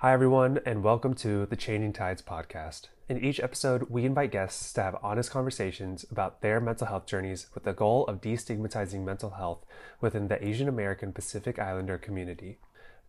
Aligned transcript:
Hi, 0.00 0.12
everyone, 0.12 0.60
and 0.64 0.84
welcome 0.84 1.14
to 1.14 1.44
the 1.46 1.56
Changing 1.56 1.92
Tides 1.92 2.22
podcast. 2.22 2.82
In 3.08 3.18
each 3.18 3.40
episode, 3.40 3.90
we 3.90 4.04
invite 4.04 4.30
guests 4.30 4.72
to 4.74 4.82
have 4.84 4.96
honest 5.02 5.32
conversations 5.32 6.06
about 6.08 6.40
their 6.40 6.60
mental 6.60 6.86
health 6.86 7.04
journeys 7.04 7.48
with 7.52 7.64
the 7.64 7.72
goal 7.72 8.06
of 8.06 8.20
destigmatizing 8.20 9.04
mental 9.04 9.30
health 9.30 9.66
within 10.00 10.28
the 10.28 10.40
Asian 10.46 10.68
American 10.68 11.12
Pacific 11.12 11.58
Islander 11.58 11.98
community. 11.98 12.58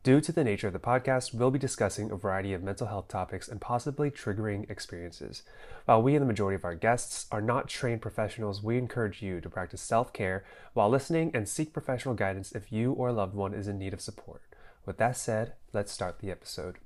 Due 0.01 0.19
to 0.19 0.31
the 0.31 0.43
nature 0.43 0.65
of 0.65 0.73
the 0.73 0.79
podcast, 0.79 1.31
we'll 1.31 1.51
be 1.51 1.59
discussing 1.59 2.09
a 2.09 2.15
variety 2.15 2.53
of 2.53 2.63
mental 2.63 2.87
health 2.87 3.07
topics 3.07 3.47
and 3.47 3.61
possibly 3.61 4.09
triggering 4.09 4.67
experiences. 4.67 5.43
While 5.85 6.01
we 6.01 6.15
and 6.15 6.23
the 6.23 6.27
majority 6.27 6.55
of 6.55 6.65
our 6.65 6.73
guests 6.73 7.27
are 7.31 7.39
not 7.39 7.67
trained 7.67 8.01
professionals, 8.01 8.63
we 8.63 8.79
encourage 8.79 9.21
you 9.21 9.41
to 9.41 9.49
practice 9.49 9.81
self 9.83 10.11
care 10.11 10.43
while 10.73 10.89
listening 10.89 11.29
and 11.35 11.47
seek 11.47 11.71
professional 11.71 12.15
guidance 12.15 12.51
if 12.53 12.71
you 12.71 12.93
or 12.93 13.09
a 13.09 13.13
loved 13.13 13.35
one 13.35 13.53
is 13.53 13.67
in 13.67 13.77
need 13.77 13.93
of 13.93 14.01
support. 14.01 14.41
With 14.89 14.97
that 14.97 15.17
said, 15.17 15.53
let's 15.71 15.91
start 15.91 16.17
the 16.17 16.31
episode. 16.31 16.77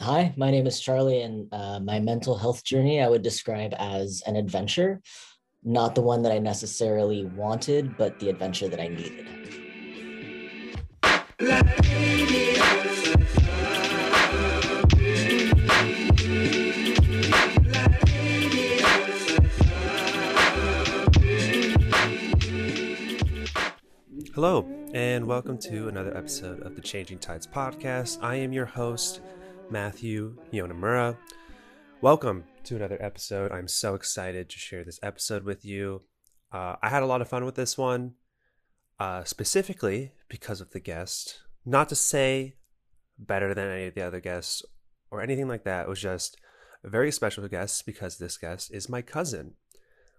Hi, 0.00 0.32
my 0.36 0.52
name 0.52 0.68
is 0.68 0.78
Charlie, 0.78 1.22
and 1.22 1.52
uh, 1.52 1.80
my 1.80 1.98
mental 1.98 2.38
health 2.38 2.62
journey 2.62 3.02
I 3.02 3.08
would 3.08 3.22
describe 3.22 3.74
as 3.80 4.22
an 4.28 4.36
adventure. 4.36 5.00
Not 5.64 5.96
the 5.96 6.00
one 6.00 6.22
that 6.22 6.30
I 6.30 6.38
necessarily 6.38 7.24
wanted, 7.24 7.96
but 7.96 8.20
the 8.20 8.28
adventure 8.28 8.68
that 8.68 8.78
I 8.78 8.86
needed. 8.86 9.26
Hello, 24.40 24.64
and 24.94 25.26
welcome 25.26 25.58
to 25.58 25.88
another 25.88 26.16
episode 26.16 26.60
of 26.60 26.76
the 26.76 26.80
Changing 26.80 27.18
Tides 27.18 27.44
podcast. 27.44 28.22
I 28.22 28.36
am 28.36 28.52
your 28.52 28.66
host, 28.66 29.20
Matthew 29.68 30.36
Yonemura. 30.52 31.16
Welcome 32.02 32.44
to 32.62 32.76
another 32.76 32.98
episode. 33.02 33.50
I'm 33.50 33.66
so 33.66 33.96
excited 33.96 34.48
to 34.48 34.56
share 34.56 34.84
this 34.84 35.00
episode 35.02 35.42
with 35.42 35.64
you. 35.64 36.02
Uh, 36.52 36.76
I 36.80 36.88
had 36.88 37.02
a 37.02 37.06
lot 37.06 37.20
of 37.20 37.26
fun 37.26 37.44
with 37.44 37.56
this 37.56 37.76
one, 37.76 38.14
uh, 39.00 39.24
specifically 39.24 40.12
because 40.28 40.60
of 40.60 40.70
the 40.70 40.78
guest. 40.78 41.40
Not 41.66 41.88
to 41.88 41.96
say 41.96 42.54
better 43.18 43.54
than 43.54 43.68
any 43.68 43.86
of 43.86 43.96
the 43.96 44.02
other 44.02 44.20
guests 44.20 44.62
or 45.10 45.20
anything 45.20 45.48
like 45.48 45.64
that. 45.64 45.86
It 45.86 45.88
was 45.88 46.00
just 46.00 46.36
a 46.84 46.88
very 46.88 47.10
special 47.10 47.48
guest 47.48 47.84
because 47.86 48.18
this 48.18 48.38
guest 48.38 48.72
is 48.72 48.88
my 48.88 49.02
cousin. 49.02 49.54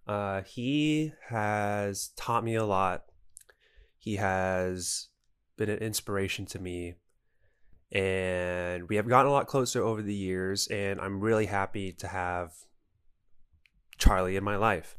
Uh, 0.05 0.41
he 0.41 1.13
has 1.29 2.09
taught 2.17 2.43
me 2.43 2.55
a 2.55 2.65
lot. 2.65 3.03
He 3.99 4.15
has 4.15 5.09
been 5.57 5.69
an 5.69 5.77
inspiration 5.79 6.45
to 6.47 6.59
me. 6.59 6.95
And 7.91 8.87
we 8.87 8.95
have 8.95 9.07
gotten 9.07 9.29
a 9.29 9.33
lot 9.33 9.47
closer 9.47 9.83
over 9.83 10.01
the 10.01 10.13
years 10.13 10.67
and 10.67 11.01
i'm 11.01 11.19
really 11.19 11.47
happy 11.47 11.91
to 11.93 12.07
have 12.07 12.53
charlie 13.97 14.35
in 14.35 14.43
my 14.43 14.55
life. 14.55 14.95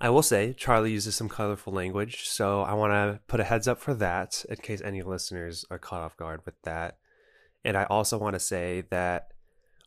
I 0.00 0.10
will 0.10 0.22
say 0.22 0.54
charlie 0.54 0.92
uses 0.92 1.16
some 1.16 1.28
colorful 1.28 1.72
language 1.72 2.28
so 2.28 2.62
i 2.62 2.72
want 2.72 2.92
to 2.92 3.20
put 3.26 3.40
a 3.40 3.44
heads 3.44 3.66
up 3.68 3.80
for 3.80 3.94
that 3.94 4.44
in 4.48 4.56
case 4.56 4.80
any 4.80 5.02
listeners 5.02 5.64
are 5.70 5.78
caught 5.78 6.02
off 6.02 6.16
guard 6.16 6.40
with 6.46 6.60
that. 6.62 6.98
And 7.64 7.76
i 7.76 7.84
also 7.84 8.16
want 8.16 8.34
to 8.34 8.40
say 8.40 8.84
that 8.90 9.32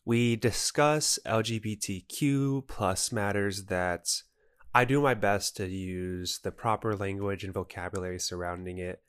we 0.03 0.35
discuss 0.35 1.17
lgbtq 1.25 2.67
plus 2.67 3.11
matters 3.11 3.65
that 3.65 4.21
i 4.73 4.85
do 4.85 5.01
my 5.01 5.13
best 5.13 5.57
to 5.57 5.67
use 5.67 6.39
the 6.39 6.51
proper 6.51 6.95
language 6.95 7.43
and 7.43 7.53
vocabulary 7.53 8.19
surrounding 8.19 8.77
it 8.77 9.01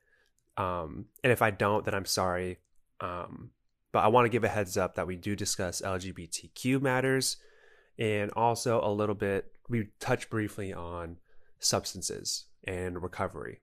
um, 0.56 1.06
and 1.22 1.32
if 1.32 1.42
i 1.42 1.50
don't 1.50 1.84
then 1.84 1.94
i'm 1.94 2.04
sorry 2.04 2.58
um, 3.00 3.50
but 3.92 4.00
I 4.00 4.08
want 4.08 4.26
to 4.26 4.30
give 4.30 4.44
a 4.44 4.48
heads 4.48 4.76
up 4.76 4.94
that 4.94 5.06
we 5.06 5.16
do 5.16 5.34
discuss 5.34 5.82
LGBTQ 5.82 6.80
matters 6.80 7.36
and 7.98 8.30
also 8.32 8.80
a 8.82 8.92
little 8.92 9.14
bit, 9.14 9.52
we 9.68 9.88
touch 9.98 10.30
briefly 10.30 10.72
on 10.72 11.16
substances 11.58 12.44
and 12.64 13.02
recovery. 13.02 13.60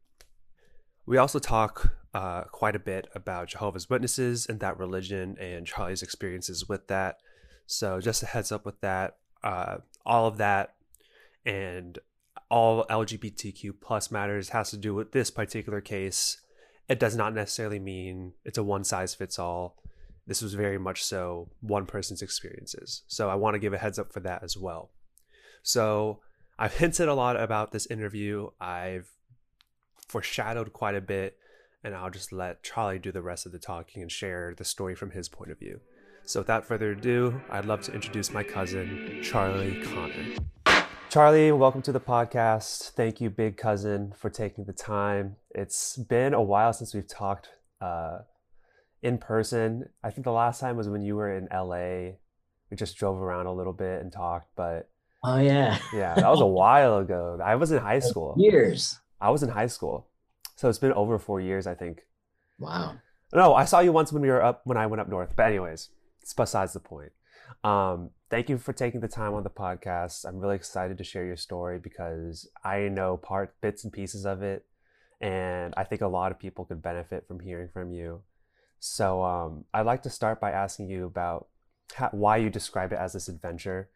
We 1.06 1.18
also 1.18 1.40
talk 1.40 1.94
uh, 2.14 2.46
quite 2.46 2.76
a 2.76 2.80
bit 2.80 3.08
about 3.14 3.50
Jehovah's 3.50 3.90
Witnesses 3.90 4.48
and 4.48 4.60
that 4.60 4.80
religion 4.80 5.38
and 5.40 5.68
Charlie's 5.68 6.02
experiences 6.02 6.68
with 6.68 6.88
that. 6.88 7.20
So, 7.68 8.00
just 8.00 8.24
a 8.24 8.26
heads 8.26 8.52
up 8.52 8.66
with 8.66 8.80
that. 8.82 9.18
Uh, 9.44 9.78
all 10.06 10.28
of 10.28 10.38
that 10.38 10.75
and 11.46 12.00
all 12.50 12.86
LGBTQ 12.90 13.74
plus 13.82 14.12
matters 14.12 14.50
has 14.50 14.70
to 14.72 14.78
do 14.78 14.94
with 14.94 15.12
this 15.12 15.32
particular 15.32 15.82
case 15.82 16.38
it 16.88 17.00
does 17.00 17.16
not 17.16 17.34
necessarily 17.34 17.80
mean 17.80 18.34
it's 18.44 18.58
a 18.58 18.64
one 18.64 18.84
size 18.84 19.16
fits 19.16 19.40
all. 19.40 19.78
This 20.28 20.42
was 20.42 20.54
very 20.54 20.78
much 20.78 21.04
so 21.04 21.50
one 21.62 21.86
person's 21.86 22.22
experiences. 22.22 23.04
So 23.08 23.30
I 23.30 23.36
want 23.36 23.56
to 23.56 23.60
give 23.60 23.74
a 23.74 23.78
heads 23.78 24.00
up 24.00 24.12
for 24.12 24.20
that 24.22 24.44
as 24.44 24.58
well. 24.58 24.92
So 25.64 26.20
I've 26.58 26.74
hinted 26.78 27.08
a 27.08 27.14
lot 27.14 27.40
about 27.40 27.72
this 27.72 27.86
interview. 27.88 28.50
I've 28.60 29.10
foreshadowed 30.08 30.74
quite 30.74 30.96
a 30.96 31.02
bit, 31.02 31.38
and 31.84 31.96
I'll 31.96 32.12
just 32.12 32.32
let 32.32 32.64
Charlie 32.64 33.00
do 33.00 33.12
the 33.12 33.22
rest 33.22 33.46
of 33.46 33.52
the 33.52 33.60
talking 33.60 34.02
and 34.02 34.12
share 34.12 34.54
the 34.56 34.66
story 34.66 34.96
from 34.96 35.12
his 35.12 35.30
point 35.30 35.52
of 35.52 35.60
view. 35.60 35.80
So 36.24 36.40
without 36.40 36.66
further 36.66 36.92
ado, 36.92 37.40
I'd 37.52 37.66
love 37.66 37.82
to 37.84 37.94
introduce 37.94 38.32
my 38.32 38.44
cousin, 38.44 39.20
Charlie 39.24 39.80
Konnor. 39.84 40.38
Charlie, 41.16 41.54
welcome 41.54 41.82
to 41.84 41.94
the 41.94 42.02
podcast. 42.02 42.90
Thank 42.90 43.22
you, 43.22 43.30
big 43.30 43.56
cousin, 43.56 44.12
for 44.18 44.30
taking 44.30 44.66
the 44.66 44.74
time. 44.74 45.38
It's 45.52 45.96
been 45.96 46.34
a 46.34 46.42
while 46.42 46.74
since 46.74 46.94
we've 46.94 47.08
talked 47.08 47.52
uh, 47.80 48.18
in 49.02 49.18
person. 49.18 49.88
I 50.04 50.12
think 50.12 50.26
the 50.26 50.34
last 50.34 50.60
time 50.60 50.76
was 50.76 50.90
when 50.90 51.02
you 51.02 51.16
were 51.16 51.34
in 51.34 51.48
LA. 51.54 52.18
We 52.70 52.76
just 52.76 52.98
drove 52.98 53.22
around 53.22 53.46
a 53.46 53.54
little 53.54 53.72
bit 53.72 54.02
and 54.02 54.12
talked, 54.12 54.50
but 54.58 54.90
oh 55.24 55.40
yeah, 55.40 55.78
yeah, 55.94 56.16
that 56.16 56.30
was 56.30 56.42
a 56.42 56.46
while 56.62 56.98
ago. 56.98 57.40
I 57.42 57.56
was 57.56 57.72
in 57.72 57.82
high 57.82 58.00
school. 58.00 58.36
Years. 58.38 59.00
I 59.22 59.30
was 59.30 59.42
in 59.42 59.48
high 59.48 59.68
school, 59.68 60.10
so 60.58 60.68
it's 60.68 60.80
been 60.80 60.92
over 60.92 61.18
four 61.18 61.40
years, 61.40 61.66
I 61.66 61.76
think. 61.76 62.02
Wow. 62.60 62.98
No, 63.34 63.56
I 63.56 63.64
saw 63.64 63.80
you 63.80 63.94
once 63.94 64.12
when 64.12 64.22
we 64.22 64.28
were 64.28 64.44
up 64.44 64.64
when 64.66 64.78
I 64.78 64.86
went 64.88 65.00
up 65.00 65.08
north. 65.08 65.34
But 65.34 65.46
anyways, 65.46 65.88
it's 66.22 66.34
besides 66.34 66.74
the 66.74 66.82
point. 66.82 67.14
Um, 67.64 68.10
thank 68.30 68.50
you 68.50 68.58
for 68.58 68.74
taking 68.74 69.02
the 69.02 69.08
time 69.08 69.34
on 69.34 69.44
the 69.44 69.50
podcast. 69.50 70.26
I'm 70.26 70.40
really 70.40 70.56
excited 70.56 70.98
to 70.98 71.04
share 71.04 71.26
your 71.26 71.38
story 71.38 71.80
because 71.80 72.50
I 72.64 72.90
know 72.90 73.18
part 73.18 73.56
bits 73.62 73.84
and 73.84 73.94
pieces 73.94 74.26
of 74.26 74.42
it, 74.42 74.66
and 75.22 75.74
I 75.78 75.84
think 75.84 76.02
a 76.02 76.08
lot 76.08 76.32
of 76.32 76.40
people 76.40 76.66
could 76.66 76.82
benefit 76.82 77.28
from 77.28 77.40
hearing 77.40 77.70
from 77.72 77.92
you. 77.92 78.22
So 78.80 79.24
um, 79.24 79.66
I'd 79.74 79.86
like 79.86 80.04
to 80.04 80.10
start 80.10 80.40
by 80.40 80.52
asking 80.52 80.90
you 80.90 81.06
about 81.06 81.48
how, 81.94 82.10
why 82.12 82.38
you 82.38 82.50
describe 82.50 82.92
it 82.92 83.00
as 83.00 83.14
this 83.14 83.28
adventure 83.28 83.90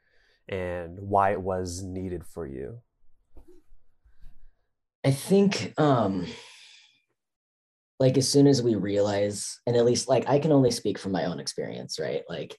and 0.48 1.00
why 1.00 1.32
it 1.32 1.42
was 1.42 1.84
needed 1.84 2.26
for 2.26 2.48
you. 2.48 2.80
I 5.06 5.12
think 5.12 5.74
um 5.78 6.26
like 8.00 8.18
as 8.18 8.28
soon 8.28 8.48
as 8.48 8.62
we 8.62 8.76
realize 8.76 9.60
and 9.66 9.76
at 9.76 9.86
least 9.86 10.10
like 10.10 10.28
I 10.28 10.40
can 10.40 10.52
only 10.52 10.72
speak 10.72 10.98
from 10.98 11.12
my 11.12 11.26
own 11.26 11.40
experience, 11.40 12.00
right? 12.00 12.24
Like 12.28 12.58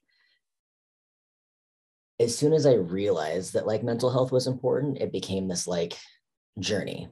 as 2.21 2.37
soon 2.37 2.53
as 2.53 2.67
I 2.67 2.75
realized 2.75 3.55
that 3.55 3.67
like 3.67 3.83
mental 3.83 4.11
health 4.11 4.31
was 4.31 4.47
important, 4.47 4.99
it 4.99 5.11
became 5.11 5.49
this 5.49 5.67
like 5.67 5.97
journey. 6.59 7.09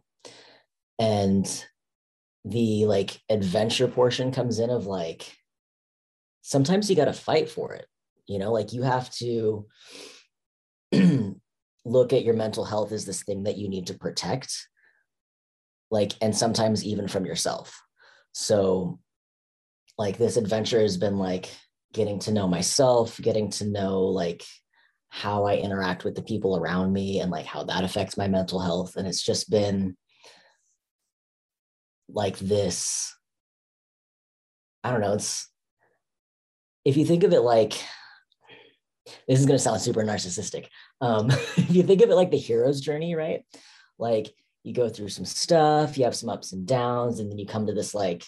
And 0.98 1.64
the 2.44 2.84
like 2.84 3.18
adventure 3.30 3.88
portion 3.88 4.32
comes 4.32 4.58
in 4.58 4.68
of 4.68 4.86
like 4.86 5.34
sometimes 6.42 6.90
you 6.90 6.96
got 6.96 7.06
to 7.06 7.14
fight 7.14 7.48
for 7.48 7.72
it. 7.72 7.86
You 8.26 8.38
know, 8.38 8.52
like 8.52 8.74
you 8.74 8.82
have 8.82 9.10
to 9.12 9.66
look 11.84 12.12
at 12.12 12.24
your 12.24 12.34
mental 12.34 12.66
health 12.66 12.92
as 12.92 13.06
this 13.06 13.22
thing 13.22 13.44
that 13.44 13.56
you 13.56 13.70
need 13.70 13.86
to 13.86 13.94
protect. 13.94 14.68
Like, 15.90 16.12
and 16.20 16.36
sometimes 16.36 16.84
even 16.84 17.08
from 17.08 17.24
yourself. 17.24 17.80
So, 18.32 18.98
like, 19.96 20.18
this 20.18 20.36
adventure 20.36 20.80
has 20.80 20.98
been 20.98 21.16
like 21.16 21.48
getting 21.94 22.18
to 22.20 22.30
know 22.30 22.46
myself, 22.46 23.18
getting 23.18 23.48
to 23.52 23.66
know 23.66 24.02
like 24.02 24.44
how 25.08 25.44
I 25.44 25.56
interact 25.56 26.04
with 26.04 26.14
the 26.14 26.22
people 26.22 26.56
around 26.56 26.92
me 26.92 27.20
and 27.20 27.30
like 27.30 27.46
how 27.46 27.64
that 27.64 27.84
affects 27.84 28.16
my 28.16 28.28
mental 28.28 28.60
health. 28.60 28.96
And 28.96 29.06
it's 29.06 29.22
just 29.22 29.50
been 29.50 29.96
like 32.08 32.38
this. 32.38 33.14
I 34.84 34.90
don't 34.90 35.00
know. 35.00 35.14
It's 35.14 35.48
if 36.84 36.96
you 36.96 37.04
think 37.04 37.24
of 37.24 37.32
it 37.32 37.40
like 37.40 37.72
this 39.26 39.38
is 39.40 39.46
going 39.46 39.56
to 39.56 39.62
sound 39.62 39.80
super 39.80 40.02
narcissistic. 40.04 40.66
Um, 41.00 41.30
if 41.30 41.74
you 41.74 41.82
think 41.82 42.02
of 42.02 42.10
it 42.10 42.14
like 42.14 42.30
the 42.30 42.38
hero's 42.38 42.80
journey, 42.80 43.14
right? 43.14 43.42
Like 43.98 44.32
you 44.64 44.74
go 44.74 44.88
through 44.88 45.08
some 45.08 45.24
stuff, 45.24 45.96
you 45.96 46.04
have 46.04 46.16
some 46.16 46.28
ups 46.28 46.52
and 46.52 46.66
downs, 46.66 47.20
and 47.20 47.30
then 47.30 47.38
you 47.38 47.46
come 47.46 47.66
to 47.66 47.72
this 47.72 47.94
like 47.94 48.24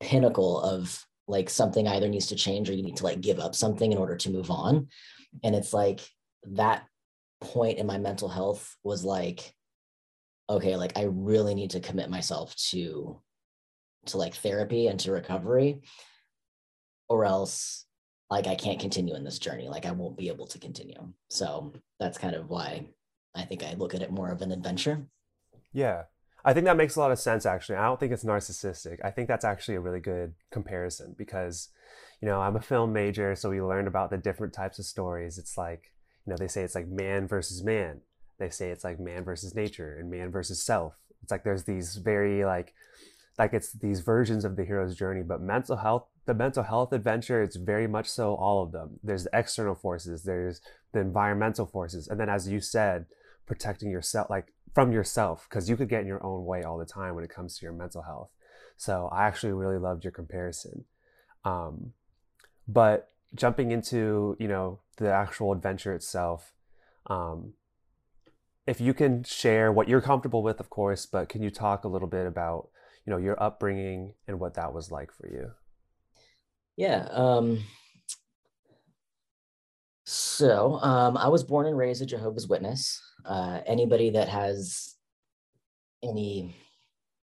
pinnacle 0.00 0.60
of 0.60 1.04
like 1.28 1.50
something 1.50 1.86
either 1.86 2.08
needs 2.08 2.26
to 2.28 2.36
change 2.36 2.68
or 2.68 2.74
you 2.74 2.82
need 2.82 2.96
to 2.96 3.04
like 3.04 3.20
give 3.20 3.38
up 3.38 3.54
something 3.54 3.92
in 3.92 3.98
order 3.98 4.16
to 4.16 4.30
move 4.30 4.50
on. 4.50 4.88
And 5.44 5.54
it's 5.54 5.72
like 5.72 6.00
that 6.44 6.86
point 7.40 7.78
in 7.78 7.86
my 7.86 7.98
mental 7.98 8.28
health 8.28 8.76
was 8.84 9.04
like 9.04 9.54
okay 10.48 10.76
like 10.76 10.96
i 10.98 11.04
really 11.04 11.54
need 11.54 11.70
to 11.70 11.80
commit 11.80 12.10
myself 12.10 12.54
to 12.56 13.20
to 14.06 14.18
like 14.18 14.34
therapy 14.34 14.86
and 14.86 15.00
to 15.00 15.12
recovery 15.12 15.80
or 17.08 17.24
else 17.24 17.86
like 18.30 18.46
I 18.46 18.54
can't 18.54 18.78
continue 18.78 19.16
in 19.16 19.24
this 19.24 19.38
journey. 19.38 19.68
Like 19.68 19.84
I 19.84 19.90
won't 19.90 20.16
be 20.16 20.28
able 20.28 20.46
to 20.46 20.58
continue. 20.58 21.12
So 21.28 21.72
that's 21.98 22.16
kind 22.16 22.36
of 22.36 22.48
why 22.48 22.86
I 23.34 23.42
think 23.42 23.64
I 23.64 23.74
look 23.74 23.94
at 23.94 24.02
it 24.02 24.12
more 24.12 24.30
of 24.30 24.40
an 24.40 24.52
adventure. 24.52 25.06
Yeah. 25.72 26.04
I 26.44 26.54
think 26.54 26.64
that 26.66 26.76
makes 26.76 26.96
a 26.96 27.00
lot 27.00 27.10
of 27.10 27.18
sense 27.18 27.44
actually. 27.44 27.76
I 27.76 27.84
don't 27.84 27.98
think 28.00 28.12
it's 28.12 28.24
narcissistic. 28.24 28.98
I 29.04 29.10
think 29.10 29.28
that's 29.28 29.44
actually 29.44 29.74
a 29.74 29.80
really 29.80 30.00
good 30.00 30.34
comparison 30.50 31.14
because, 31.18 31.68
you 32.22 32.28
know, 32.28 32.40
I'm 32.40 32.56
a 32.56 32.62
film 32.62 32.92
major, 32.92 33.34
so 33.34 33.50
we 33.50 33.60
learned 33.60 33.88
about 33.88 34.10
the 34.10 34.16
different 34.16 34.54
types 34.54 34.78
of 34.78 34.86
stories. 34.86 35.36
It's 35.36 35.58
like, 35.58 35.92
you 36.26 36.30
know, 36.30 36.36
they 36.36 36.48
say 36.48 36.62
it's 36.62 36.74
like 36.74 36.88
man 36.88 37.26
versus 37.26 37.62
man. 37.62 38.00
They 38.38 38.50
say 38.50 38.70
it's 38.70 38.84
like 38.84 38.98
man 38.98 39.24
versus 39.24 39.54
nature 39.54 39.96
and 39.98 40.10
man 40.10 40.30
versus 40.30 40.62
self. 40.62 40.94
It's 41.22 41.30
like 41.30 41.44
there's 41.44 41.64
these 41.64 41.96
very 41.96 42.44
like 42.44 42.74
like 43.38 43.52
it's 43.54 43.72
these 43.72 44.00
versions 44.00 44.44
of 44.44 44.56
the 44.56 44.64
hero's 44.64 44.96
journey, 44.96 45.22
but 45.22 45.40
mental 45.40 45.76
health 45.76 46.06
the 46.26 46.34
mental 46.34 46.62
health 46.62 46.92
adventure 46.92 47.42
it's 47.42 47.56
very 47.56 47.86
much 47.86 48.08
so 48.08 48.34
all 48.34 48.62
of 48.62 48.72
them. 48.72 49.00
There's 49.02 49.24
the 49.24 49.30
external 49.32 49.74
forces, 49.74 50.22
there's 50.22 50.60
the 50.92 51.00
environmental 51.00 51.66
forces, 51.66 52.08
and 52.08 52.18
then 52.18 52.28
as 52.28 52.48
you 52.48 52.60
said, 52.60 53.06
protecting 53.46 53.90
yourself 53.90 54.30
like 54.30 54.52
from 54.74 54.92
yourself 54.92 55.46
because 55.48 55.68
you 55.68 55.76
could 55.76 55.88
get 55.88 56.02
in 56.02 56.06
your 56.06 56.24
own 56.24 56.44
way 56.44 56.62
all 56.62 56.78
the 56.78 56.86
time 56.86 57.14
when 57.14 57.24
it 57.24 57.30
comes 57.30 57.58
to 57.58 57.64
your 57.64 57.72
mental 57.72 58.02
health. 58.02 58.30
So 58.76 59.08
I 59.12 59.26
actually 59.26 59.52
really 59.52 59.78
loved 59.78 60.04
your 60.04 60.12
comparison. 60.12 60.84
Um, 61.44 61.92
but 62.68 63.08
jumping 63.34 63.70
into 63.70 64.36
you 64.38 64.48
know 64.48 64.78
the 65.00 65.12
actual 65.12 65.52
adventure 65.52 65.94
itself, 65.94 66.52
um, 67.06 67.54
if 68.66 68.80
you 68.80 68.94
can 68.94 69.24
share 69.24 69.72
what 69.72 69.88
you're 69.88 70.00
comfortable 70.00 70.42
with, 70.42 70.60
of 70.60 70.70
course, 70.70 71.06
but 71.06 71.28
can 71.28 71.42
you 71.42 71.50
talk 71.50 71.84
a 71.84 71.88
little 71.88 72.08
bit 72.08 72.26
about 72.26 72.68
you 73.04 73.10
know 73.10 73.16
your 73.18 73.42
upbringing 73.42 74.14
and 74.28 74.38
what 74.38 74.54
that 74.54 74.72
was 74.72 74.92
like 74.92 75.12
for 75.12 75.26
you? 75.26 75.50
Yeah. 76.76 77.08
Um, 77.10 77.64
so 80.04 80.78
um, 80.82 81.16
I 81.16 81.28
was 81.28 81.44
born 81.44 81.66
and 81.66 81.76
raised 81.76 82.02
a 82.02 82.06
Jehovah's 82.06 82.48
Witness. 82.48 83.00
Uh, 83.24 83.60
anybody 83.66 84.10
that 84.10 84.28
has 84.28 84.94
any, 86.02 86.54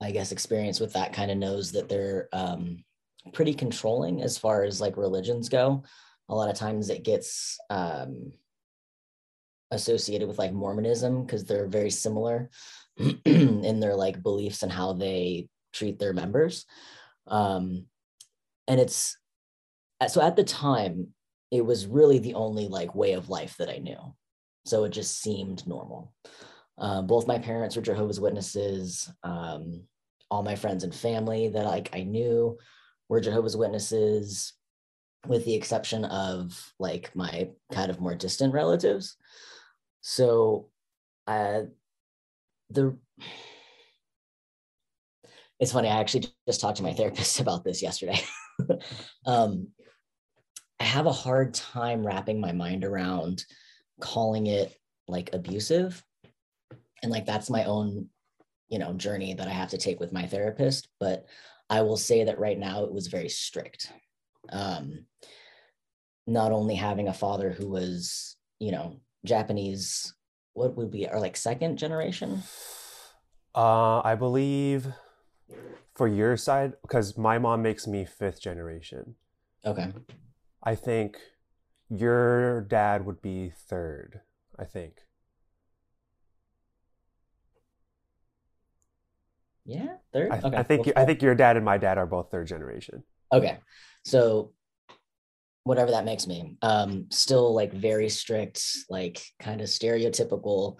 I 0.01 0.11
guess, 0.11 0.31
experience 0.31 0.79
with 0.79 0.93
that 0.93 1.13
kind 1.13 1.31
of 1.31 1.37
knows 1.37 1.71
that 1.71 1.89
they're 1.89 2.27
um, 2.33 2.83
pretty 3.33 3.53
controlling 3.53 4.21
as 4.21 4.37
far 4.37 4.63
as 4.63 4.81
like 4.81 4.97
religions 4.97 5.49
go. 5.49 5.83
A 6.29 6.35
lot 6.35 6.49
of 6.49 6.55
times 6.55 6.89
it 6.89 7.03
gets 7.03 7.57
um, 7.69 8.33
associated 9.71 10.27
with 10.27 10.37
like 10.39 10.53
Mormonism 10.53 11.25
because 11.25 11.45
they're 11.45 11.67
very 11.67 11.89
similar 11.89 12.49
in 13.25 13.79
their 13.79 13.95
like 13.95 14.21
beliefs 14.21 14.63
and 14.63 14.71
how 14.71 14.93
they 14.93 15.47
treat 15.73 15.99
their 15.99 16.13
members. 16.13 16.65
Um, 17.27 17.85
and 18.67 18.79
it's 18.79 19.17
so 20.07 20.21
at 20.21 20.35
the 20.35 20.43
time, 20.43 21.07
it 21.49 21.65
was 21.65 21.87
really 21.87 22.19
the 22.19 22.33
only 22.33 22.67
like 22.67 22.93
way 22.93 23.13
of 23.13 23.29
life 23.29 23.55
that 23.57 23.69
I 23.69 23.77
knew. 23.77 23.97
So 24.65 24.83
it 24.83 24.89
just 24.89 25.21
seemed 25.21 25.65
normal. 25.65 26.13
Uh, 26.77 27.01
both 27.01 27.25
my 27.25 27.39
parents 27.39 27.75
were 27.75 27.81
Jehovah's 27.81 28.19
Witnesses. 28.19 29.11
Um, 29.23 29.83
all 30.29 30.43
my 30.43 30.55
friends 30.55 30.83
and 30.83 30.93
family 30.93 31.47
that 31.47 31.65
like 31.65 31.89
I 31.93 32.03
knew 32.03 32.57
were 33.07 33.21
Jehovah's 33.21 33.55
Witnesses, 33.55 34.53
with 35.25 35.45
the 35.45 35.55
exception 35.55 36.05
of 36.05 36.73
like 36.79 37.15
my 37.15 37.49
kind 37.71 37.89
of 37.89 37.99
more 37.99 38.15
distant 38.15 38.53
relatives. 38.53 39.17
So, 40.01 40.69
uh, 41.25 41.63
the 42.69 42.97
it's 45.59 45.71
funny. 45.71 45.89
I 45.89 45.99
actually 45.99 46.27
just 46.47 46.61
talked 46.61 46.77
to 46.77 46.83
my 46.83 46.93
therapist 46.93 47.39
about 47.41 47.63
this 47.63 47.81
yesterday. 47.81 48.19
um, 49.25 49.69
I 50.79 50.83
have 50.83 51.07
a 51.07 51.11
hard 51.11 51.53
time 51.53 52.05
wrapping 52.05 52.39
my 52.39 52.51
mind 52.51 52.85
around 52.85 53.43
calling 53.99 54.47
it 54.47 54.77
like 55.07 55.31
abusive. 55.33 56.03
And 57.01 57.11
like 57.11 57.25
that's 57.25 57.49
my 57.49 57.63
own, 57.63 58.09
you 58.69 58.77
know, 58.77 58.93
journey 58.93 59.33
that 59.33 59.47
I 59.47 59.51
have 59.51 59.69
to 59.69 59.77
take 59.77 59.99
with 59.99 60.13
my 60.13 60.27
therapist. 60.27 60.87
But 60.99 61.25
I 61.69 61.81
will 61.81 61.97
say 61.97 62.25
that 62.25 62.39
right 62.39 62.57
now 62.57 62.83
it 62.83 62.93
was 62.93 63.07
very 63.07 63.29
strict. 63.29 63.91
Um, 64.49 65.05
not 66.27 66.51
only 66.51 66.75
having 66.75 67.07
a 67.07 67.13
father 67.13 67.51
who 67.51 67.67
was, 67.69 68.35
you 68.59 68.71
know, 68.71 68.99
Japanese, 69.25 70.13
what 70.53 70.75
would 70.75 70.91
be 70.91 71.07
our 71.07 71.19
like 71.19 71.37
second 71.37 71.77
generation? 71.77 72.43
Uh, 73.55 74.01
I 74.03 74.15
believe 74.15 74.87
for 75.95 76.07
your 76.07 76.37
side, 76.37 76.73
because 76.83 77.17
my 77.17 77.39
mom 77.39 77.63
makes 77.63 77.87
me 77.87 78.05
fifth 78.05 78.41
generation. 78.41 79.15
Okay. 79.65 79.91
I 80.61 80.75
think 80.75 81.17
your 81.89 82.61
dad 82.61 83.05
would 83.05 83.21
be 83.21 83.51
third, 83.55 84.21
I 84.59 84.65
think. 84.65 84.99
Yeah, 89.65 89.95
third. 90.13 90.31
I, 90.31 90.39
okay. 90.39 90.57
I 90.57 90.63
think 90.63 90.91
I 90.95 91.05
think 91.05 91.21
your 91.21 91.35
dad 91.35 91.57
and 91.57 91.65
my 91.65 91.77
dad 91.77 91.97
are 91.97 92.05
both 92.05 92.31
third 92.31 92.47
generation. 92.47 93.03
Okay, 93.33 93.57
so 94.03 94.53
whatever 95.67 95.91
that 95.91 96.05
makes 96.05 96.27
me, 96.27 96.55
um, 96.61 97.05
still 97.09 97.53
like 97.53 97.73
very 97.73 98.09
strict, 98.09 98.63
like 98.89 99.21
kind 99.39 99.61
of 99.61 99.67
stereotypical 99.67 100.79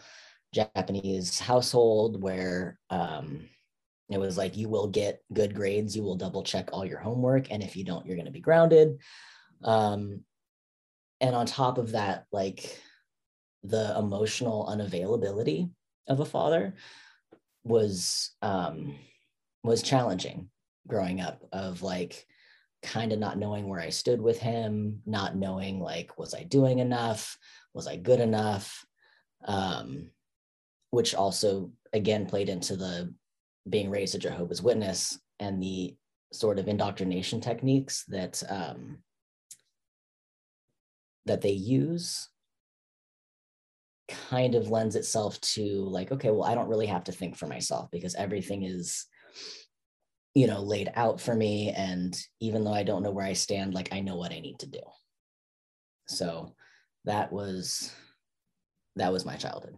Japanese 0.54 1.40
household 1.40 2.22
where 2.24 2.80
um, 2.90 3.48
it 4.10 4.18
was 4.18 4.38
like 4.38 4.56
you 4.56 4.70
will 4.70 4.88
get 4.88 5.22
good 5.34 5.54
grades, 5.54 5.96
you 5.96 6.04
will 6.04 6.16
double 6.16 6.44
check 6.44 6.70
all 6.72 6.86
your 6.86 7.00
homework, 7.00 7.52
and 7.52 7.62
if 7.62 7.76
you 7.76 7.84
don't, 7.84 8.06
you're 8.06 8.16
going 8.16 8.26
to 8.26 8.32
be 8.32 8.40
grounded. 8.40 8.98
Um, 9.64 10.22
and 11.20 11.36
on 11.36 11.46
top 11.46 11.78
of 11.78 11.92
that, 11.92 12.26
like 12.32 12.80
the 13.64 13.98
emotional 13.98 14.68
unavailability 14.70 15.70
of 16.08 16.20
a 16.22 16.26
father 16.26 16.76
was 17.64 18.32
um, 18.42 18.96
was 19.64 19.82
challenging 19.82 20.50
growing 20.88 21.20
up. 21.20 21.44
Of 21.52 21.82
like 21.82 22.26
kind 22.84 23.12
of 23.12 23.20
not 23.20 23.38
knowing 23.38 23.68
where 23.68 23.80
I 23.80 23.90
stood 23.90 24.22
with 24.22 24.40
him, 24.40 25.02
not 25.06 25.36
knowing 25.36 25.80
like 25.80 26.18
was 26.18 26.34
I 26.34 26.44
doing 26.44 26.80
enough, 26.80 27.38
was 27.74 27.88
I 27.88 27.98
good 27.98 28.20
enough, 28.20 28.86
um, 29.46 30.12
which 30.92 31.16
also 31.16 31.72
again 31.94 32.26
played 32.26 32.50
into 32.50 32.76
the 32.76 33.14
being 33.70 33.90
raised 33.90 34.16
a 34.16 34.20
Jehovah's 34.20 34.62
Witness 34.62 35.20
and 35.40 35.62
the 35.62 35.96
sort 36.32 36.60
of 36.60 36.68
indoctrination 36.68 37.42
techniques 37.42 38.04
that 38.08 38.42
um, 38.50 39.00
that 41.26 41.42
they 41.42 41.52
use 41.52 42.30
kind 44.08 44.56
of 44.56 44.70
lends 44.70 44.96
itself 44.96 45.40
to 45.42 45.84
like 45.84 46.14
okay 46.14 46.32
well 46.32 46.46
i 46.46 46.56
don't 46.56 46.70
really 46.70 46.86
have 46.86 47.04
to 47.04 47.12
think 47.12 47.36
for 47.36 47.46
myself 47.46 47.92
because 47.92 48.16
everything 48.16 48.64
is 48.64 49.06
you 50.38 50.46
know 50.46 50.62
laid 50.62 50.92
out 50.96 51.20
for 51.20 51.34
me. 51.34 51.72
And 51.72 52.16
even 52.40 52.64
though 52.64 52.74
i 52.74 52.84
don't 52.84 53.04
know 53.04 53.12
where 53.12 53.26
i 53.26 53.34
stand 53.34 53.74
like 53.74 53.90
i 53.92 54.00
know 54.00 54.16
what 54.16 54.32
i 54.32 54.40
need 54.40 54.60
to 54.60 54.68
do. 54.68 54.86
So 56.08 56.54
that 57.06 57.32
was 57.32 57.92
that 58.96 59.12
was 59.12 59.26
my 59.26 59.36
childhood. 59.36 59.76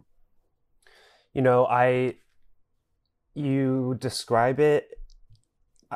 You 1.33 1.41
know 1.41 1.65
i 1.65 2.15
you 3.35 3.95
describe 3.99 4.59
it 4.59 4.89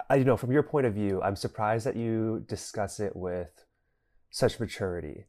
I, 0.10 0.16
you 0.16 0.24
know 0.24 0.38
from 0.38 0.52
your 0.52 0.64
point 0.64 0.86
of 0.86 0.94
view 0.94 1.22
i'm 1.22 1.36
surprised 1.36 1.86
that 1.86 1.98
you 1.98 2.46
discuss 2.48 3.00
it 3.00 3.16
with 3.16 3.66
such 4.34 4.60
maturity. 4.60 5.26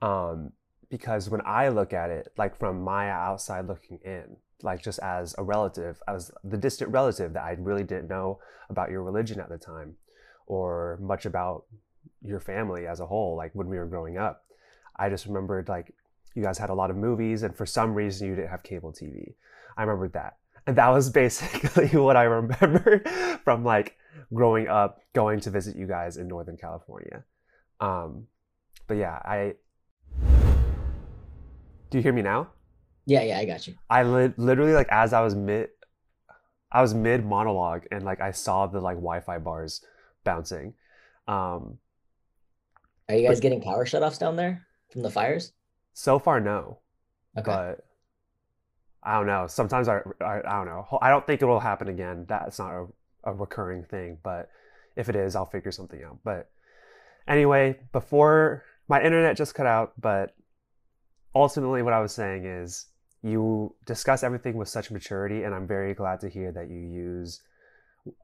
Um, 0.00 0.52
because 0.88 1.28
when 1.28 1.40
I 1.44 1.68
look 1.68 1.92
at 1.92 2.10
it, 2.10 2.28
like 2.38 2.56
from 2.56 2.82
my 2.82 3.10
outside 3.10 3.66
looking 3.66 3.98
in, 4.04 4.36
like 4.64 4.82
just 4.82 4.98
as 5.00 5.34
a 5.38 5.42
relative, 5.44 6.02
as 6.08 6.30
the 6.42 6.56
distant 6.56 6.90
relative 6.90 7.34
that 7.34 7.42
I 7.42 7.56
really 7.58 7.84
didn't 7.84 8.08
know 8.08 8.40
about 8.70 8.90
your 8.90 9.02
religion 9.02 9.38
at 9.38 9.48
the 9.48 9.58
time 9.58 9.96
or 10.46 10.98
much 11.00 11.26
about 11.26 11.64
your 12.22 12.40
family 12.40 12.86
as 12.86 13.00
a 13.00 13.06
whole, 13.06 13.36
like 13.36 13.54
when 13.54 13.68
we 13.68 13.78
were 13.78 13.86
growing 13.86 14.16
up, 14.16 14.44
I 14.96 15.10
just 15.10 15.26
remembered 15.26 15.68
like 15.68 15.94
you 16.34 16.42
guys 16.42 16.58
had 16.58 16.70
a 16.70 16.74
lot 16.74 16.90
of 16.90 16.96
movies 16.96 17.42
and 17.42 17.54
for 17.54 17.66
some 17.66 17.94
reason 17.94 18.26
you 18.26 18.34
didn't 18.34 18.50
have 18.50 18.62
cable 18.62 18.92
TV. 18.92 19.34
I 19.76 19.82
remembered 19.82 20.14
that. 20.14 20.38
And 20.66 20.76
that 20.76 20.88
was 20.88 21.10
basically 21.22 21.88
what 21.88 22.16
I 22.16 22.24
remember 22.24 23.02
from 23.44 23.64
like 23.64 23.96
growing 24.32 24.68
up, 24.68 25.00
going 25.12 25.40
to 25.40 25.50
visit 25.50 25.76
you 25.76 25.86
guys 25.86 26.16
in 26.16 26.26
Northern 26.26 26.56
California. 26.56 27.22
Um, 27.80 28.28
but 28.86 28.96
yeah, 28.96 29.18
I 29.24 29.54
do 31.90 31.98
you 31.98 32.02
hear 32.02 32.12
me 32.12 32.22
now? 32.22 32.48
Yeah, 33.06 33.22
yeah, 33.22 33.38
I 33.38 33.44
got 33.44 33.66
you. 33.66 33.74
I 33.90 34.02
li- 34.02 34.34
literally 34.36 34.72
like 34.72 34.88
as 34.90 35.12
I 35.12 35.20
was 35.20 35.34
mid, 35.34 35.68
I 36.72 36.82
was 36.82 36.94
mid 36.94 37.24
monologue 37.24 37.86
and 37.92 38.04
like 38.04 38.20
I 38.20 38.30
saw 38.32 38.66
the 38.66 38.80
like 38.80 38.96
Wi-Fi 38.96 39.38
bars 39.38 39.84
bouncing. 40.24 40.74
Um, 41.28 41.78
Are 43.08 43.14
you 43.14 43.26
guys 43.26 43.38
but, 43.38 43.42
getting 43.42 43.60
power 43.60 43.84
shutoffs 43.84 44.18
down 44.18 44.36
there 44.36 44.66
from 44.90 45.02
the 45.02 45.10
fires? 45.10 45.52
So 45.92 46.18
far, 46.18 46.40
no. 46.40 46.78
Okay. 47.38 47.44
But 47.44 47.86
I 49.02 49.16
don't 49.16 49.26
know. 49.26 49.46
Sometimes 49.46 49.88
I, 49.88 50.00
I, 50.20 50.38
I 50.38 50.56
don't 50.56 50.66
know. 50.66 50.98
I 51.00 51.10
don't 51.10 51.26
think 51.26 51.42
it 51.42 51.46
will 51.46 51.60
happen 51.60 51.88
again. 51.88 52.24
That's 52.26 52.58
not 52.58 52.72
a, 52.72 52.86
a 53.24 53.32
recurring 53.34 53.84
thing. 53.84 54.18
But 54.22 54.48
if 54.96 55.08
it 55.08 55.16
is, 55.16 55.36
I'll 55.36 55.46
figure 55.46 55.72
something 55.72 56.02
out. 56.02 56.18
But 56.24 56.50
anyway, 57.28 57.78
before 57.92 58.64
my 58.88 59.02
internet 59.02 59.36
just 59.36 59.54
cut 59.54 59.66
out, 59.66 59.92
but 60.00 60.34
ultimately, 61.34 61.82
what 61.82 61.92
I 61.92 62.00
was 62.00 62.12
saying 62.12 62.46
is 62.46 62.86
you 63.24 63.74
discuss 63.86 64.22
everything 64.22 64.56
with 64.56 64.68
such 64.68 64.90
maturity, 64.90 65.44
and 65.44 65.54
I'm 65.54 65.66
very 65.66 65.94
glad 65.94 66.20
to 66.20 66.28
hear 66.28 66.52
that 66.52 66.68
you 66.68 66.76
use 66.76 67.40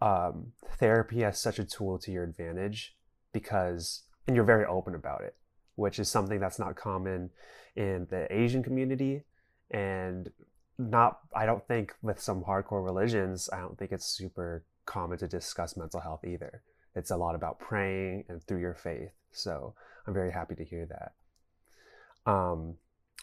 um, 0.03 0.53
therapy 0.79 1.25
as 1.25 1.41
such 1.41 1.59
a 1.59 1.65
tool 1.65 1.99
to 2.01 2.13
your 2.13 2.23
advantage 2.23 2.95
because, 3.33 4.03
and 4.27 4.37
you're 4.37 4.45
very 4.45 4.67
open 4.67 4.95
about 4.95 5.23
it, 5.23 5.35
which 5.77 5.99
is 5.99 6.11
something 6.11 6.39
that's 6.39 6.59
not 6.59 6.77
common 6.77 7.31
in 7.77 8.09
the 8.11 8.27
Asian 8.31 8.63
community 8.63 9.25
and 9.71 10.31
not, 10.77 11.21
I 11.35 11.47
don't 11.47 11.67
think 11.67 11.95
with 12.03 12.21
some 12.21 12.45
hardcore 12.45 12.85
religions, 12.85 13.49
I 13.51 13.61
don't 13.61 13.79
think 13.79 13.93
it's 13.93 14.05
super 14.05 14.65
common 14.85 15.17
to 15.19 15.27
discuss 15.27 15.79
mental 15.79 16.01
health 16.01 16.27
either. 16.27 16.61
It's 16.95 17.11
a 17.11 17.17
lot 17.17 17.35
about 17.35 17.59
praying 17.59 18.25
and 18.29 18.43
through 18.43 18.61
your 18.61 18.75
faith. 18.75 19.13
So 19.33 19.73
I'm 20.07 20.13
very 20.13 20.33
happy 20.33 20.57
to 20.57 20.65
hear 20.65 20.87
that. 20.87 22.31
Um, 22.31 22.75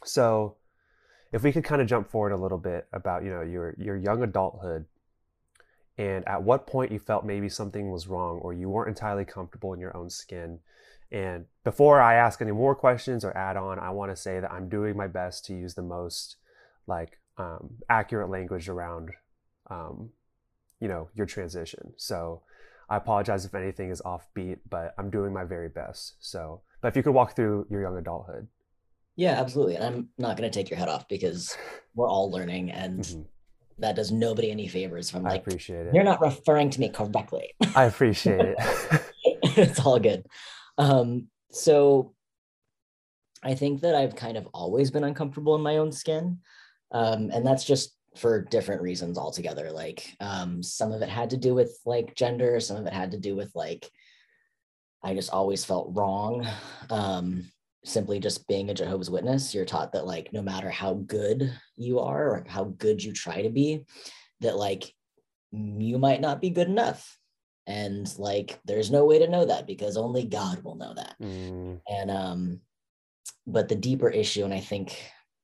so 0.03 0.55
if 1.31 1.43
we 1.43 1.51
could 1.51 1.63
kind 1.63 1.81
of 1.81 1.87
jump 1.87 2.09
forward 2.09 2.31
a 2.31 2.37
little 2.37 2.57
bit 2.57 2.87
about 2.93 3.23
you 3.23 3.29
know 3.29 3.41
your 3.41 3.75
your 3.77 3.95
young 3.95 4.23
adulthood 4.23 4.85
and 5.97 6.27
at 6.27 6.43
what 6.43 6.67
point 6.67 6.91
you 6.91 6.99
felt 6.99 7.25
maybe 7.25 7.49
something 7.49 7.91
was 7.91 8.07
wrong 8.07 8.37
or 8.39 8.53
you 8.53 8.69
weren't 8.69 8.89
entirely 8.89 9.25
comfortable 9.25 9.73
in 9.73 9.79
your 9.79 9.95
own 9.97 10.09
skin. 10.09 10.59
And 11.11 11.45
before 11.63 12.01
i 12.01 12.15
ask 12.15 12.41
any 12.41 12.51
more 12.51 12.75
questions 12.75 13.23
or 13.23 13.35
add 13.35 13.55
on 13.55 13.79
i 13.79 13.89
want 13.89 14.11
to 14.11 14.15
say 14.15 14.41
that 14.41 14.51
i'm 14.51 14.67
doing 14.67 14.97
my 14.97 15.07
best 15.07 15.45
to 15.45 15.53
use 15.53 15.73
the 15.73 15.81
most 15.81 16.35
like 16.85 17.19
um, 17.37 17.75
accurate 17.89 18.29
language 18.29 18.67
around 18.67 19.11
um, 19.69 20.09
you 20.79 20.87
know 20.87 21.09
your 21.15 21.25
transition. 21.25 21.93
So 21.95 22.41
i 22.89 22.97
apologize 22.97 23.45
if 23.45 23.55
anything 23.55 23.89
is 23.89 24.01
offbeat 24.01 24.59
but 24.69 24.93
i'm 24.97 25.09
doing 25.09 25.33
my 25.33 25.45
very 25.45 25.69
best. 25.69 26.15
So 26.19 26.61
but 26.81 26.89
if 26.89 26.97
you 26.97 27.03
could 27.03 27.13
walk 27.13 27.35
through 27.35 27.67
your 27.69 27.81
young 27.81 27.97
adulthood 27.97 28.47
yeah, 29.17 29.31
absolutely. 29.31 29.75
And 29.75 29.83
I'm 29.83 30.09
not 30.19 30.37
going 30.37 30.49
to 30.49 30.57
take 30.57 30.69
your 30.69 30.77
head 30.77 30.89
off 30.89 31.07
because 31.07 31.57
we're 31.95 32.07
all 32.07 32.31
learning 32.31 32.71
and 32.71 32.99
mm-hmm. 32.99 33.21
that 33.79 33.95
does 33.95 34.11
nobody 34.11 34.51
any 34.51 34.67
favors 34.67 35.09
from 35.09 35.23
like, 35.23 35.33
I 35.33 35.35
appreciate 35.37 35.87
it. 35.87 35.95
You're 35.95 36.03
not 36.03 36.21
referring 36.21 36.69
to 36.69 36.79
me 36.79 36.89
correctly. 36.89 37.55
I 37.75 37.85
appreciate 37.85 38.55
it. 38.57 39.03
it's 39.57 39.79
all 39.79 39.99
good. 39.99 40.23
Um, 40.77 41.29
so 41.51 42.13
I 43.43 43.55
think 43.55 43.81
that 43.81 43.95
I've 43.95 44.15
kind 44.15 44.37
of 44.37 44.47
always 44.53 44.91
been 44.91 45.03
uncomfortable 45.03 45.55
in 45.55 45.61
my 45.61 45.77
own 45.77 45.91
skin. 45.91 46.37
Um, 46.91 47.31
and 47.33 47.45
that's 47.45 47.65
just 47.65 47.95
for 48.15 48.43
different 48.43 48.83
reasons 48.83 49.17
altogether. 49.17 49.71
Like 49.71 50.15
um, 50.19 50.61
some 50.61 50.91
of 50.91 51.01
it 51.01 51.09
had 51.09 51.31
to 51.31 51.37
do 51.37 51.55
with 51.55 51.75
like 51.87 52.13
gender, 52.13 52.59
some 52.59 52.77
of 52.77 52.85
it 52.85 52.93
had 52.93 53.11
to 53.11 53.19
do 53.19 53.35
with 53.35 53.51
like, 53.55 53.89
I 55.03 55.15
just 55.15 55.31
always 55.31 55.65
felt 55.65 55.95
wrong. 55.95 56.47
Um, 56.91 57.45
simply 57.87 58.19
just 58.19 58.47
being 58.47 58.69
a 58.69 58.73
Jehovah's 58.73 59.09
Witness, 59.09 59.53
you're 59.53 59.65
taught 59.65 59.93
that 59.93 60.05
like 60.05 60.33
no 60.33 60.41
matter 60.41 60.69
how 60.69 60.93
good 60.93 61.53
you 61.75 61.99
are 61.99 62.29
or 62.29 62.45
how 62.47 62.65
good 62.65 63.03
you 63.03 63.13
try 63.13 63.41
to 63.41 63.49
be, 63.49 63.85
that 64.41 64.57
like 64.57 64.93
you 65.51 65.97
might 65.97 66.21
not 66.21 66.41
be 66.41 66.49
good 66.49 66.67
enough. 66.67 67.17
And 67.65 68.11
like 68.17 68.59
there's 68.65 68.91
no 68.91 69.05
way 69.05 69.19
to 69.19 69.27
know 69.27 69.45
that 69.45 69.67
because 69.67 69.97
only 69.97 70.25
God 70.25 70.63
will 70.63 70.75
know 70.75 70.93
that. 70.93 71.15
Mm. 71.21 71.81
And 71.87 72.11
um, 72.11 72.61
but 73.45 73.67
the 73.67 73.75
deeper 73.75 74.09
issue, 74.09 74.45
and 74.45 74.53
I 74.53 74.59
think 74.59 74.95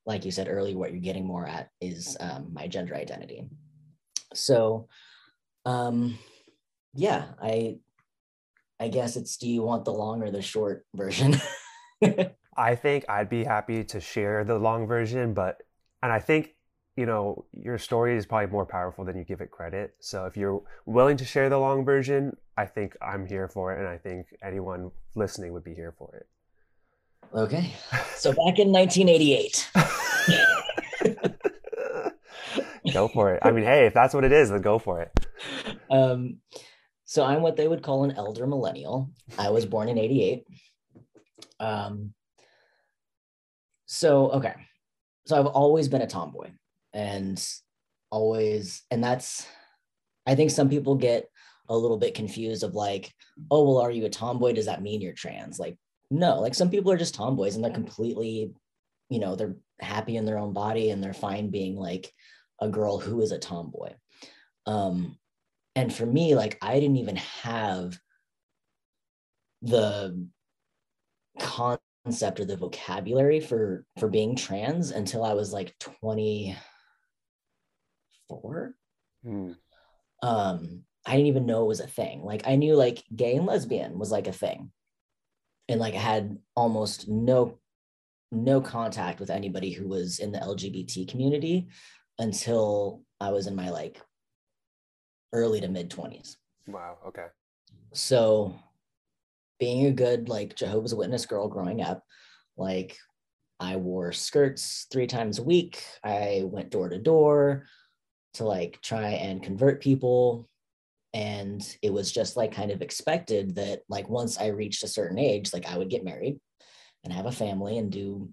like 0.06 0.24
you 0.24 0.30
said 0.30 0.48
earlier, 0.48 0.76
what 0.76 0.92
you're 0.92 1.00
getting 1.00 1.26
more 1.26 1.46
at 1.46 1.70
is 1.80 2.16
um, 2.20 2.50
my 2.52 2.66
gender 2.66 2.94
identity. 2.94 3.48
So 4.34 4.88
um 5.66 6.18
yeah, 6.94 7.26
I 7.42 7.78
I 8.78 8.88
guess 8.88 9.16
it's 9.16 9.36
do 9.36 9.48
you 9.48 9.62
want 9.62 9.84
the 9.84 9.92
long 9.92 10.22
or 10.22 10.30
the 10.30 10.42
short 10.42 10.84
version? 10.94 11.36
I 12.56 12.74
think 12.74 13.04
I'd 13.08 13.28
be 13.28 13.44
happy 13.44 13.84
to 13.84 14.00
share 14.00 14.44
the 14.44 14.58
long 14.58 14.86
version, 14.86 15.34
but 15.34 15.62
and 16.02 16.12
I 16.12 16.20
think 16.20 16.54
you 16.96 17.06
know 17.06 17.44
your 17.52 17.78
story 17.78 18.16
is 18.16 18.26
probably 18.26 18.50
more 18.50 18.66
powerful 18.66 19.04
than 19.04 19.16
you 19.16 19.24
give 19.24 19.40
it 19.40 19.50
credit. 19.50 19.94
So 20.00 20.26
if 20.26 20.36
you're 20.36 20.62
willing 20.86 21.16
to 21.16 21.24
share 21.24 21.48
the 21.48 21.58
long 21.58 21.84
version, 21.84 22.36
I 22.56 22.66
think 22.66 22.96
I'm 23.02 23.26
here 23.26 23.48
for 23.48 23.72
it, 23.72 23.80
and 23.80 23.88
I 23.88 23.98
think 23.98 24.26
anyone 24.42 24.90
listening 25.14 25.52
would 25.52 25.64
be 25.64 25.74
here 25.74 25.94
for 25.96 26.14
it. 26.16 26.26
Okay, 27.36 27.72
so 28.14 28.30
back 28.30 28.58
in 28.58 28.70
1988. 28.70 29.70
go 32.92 33.08
for 33.08 33.34
it. 33.34 33.40
I 33.42 33.50
mean, 33.50 33.64
hey, 33.64 33.86
if 33.86 33.94
that's 33.94 34.14
what 34.14 34.24
it 34.24 34.32
is, 34.32 34.50
then 34.50 34.60
go 34.60 34.78
for 34.78 35.00
it. 35.00 35.26
Um, 35.90 36.38
so 37.04 37.24
I'm 37.24 37.42
what 37.42 37.56
they 37.56 37.68
would 37.68 37.82
call 37.82 38.04
an 38.04 38.12
elder 38.12 38.46
millennial. 38.46 39.10
I 39.38 39.50
was 39.50 39.66
born 39.66 39.88
in 39.88 39.98
88. 39.98 40.46
Um, 41.60 42.14
so, 43.86 44.30
okay. 44.30 44.54
So 45.26 45.38
I've 45.38 45.46
always 45.46 45.88
been 45.88 46.02
a 46.02 46.06
tomboy 46.06 46.50
and 46.92 47.44
always, 48.10 48.82
and 48.90 49.02
that's, 49.02 49.46
I 50.26 50.34
think 50.34 50.50
some 50.50 50.68
people 50.68 50.94
get 50.94 51.28
a 51.68 51.76
little 51.76 51.96
bit 51.96 52.14
confused 52.14 52.62
of 52.62 52.74
like, 52.74 53.12
oh, 53.50 53.64
well, 53.64 53.80
are 53.80 53.90
you 53.90 54.04
a 54.04 54.10
tomboy? 54.10 54.52
Does 54.52 54.66
that 54.66 54.82
mean 54.82 55.00
you're 55.00 55.12
trans? 55.12 55.58
Like, 55.58 55.76
no, 56.10 56.40
like 56.40 56.54
some 56.54 56.70
people 56.70 56.92
are 56.92 56.98
just 56.98 57.14
tomboys 57.14 57.54
and 57.54 57.64
they're 57.64 57.72
completely, 57.72 58.52
you 59.08 59.18
know, 59.18 59.34
they're 59.34 59.56
happy 59.80 60.16
in 60.16 60.24
their 60.24 60.38
own 60.38 60.52
body 60.52 60.90
and 60.90 61.02
they're 61.02 61.14
fine 61.14 61.50
being 61.50 61.76
like 61.76 62.12
a 62.60 62.68
girl 62.68 62.98
who 62.98 63.20
is 63.22 63.32
a 63.32 63.38
tomboy. 63.38 63.92
Um, 64.66 65.18
and 65.74 65.92
for 65.92 66.06
me, 66.06 66.34
like, 66.34 66.58
I 66.62 66.74
didn't 66.78 66.98
even 66.98 67.16
have 67.16 67.98
the 69.62 70.28
concept 71.38 72.40
or 72.40 72.44
the 72.44 72.56
vocabulary 72.56 73.40
for 73.40 73.84
for 73.98 74.08
being 74.08 74.36
trans 74.36 74.90
until 74.90 75.24
I 75.24 75.32
was 75.34 75.52
like 75.52 75.74
24. 75.80 78.74
Mm. 79.26 79.56
Um, 80.22 80.84
I 81.06 81.12
didn't 81.12 81.26
even 81.26 81.46
know 81.46 81.62
it 81.62 81.68
was 81.68 81.80
a 81.80 81.86
thing. 81.86 82.22
Like 82.22 82.46
I 82.46 82.56
knew 82.56 82.76
like 82.76 83.02
gay 83.14 83.36
and 83.36 83.46
lesbian 83.46 83.98
was 83.98 84.10
like 84.10 84.26
a 84.26 84.32
thing. 84.32 84.70
And 85.68 85.80
like 85.80 85.94
I 85.94 85.98
had 85.98 86.38
almost 86.54 87.08
no 87.08 87.58
no 88.32 88.60
contact 88.60 89.20
with 89.20 89.30
anybody 89.30 89.70
who 89.70 89.88
was 89.88 90.18
in 90.18 90.32
the 90.32 90.40
LGBT 90.40 91.08
community 91.08 91.68
until 92.18 93.02
I 93.20 93.30
was 93.30 93.46
in 93.46 93.54
my 93.54 93.70
like 93.70 94.00
early 95.32 95.60
to 95.60 95.68
mid 95.68 95.90
20s. 95.90 96.36
Wow, 96.66 96.98
okay. 97.08 97.26
So 97.92 98.56
being 99.58 99.86
a 99.86 99.92
good 99.92 100.28
like 100.28 100.56
Jehovah's 100.56 100.94
Witness 100.94 101.26
girl 101.26 101.48
growing 101.48 101.82
up, 101.82 102.02
like 102.56 102.96
I 103.60 103.76
wore 103.76 104.12
skirts 104.12 104.86
three 104.90 105.06
times 105.06 105.38
a 105.38 105.44
week. 105.44 105.82
I 106.02 106.42
went 106.44 106.70
door 106.70 106.88
to 106.88 106.98
door 106.98 107.66
to 108.34 108.44
like 108.44 108.80
try 108.82 109.10
and 109.10 109.42
convert 109.42 109.82
people. 109.82 110.48
And 111.12 111.62
it 111.80 111.92
was 111.92 112.10
just 112.10 112.36
like 112.36 112.52
kind 112.52 112.72
of 112.72 112.82
expected 112.82 113.54
that 113.54 113.82
like 113.88 114.08
once 114.08 114.38
I 114.38 114.48
reached 114.48 114.82
a 114.82 114.88
certain 114.88 115.18
age, 115.18 115.52
like 115.52 115.66
I 115.66 115.78
would 115.78 115.88
get 115.88 116.04
married 116.04 116.40
and 117.04 117.12
have 117.12 117.26
a 117.26 117.32
family 117.32 117.78
and 117.78 117.90
do 117.92 118.30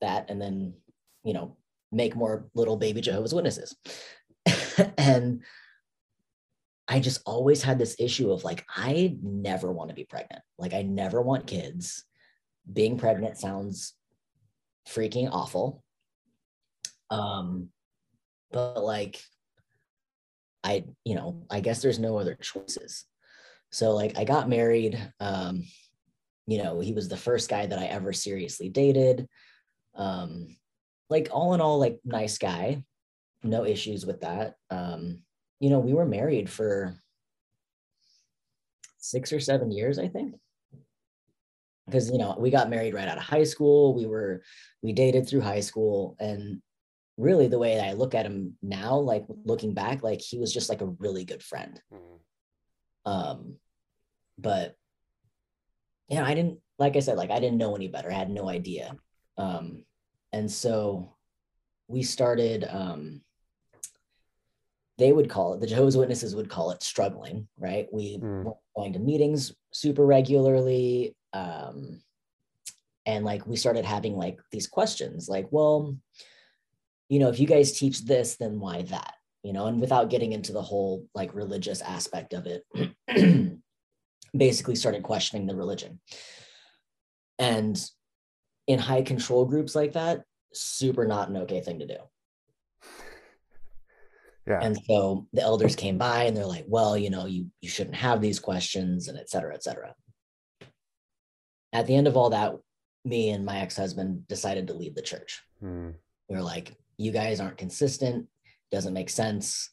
that 0.00 0.30
and 0.30 0.42
then, 0.42 0.74
you 1.22 1.32
know, 1.32 1.56
make 1.92 2.16
more 2.16 2.48
little 2.54 2.76
baby 2.76 3.00
Jehovah's 3.00 3.32
Witnesses. 3.32 3.76
and 4.98 5.42
I 6.86 7.00
just 7.00 7.22
always 7.24 7.62
had 7.62 7.78
this 7.78 7.96
issue 7.98 8.30
of 8.30 8.44
like, 8.44 8.64
I 8.68 9.16
never 9.22 9.72
want 9.72 9.88
to 9.88 9.94
be 9.94 10.04
pregnant. 10.04 10.42
Like, 10.58 10.74
I 10.74 10.82
never 10.82 11.22
want 11.22 11.46
kids. 11.46 12.04
Being 12.70 12.98
pregnant 12.98 13.38
sounds 13.38 13.94
freaking 14.88 15.30
awful. 15.30 15.82
Um, 17.10 17.70
but 18.52 18.84
like, 18.84 19.20
I, 20.62 20.84
you 21.04 21.14
know, 21.14 21.46
I 21.50 21.60
guess 21.60 21.82
there's 21.82 21.98
no 21.98 22.18
other 22.18 22.34
choices. 22.34 23.04
So 23.70 23.92
like, 23.92 24.18
I 24.18 24.24
got 24.24 24.48
married. 24.48 24.98
Um, 25.20 25.64
you 26.46 26.62
know, 26.62 26.80
he 26.80 26.92
was 26.92 27.08
the 27.08 27.16
first 27.16 27.48
guy 27.48 27.66
that 27.66 27.78
I 27.78 27.86
ever 27.86 28.12
seriously 28.12 28.68
dated. 28.68 29.26
Um, 29.94 30.56
like 31.10 31.28
all 31.32 31.54
in 31.54 31.60
all, 31.60 31.78
like 31.78 31.98
nice 32.04 32.38
guy, 32.38 32.84
no 33.42 33.64
issues 33.64 34.06
with 34.06 34.20
that. 34.20 34.54
Um, 34.70 35.23
you 35.64 35.70
know, 35.70 35.78
we 35.78 35.94
were 35.94 36.04
married 36.04 36.50
for 36.50 36.94
six 38.98 39.32
or 39.32 39.40
seven 39.40 39.72
years, 39.72 39.98
I 39.98 40.08
think. 40.08 40.34
Because, 41.86 42.10
you 42.10 42.18
know, 42.18 42.36
we 42.38 42.50
got 42.50 42.68
married 42.68 42.92
right 42.92 43.08
out 43.08 43.16
of 43.16 43.24
high 43.24 43.44
school. 43.44 43.94
We 43.94 44.04
were, 44.04 44.42
we 44.82 44.92
dated 44.92 45.26
through 45.26 45.40
high 45.40 45.60
school. 45.60 46.16
And 46.20 46.60
really, 47.16 47.48
the 47.48 47.58
way 47.58 47.80
I 47.80 47.94
look 47.94 48.14
at 48.14 48.26
him 48.26 48.58
now, 48.60 48.96
like 48.96 49.24
looking 49.46 49.72
back, 49.72 50.02
like 50.02 50.20
he 50.20 50.38
was 50.38 50.52
just 50.52 50.68
like 50.68 50.82
a 50.82 50.94
really 50.98 51.24
good 51.24 51.42
friend. 51.42 51.80
Mm-hmm. 51.90 53.10
Um, 53.10 53.54
but, 54.36 54.76
yeah, 56.10 56.26
I 56.26 56.34
didn't, 56.34 56.58
like 56.78 56.96
I 56.96 57.00
said, 57.00 57.16
like 57.16 57.30
I 57.30 57.40
didn't 57.40 57.56
know 57.56 57.74
any 57.74 57.88
better. 57.88 58.10
I 58.10 58.16
had 58.16 58.28
no 58.28 58.50
idea. 58.50 58.96
Um, 59.38 59.84
and 60.30 60.52
so 60.52 61.16
we 61.88 62.02
started, 62.02 62.68
um, 62.68 63.22
they 64.98 65.12
would 65.12 65.28
call 65.28 65.54
it 65.54 65.60
the 65.60 65.66
jehovah's 65.66 65.96
witnesses 65.96 66.34
would 66.34 66.48
call 66.48 66.70
it 66.70 66.82
struggling 66.82 67.48
right? 67.58 67.86
We 67.92 68.18
mm. 68.18 68.44
were 68.44 68.54
going 68.76 68.92
to 68.94 68.98
meetings 68.98 69.52
super 69.72 70.04
regularly 70.04 71.16
um, 71.32 72.00
and 73.06 73.24
like 73.24 73.46
we 73.46 73.56
started 73.56 73.84
having 73.84 74.16
like 74.16 74.38
these 74.50 74.66
questions 74.66 75.28
like 75.28 75.46
well 75.50 75.96
you 77.08 77.18
know 77.18 77.28
if 77.28 77.38
you 77.38 77.46
guys 77.46 77.78
teach 77.78 78.04
this 78.04 78.36
then 78.36 78.60
why 78.60 78.82
that? 78.82 79.14
You 79.42 79.52
know 79.52 79.66
and 79.66 79.80
without 79.80 80.10
getting 80.10 80.32
into 80.32 80.52
the 80.52 80.62
whole 80.62 81.06
like 81.14 81.34
religious 81.34 81.82
aspect 81.82 82.32
of 82.32 82.46
it 82.46 82.64
basically 84.36 84.74
started 84.74 85.02
questioning 85.02 85.46
the 85.46 85.56
religion. 85.56 86.00
And 87.38 87.80
in 88.66 88.78
high 88.78 89.02
control 89.02 89.44
groups 89.44 89.74
like 89.74 89.92
that 89.92 90.22
super 90.52 91.04
not 91.06 91.28
an 91.28 91.36
okay 91.38 91.60
thing 91.60 91.80
to 91.80 91.86
do 91.86 91.96
Yeah. 94.46 94.60
and 94.62 94.76
so 94.86 95.26
the 95.32 95.40
elders 95.42 95.74
came 95.74 95.96
by 95.96 96.24
and 96.24 96.36
they're 96.36 96.44
like 96.46 96.66
well 96.68 96.96
you 96.98 97.08
know 97.10 97.24
you 97.26 97.46
you 97.62 97.68
shouldn't 97.68 97.96
have 97.96 98.20
these 98.20 98.38
questions 98.38 99.08
and 99.08 99.18
et 99.18 99.30
cetera 99.30 99.54
et 99.54 99.62
cetera 99.64 99.94
at 101.72 101.86
the 101.86 101.94
end 101.96 102.06
of 102.06 102.16
all 102.16 102.30
that 102.30 102.54
me 103.04 103.30
and 103.30 103.44
my 103.44 103.58
ex-husband 103.60 104.26
decided 104.28 104.66
to 104.66 104.74
leave 104.74 104.94
the 104.94 105.02
church 105.02 105.42
Hmm. 105.60 105.90
we 106.28 106.36
were 106.36 106.42
like 106.42 106.76
you 106.98 107.10
guys 107.10 107.40
aren't 107.40 107.56
consistent 107.58 108.26
doesn't 108.70 108.92
make 108.94 109.08
sense 109.10 109.70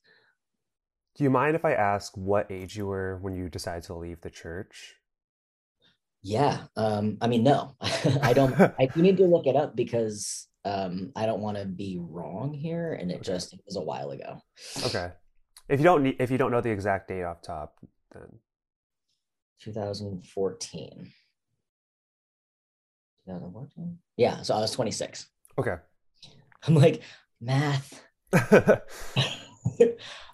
Do 1.17 1.23
you 1.25 1.29
mind 1.29 1.55
if 1.55 1.65
I 1.65 1.73
ask 1.73 2.15
what 2.15 2.49
age 2.49 2.77
you 2.77 2.87
were 2.87 3.17
when 3.21 3.35
you 3.35 3.49
decided 3.49 3.83
to 3.83 3.95
leave 3.95 4.21
the 4.21 4.29
church? 4.29 4.95
yeah 6.23 6.65
um 6.77 7.17
i 7.19 7.27
mean 7.27 7.43
no 7.43 7.75
i 8.21 8.31
don't 8.31 8.53
i 8.79 8.87
you 8.95 9.01
need 9.01 9.17
to 9.17 9.25
look 9.25 9.47
it 9.47 9.55
up 9.55 9.75
because 9.75 10.47
um 10.65 11.11
i 11.15 11.25
don't 11.25 11.41
want 11.41 11.57
to 11.57 11.65
be 11.65 11.97
wrong 11.99 12.53
here 12.53 12.93
and 12.93 13.09
it 13.11 13.15
Okay. 13.15 13.23
just 13.33 13.53
it 13.53 13.59
was 13.65 13.75
a 13.77 13.81
while 13.81 14.11
ago 14.11 14.39
Okay. 14.85 15.11
If 15.69 15.79
you 15.79 15.83
don't 15.85 16.03
need, 16.03 16.17
if 16.19 16.29
you 16.29 16.37
don't 16.37 16.51
know 16.51 16.59
the 16.61 16.69
exact 16.69 17.07
date 17.07 17.23
off 17.23 17.41
top, 17.41 17.77
then 18.13 18.27
2014 19.61 21.11
2014 23.25 23.97
yeah 24.17 24.41
so 24.41 24.55
i 24.55 24.59
was 24.59 24.71
26 24.71 25.27
okay. 25.59 25.75
i'm 26.67 26.75
like 26.75 27.01
math 27.39 28.03
uh 28.33 28.81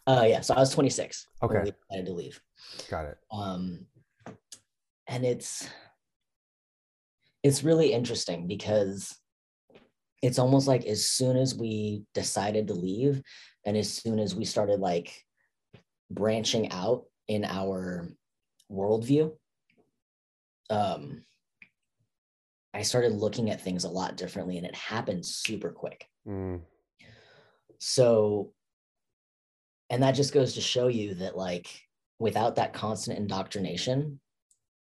yeah 0.07 0.41
so 0.41 0.53
i 0.55 0.59
was 0.59 0.71
26 0.73 1.27
when 1.41 1.49
Okay. 1.51 1.63
we 1.65 1.71
decided 1.71 2.05
to 2.05 2.13
leave 2.13 2.41
Got 2.89 3.05
it. 3.05 3.17
um 3.31 3.85
and 5.07 5.25
it's 5.25 5.67
it's 7.43 7.63
really 7.63 7.93
interesting 7.93 8.47
because 8.47 9.15
it's 10.21 10.39
almost 10.39 10.67
like 10.67 10.85
as 10.85 11.07
soon 11.07 11.37
as 11.37 11.55
we 11.55 12.03
decided 12.13 12.67
to 12.67 12.73
leave 12.73 13.21
and 13.65 13.77
as 13.77 13.93
soon 13.93 14.19
as 14.19 14.35
we 14.35 14.45
started 14.45 14.79
like 14.79 15.23
branching 16.09 16.71
out 16.71 17.05
in 17.27 17.45
our 17.45 18.07
worldview 18.71 19.31
um 20.69 21.23
i 22.73 22.81
started 22.81 23.11
looking 23.13 23.49
at 23.49 23.61
things 23.61 23.83
a 23.83 23.89
lot 23.89 24.17
differently 24.17 24.57
and 24.57 24.65
it 24.65 24.75
happened 24.75 25.25
super 25.25 25.69
quick 25.69 26.05
Mm. 26.27 26.59
so 27.77 28.51
and 29.89 30.03
that 30.03 30.11
just 30.11 30.33
goes 30.33 30.55
to 30.55 30.61
show 30.61 30.87
you 30.89 31.13
that 31.15 31.37
like 31.37 31.69
without 32.19 32.55
that 32.55 32.73
constant 32.73 33.17
indoctrination 33.17 34.19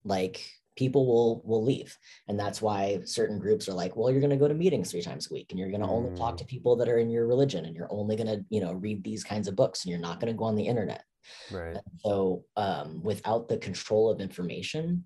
like 0.03 0.45
people 0.77 1.05
will 1.05 1.41
will 1.43 1.63
leave 1.63 1.97
and 2.27 2.39
that's 2.39 2.61
why 2.61 2.99
certain 3.03 3.37
groups 3.39 3.67
are 3.67 3.73
like 3.73 3.95
well 3.95 4.09
you're 4.11 4.21
going 4.21 4.29
to 4.29 4.37
go 4.37 4.47
to 4.47 4.53
meetings 4.53 4.91
three 4.91 5.01
times 5.01 5.29
a 5.29 5.33
week 5.33 5.47
and 5.49 5.59
you're 5.59 5.69
going 5.71 5.81
to 5.81 5.87
only 5.87 6.15
talk 6.17 6.35
Mm. 6.35 6.37
to 6.37 6.45
people 6.45 6.75
that 6.77 6.87
are 6.87 6.99
in 6.99 7.09
your 7.09 7.27
religion 7.27 7.65
and 7.65 7.75
you're 7.75 7.91
only 7.91 8.15
going 8.15 8.27
to 8.27 8.45
you 8.49 8.61
know 8.61 8.73
read 8.73 9.03
these 9.03 9.23
kinds 9.23 9.47
of 9.47 9.55
books 9.55 9.83
and 9.83 9.91
you're 9.91 9.99
not 9.99 10.19
going 10.19 10.31
to 10.31 10.37
go 10.37 10.45
on 10.45 10.55
the 10.55 10.67
internet 10.67 11.03
Right. 11.51 11.77
so 11.99 12.45
um, 12.55 13.03
without 13.03 13.49
the 13.49 13.57
control 13.57 14.09
of 14.09 14.21
information 14.21 15.05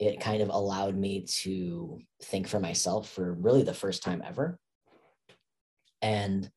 it 0.00 0.18
kind 0.18 0.40
of 0.42 0.48
allowed 0.48 0.96
me 0.96 1.26
to 1.42 1.98
think 2.22 2.48
for 2.48 2.58
myself 2.58 3.08
for 3.10 3.34
really 3.34 3.62
the 3.62 3.74
first 3.74 4.02
time 4.02 4.22
ever 4.26 4.58
and 6.02 6.50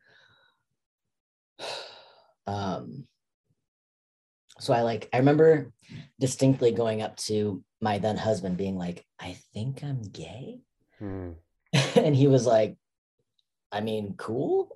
um 2.48 3.06
so 4.60 4.74
i 4.74 4.82
like 4.82 5.10
i 5.14 5.18
remember 5.18 5.72
distinctly 6.20 6.72
going 6.72 7.02
up 7.02 7.16
to 7.18 7.64
my 7.84 7.98
then 8.00 8.18
husband 8.18 8.56
being 8.58 8.78
like 8.78 9.06
i 9.20 9.32
think 9.54 9.84
i'm 9.84 10.02
gay 10.02 10.60
Mm. 11.02 11.36
and 12.04 12.16
he 12.16 12.28
was 12.28 12.46
like 12.46 12.78
i 13.72 13.80
mean 13.82 14.16
cool 14.18 14.72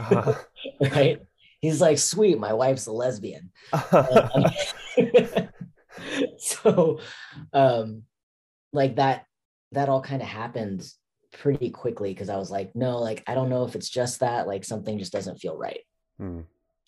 Uh, 0.00 0.34
right 0.96 1.20
he's 1.60 1.80
like 1.80 1.98
sweet 1.98 2.38
my 2.38 2.52
wife's 2.52 2.86
a 2.86 2.92
lesbian 2.92 3.50
Uh-huh. 3.72 4.50
So 6.38 7.00
um 7.52 8.02
like 8.72 8.96
that 8.96 9.26
that 9.72 9.88
all 9.88 10.00
kind 10.02 10.22
of 10.22 10.28
happened 10.28 10.86
pretty 11.32 11.70
quickly 11.70 12.10
because 12.14 12.28
i 12.28 12.36
was 12.36 12.50
like 12.50 12.74
no 12.74 12.98
like 12.98 13.22
i 13.26 13.34
don't 13.34 13.50
know 13.50 13.64
if 13.64 13.74
it's 13.74 13.88
just 13.90 14.20
that 14.20 14.46
like 14.46 14.64
something 14.64 14.98
just 14.98 15.12
doesn't 15.12 15.38
feel 15.38 15.56
right 15.56 15.80
Mm. 16.20 16.44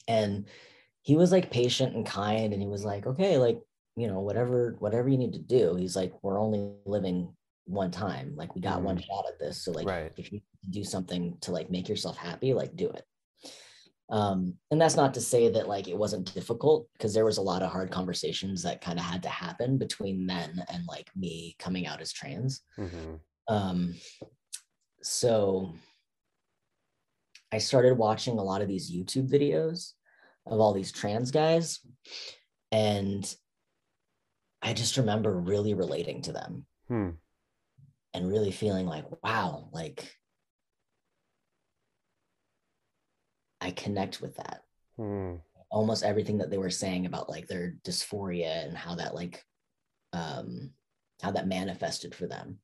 and 0.08 0.46
he 1.02 1.14
was 1.16 1.30
like 1.30 1.50
patient 1.52 1.94
and 1.94 2.04
kind 2.06 2.52
and 2.52 2.60
he 2.62 2.68
was 2.68 2.84
like 2.84 3.06
okay 3.06 3.38
like 3.38 3.60
you 4.00 4.08
know 4.08 4.20
whatever 4.20 4.76
whatever 4.78 5.08
you 5.08 5.18
need 5.18 5.32
to 5.32 5.38
do 5.58 5.76
he's 5.76 5.96
like 5.96 6.12
we're 6.22 6.40
only 6.40 6.72
living 6.84 7.34
one 7.66 7.90
time. 7.92 8.34
Like 8.34 8.54
we 8.56 8.60
got 8.60 8.82
one 8.82 8.98
shot 8.98 9.26
at 9.28 9.38
this. 9.38 9.62
So 9.64 9.70
like 9.70 9.86
Right. 9.86 10.12
if 10.16 10.32
you 10.32 10.40
do 10.70 10.82
something 10.82 11.36
to 11.42 11.52
like 11.52 11.70
make 11.70 11.88
yourself 11.88 12.16
happy 12.16 12.52
like 12.52 12.74
do 12.74 12.88
it. 12.90 13.04
Um 14.08 14.54
and 14.70 14.80
that's 14.80 14.96
not 14.96 15.14
to 15.14 15.20
say 15.20 15.48
that 15.50 15.68
like 15.68 15.86
it 15.86 15.96
wasn't 15.96 16.34
difficult 16.34 16.88
because 16.94 17.14
there 17.14 17.24
was 17.24 17.38
a 17.38 17.42
lot 17.42 17.62
of 17.62 17.70
hard 17.70 17.92
conversations 17.92 18.62
that 18.64 18.80
kind 18.80 18.98
of 18.98 19.04
had 19.04 19.22
to 19.22 19.28
happen 19.28 19.78
between 19.78 20.26
then 20.26 20.64
and 20.72 20.82
like 20.88 21.08
me 21.14 21.54
coming 21.60 21.86
out 21.86 22.00
as 22.00 22.12
trans. 22.12 22.62
Mhm. 22.76 23.20
um 23.48 23.94
so 25.02 25.72
i 27.52 27.58
started 27.58 27.96
watching 27.96 28.38
a 28.38 28.42
lot 28.42 28.62
of 28.62 28.68
these 28.68 28.90
youtube 28.92 29.28
videos 29.30 29.92
of 30.46 30.60
all 30.60 30.72
these 30.74 30.92
trans 30.92 31.30
guys 31.30 31.80
and 32.70 33.34
i 34.62 34.72
just 34.72 34.96
remember 34.96 35.38
really 35.38 35.74
relating 35.74 36.22
to 36.22 36.32
them. 36.32 36.66
Hmm. 36.88 37.10
and 38.14 38.28
really 38.28 38.50
feeling 38.50 38.86
like 38.86 39.04
wow 39.22 39.68
like 39.72 40.16
i 43.60 43.70
connect 43.70 44.20
with 44.20 44.36
that. 44.36 44.62
Hmm. 44.96 45.36
almost 45.70 46.02
everything 46.02 46.38
that 46.38 46.50
they 46.50 46.58
were 46.58 46.70
saying 46.70 47.06
about 47.06 47.30
like 47.30 47.46
their 47.46 47.76
dysphoria 47.84 48.66
and 48.66 48.76
how 48.76 48.96
that 48.96 49.14
like 49.14 49.44
um 50.12 50.72
how 51.22 51.30
that 51.30 51.46
manifested 51.46 52.14
for 52.14 52.26
them. 52.26 52.58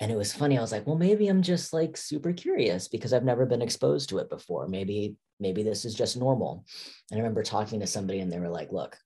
And 0.00 0.10
it 0.10 0.16
was 0.16 0.32
funny 0.32 0.58
i 0.58 0.60
was 0.60 0.72
like 0.72 0.86
well 0.86 0.96
maybe 0.96 1.28
i'm 1.28 1.42
just 1.42 1.72
like 1.72 1.96
super 1.96 2.32
curious 2.32 2.88
because 2.88 3.12
i've 3.12 3.24
never 3.24 3.46
been 3.46 3.62
exposed 3.62 4.08
to 4.10 4.18
it 4.18 4.28
before. 4.30 4.68
Maybe 4.68 5.16
maybe 5.38 5.62
this 5.62 5.84
is 5.84 5.94
just 5.94 6.16
normal. 6.16 6.64
And 7.10 7.18
i 7.18 7.22
remember 7.22 7.42
talking 7.42 7.80
to 7.80 7.86
somebody 7.86 8.20
and 8.20 8.30
they 8.32 8.38
were 8.38 8.48
like 8.48 8.72
look 8.72 8.96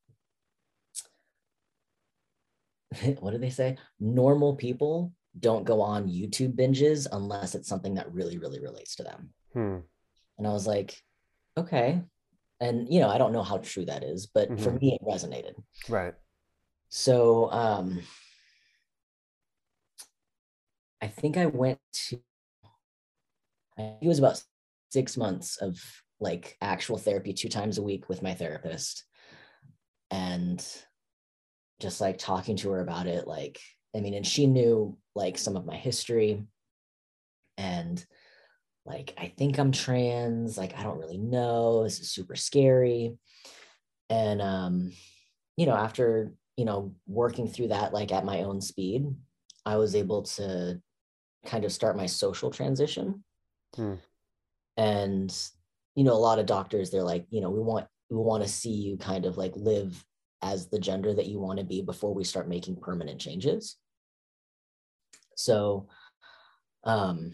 what 3.21 3.33
do 3.33 3.39
they 3.39 3.51
say 3.51 3.77
normal 4.01 4.55
people 4.57 5.13
don't 5.41 5.65
go 5.65 5.81
on 5.81 6.09
youtube 6.09 6.55
binges 6.55 7.07
unless 7.13 7.55
it's 7.55 7.69
something 7.69 7.95
that 7.95 8.13
really 8.13 8.39
really 8.39 8.61
relates 8.61 8.97
to 8.97 9.03
them 9.03 9.31
Hmm. 9.53 9.79
and 10.39 10.47
I 10.49 10.51
was 10.51 10.67
like, 10.67 11.01
okay. 11.57 12.03
And 12.61 12.93
you 12.93 12.99
know, 12.99 13.09
I 13.09 13.19
don't 13.19 13.33
know 13.33 13.45
how 13.45 13.59
true 13.59 13.85
that 13.85 14.03
is, 14.03 14.27
but 14.27 14.49
for 14.61 14.73
Mhm. 14.73 14.81
me 14.81 14.99
it 14.99 15.07
resonated. 15.07 15.55
Right. 15.89 16.15
So 16.89 17.51
um 17.53 18.03
I 21.01 21.07
think 21.07 21.37
I 21.37 21.47
went 21.47 21.79
to 22.09 22.21
I 23.79 23.83
think 23.83 24.03
it 24.03 24.09
was 24.09 24.19
about 24.19 24.43
six 24.91 25.17
months 25.17 25.57
of 25.59 25.81
like 26.21 26.57
actual 26.61 26.99
therapy 26.99 27.33
two 27.33 27.49
times 27.49 27.79
a 27.79 27.83
week 27.83 28.09
with 28.09 28.23
my 28.23 28.35
therapist. 28.35 29.05
And 30.11 30.65
just 31.81 32.01
like 32.01 32.19
talking 32.19 32.57
to 32.59 32.71
her 32.71 32.81
about 32.81 33.07
it, 33.07 33.27
like, 33.27 33.59
I 33.95 34.01
mean, 34.01 34.15
and 34.15 34.27
she 34.27 34.47
knew 34.47 34.97
like 35.15 35.39
some 35.39 35.57
of 35.57 35.67
my 35.67 35.77
history. 35.77 36.45
And 37.57 38.05
like 38.87 39.15
i 39.19 39.33
think 39.39 39.59
i'm 39.59 39.73
trans 39.73 40.59
like 40.59 40.77
i 40.79 40.83
don't 40.83 40.99
really 40.99 41.19
know 41.19 41.85
this 41.85 42.01
is 42.01 42.11
super 42.11 42.37
scary. 42.37 43.17
And 44.11 44.43
um 44.43 44.93
you 45.57 45.67
know 45.67 45.75
after 45.75 46.33
you 46.57 46.65
know 46.65 46.95
working 47.07 47.49
through 47.49 47.69
that 47.69 47.93
like 47.93 48.13
at 48.13 48.25
my 48.25 48.43
own 48.43 48.61
speed 48.61 49.07
i 49.65 49.77
was 49.77 49.95
able 49.95 50.23
to 50.23 50.81
kind 51.47 51.65
of 51.65 51.73
start 51.73 51.97
my 51.97 52.07
social 52.07 52.51
transition. 52.51 53.25
Hmm. 53.75 53.95
and 54.77 55.37
you 55.97 56.05
know 56.05 56.13
a 56.13 56.15
lot 56.15 56.39
of 56.39 56.47
doctors 56.47 56.91
they're 56.91 57.03
like 57.03 57.27
you 57.31 57.41
know 57.41 57.51
we 57.51 57.61
want 57.61 57.87
we 58.09 58.17
want 58.19 58.45
to 58.45 58.49
see 58.49 58.71
you 58.71 58.97
kind 58.97 59.25
of 59.27 59.37
like 59.37 59.53
live 59.57 60.05
as 60.45 60.69
the 60.69 60.79
gender 60.79 61.13
that 61.15 61.27
you 61.27 61.41
want 61.41 61.59
to 61.59 61.65
be 61.65 61.83
before 61.83 62.15
we 62.15 62.25
start 62.25 62.49
making 62.49 62.77
permanent 62.77 63.21
changes 63.21 63.77
so 65.35 65.89
um 66.85 67.33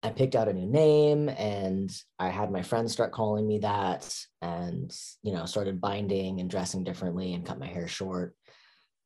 I 0.00 0.10
picked 0.10 0.36
out 0.36 0.48
a 0.48 0.52
new 0.52 0.70
name 0.70 1.28
and 1.28 1.90
I 2.20 2.28
had 2.28 2.52
my 2.52 2.62
friends 2.62 2.92
start 2.92 3.10
calling 3.10 3.48
me 3.48 3.58
that 3.60 4.14
and 4.40 4.96
you 5.22 5.32
know 5.32 5.44
started 5.44 5.80
binding 5.80 6.38
and 6.40 6.48
dressing 6.48 6.84
differently 6.84 7.34
and 7.34 7.44
cut 7.44 7.58
my 7.58 7.66
hair 7.66 7.88
short 7.88 8.36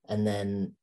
And 0.08 0.26
then, 0.26 0.76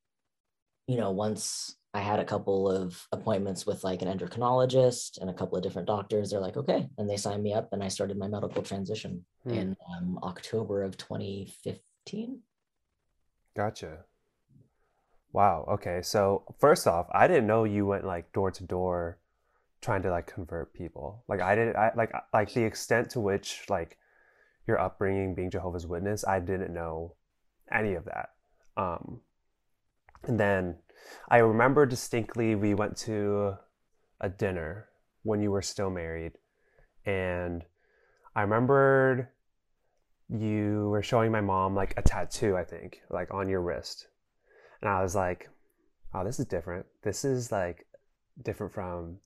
you 0.88 0.98
know, 0.98 1.12
once 1.12 1.76
I 1.94 2.00
had 2.00 2.20
a 2.20 2.26
couple 2.26 2.70
of 2.70 3.06
appointments 3.12 3.66
with 3.66 3.84
like 3.84 4.02
an 4.02 4.08
endocrinologist 4.08 5.20
and 5.20 5.30
a 5.30 5.34
couple 5.34 5.58
of 5.58 5.64
different 5.64 5.88
doctors, 5.88 6.30
they're 6.30 6.40
like, 6.40 6.58
okay. 6.58 6.88
And 6.98 7.10
they 7.10 7.18
signed 7.18 7.44
me 7.44 7.54
up 7.54 7.70
and 7.72 7.84
I 7.84 7.88
started 7.90 8.18
my 8.18 8.28
medical 8.28 8.62
transition 8.62 9.26
hmm. 9.44 9.54
in 9.54 9.76
um, 9.98 10.20
October 10.24 10.84
of 10.84 10.98
2015. 10.98 11.80
Gotcha. 13.56 14.06
Wow. 15.32 15.66
Okay. 15.70 16.02
So 16.02 16.44
first 16.60 16.88
off, 16.88 17.08
I 17.12 17.28
didn't 17.28 17.48
know 17.48 17.64
you 17.64 17.86
went 17.86 18.06
like 18.06 18.32
door 18.34 18.52
to 18.52 18.64
door 18.64 19.20
trying 19.82 20.02
to 20.04 20.10
like 20.10 20.28
convert 20.28 20.74
people. 20.74 21.24
Like 21.28 21.42
I 21.42 21.56
didn't 21.56 21.76
I 21.76 21.92
like 21.96 22.12
like 22.34 22.54
the 22.54 22.64
extent 22.64 23.12
to 23.12 23.20
which 23.20 23.66
like 23.70 23.98
your 24.68 24.80
upbringing 24.80 25.36
being 25.36 25.52
Jehovah's 25.52 25.88
Witness, 25.88 26.26
I 26.26 26.40
didn't 26.40 26.74
know 26.74 27.14
any 27.72 27.94
of 27.94 28.06
that. 28.06 28.30
Um 28.76 29.22
and 30.24 30.40
then 30.40 30.76
I 31.30 31.38
remember 31.38 31.86
distinctly 31.86 32.56
we 32.56 32.74
went 32.74 32.98
to 32.98 33.58
a 34.20 34.30
dinner 34.30 34.90
when 35.24 35.42
you 35.42 35.52
were 35.52 35.62
still 35.62 35.90
married 35.90 36.34
and 37.06 37.64
I 38.36 38.42
remembered 38.42 39.30
you 40.30 40.90
were 40.90 41.02
showing 41.02 41.32
my 41.32 41.42
mom 41.42 41.76
like 41.76 41.94
a 41.98 42.02
tattoo, 42.02 42.56
I 42.56 42.64
think, 42.64 43.02
like 43.10 43.34
on 43.34 43.50
your 43.50 43.62
wrist. 43.62 44.08
And 44.82 44.90
I 44.90 45.02
was 45.02 45.16
like, 45.16 45.50
oh, 46.14 46.24
this 46.24 46.40
is 46.40 46.46
different. 46.46 46.86
This 47.04 47.26
is 47.26 47.52
like 47.52 47.86
different 48.44 48.74
from 48.74 49.18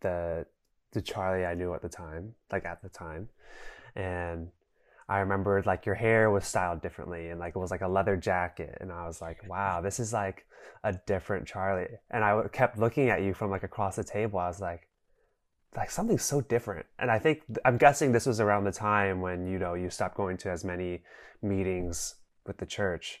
the 0.00 0.46
the 0.92 1.00
Charlie 1.02 1.46
I 1.46 1.54
knew 1.54 1.72
at 1.74 1.82
the 1.82 1.88
time, 1.88 2.34
like 2.50 2.64
at 2.64 2.82
the 2.82 2.88
time. 2.88 3.28
And 3.94 4.48
I 5.08 5.18
remembered 5.18 5.66
like 5.66 5.86
your 5.86 5.94
hair 5.94 6.30
was 6.30 6.46
styled 6.46 6.82
differently 6.82 7.28
and 7.28 7.40
like 7.40 7.54
it 7.54 7.58
was 7.58 7.70
like 7.70 7.80
a 7.80 7.88
leather 7.88 8.16
jacket. 8.16 8.78
And 8.80 8.92
I 8.92 9.06
was 9.06 9.20
like, 9.20 9.48
wow, 9.48 9.80
this 9.80 10.00
is 10.00 10.12
like 10.12 10.46
a 10.84 10.92
different 10.92 11.46
Charlie. 11.46 11.88
And 12.10 12.24
I 12.24 12.42
kept 12.52 12.78
looking 12.78 13.08
at 13.08 13.22
you 13.22 13.34
from 13.34 13.50
like 13.50 13.62
across 13.62 13.96
the 13.96 14.04
table. 14.04 14.38
I 14.38 14.48
was 14.48 14.60
like, 14.60 14.88
like 15.76 15.90
something 15.90 16.18
so 16.18 16.40
different. 16.40 16.86
And 16.98 17.10
I 17.10 17.18
think, 17.18 17.42
I'm 17.64 17.78
guessing 17.78 18.12
this 18.12 18.26
was 18.26 18.40
around 18.40 18.64
the 18.64 18.72
time 18.72 19.20
when, 19.20 19.46
you 19.46 19.58
know, 19.58 19.74
you 19.74 19.90
stopped 19.90 20.16
going 20.16 20.36
to 20.38 20.50
as 20.50 20.64
many 20.64 21.02
meetings 21.42 22.16
with 22.46 22.58
the 22.58 22.66
church. 22.66 23.20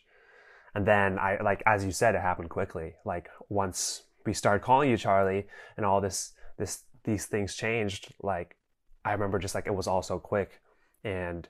And 0.74 0.86
then 0.86 1.18
I, 1.18 1.40
like, 1.42 1.62
as 1.66 1.84
you 1.84 1.92
said, 1.92 2.14
it 2.14 2.20
happened 2.20 2.50
quickly. 2.50 2.94
Like 3.04 3.28
once 3.48 4.02
we 4.26 4.34
started 4.34 4.62
calling 4.62 4.90
you 4.90 4.96
Charlie 4.96 5.46
and 5.76 5.86
all 5.86 6.00
this 6.00 6.32
this 6.58 6.84
these 7.04 7.26
things 7.26 7.56
changed 7.56 8.12
like 8.22 8.56
i 9.04 9.12
remember 9.12 9.38
just 9.38 9.54
like 9.54 9.66
it 9.66 9.74
was 9.74 9.86
all 9.86 10.02
so 10.02 10.18
quick 10.18 10.60
and 11.04 11.48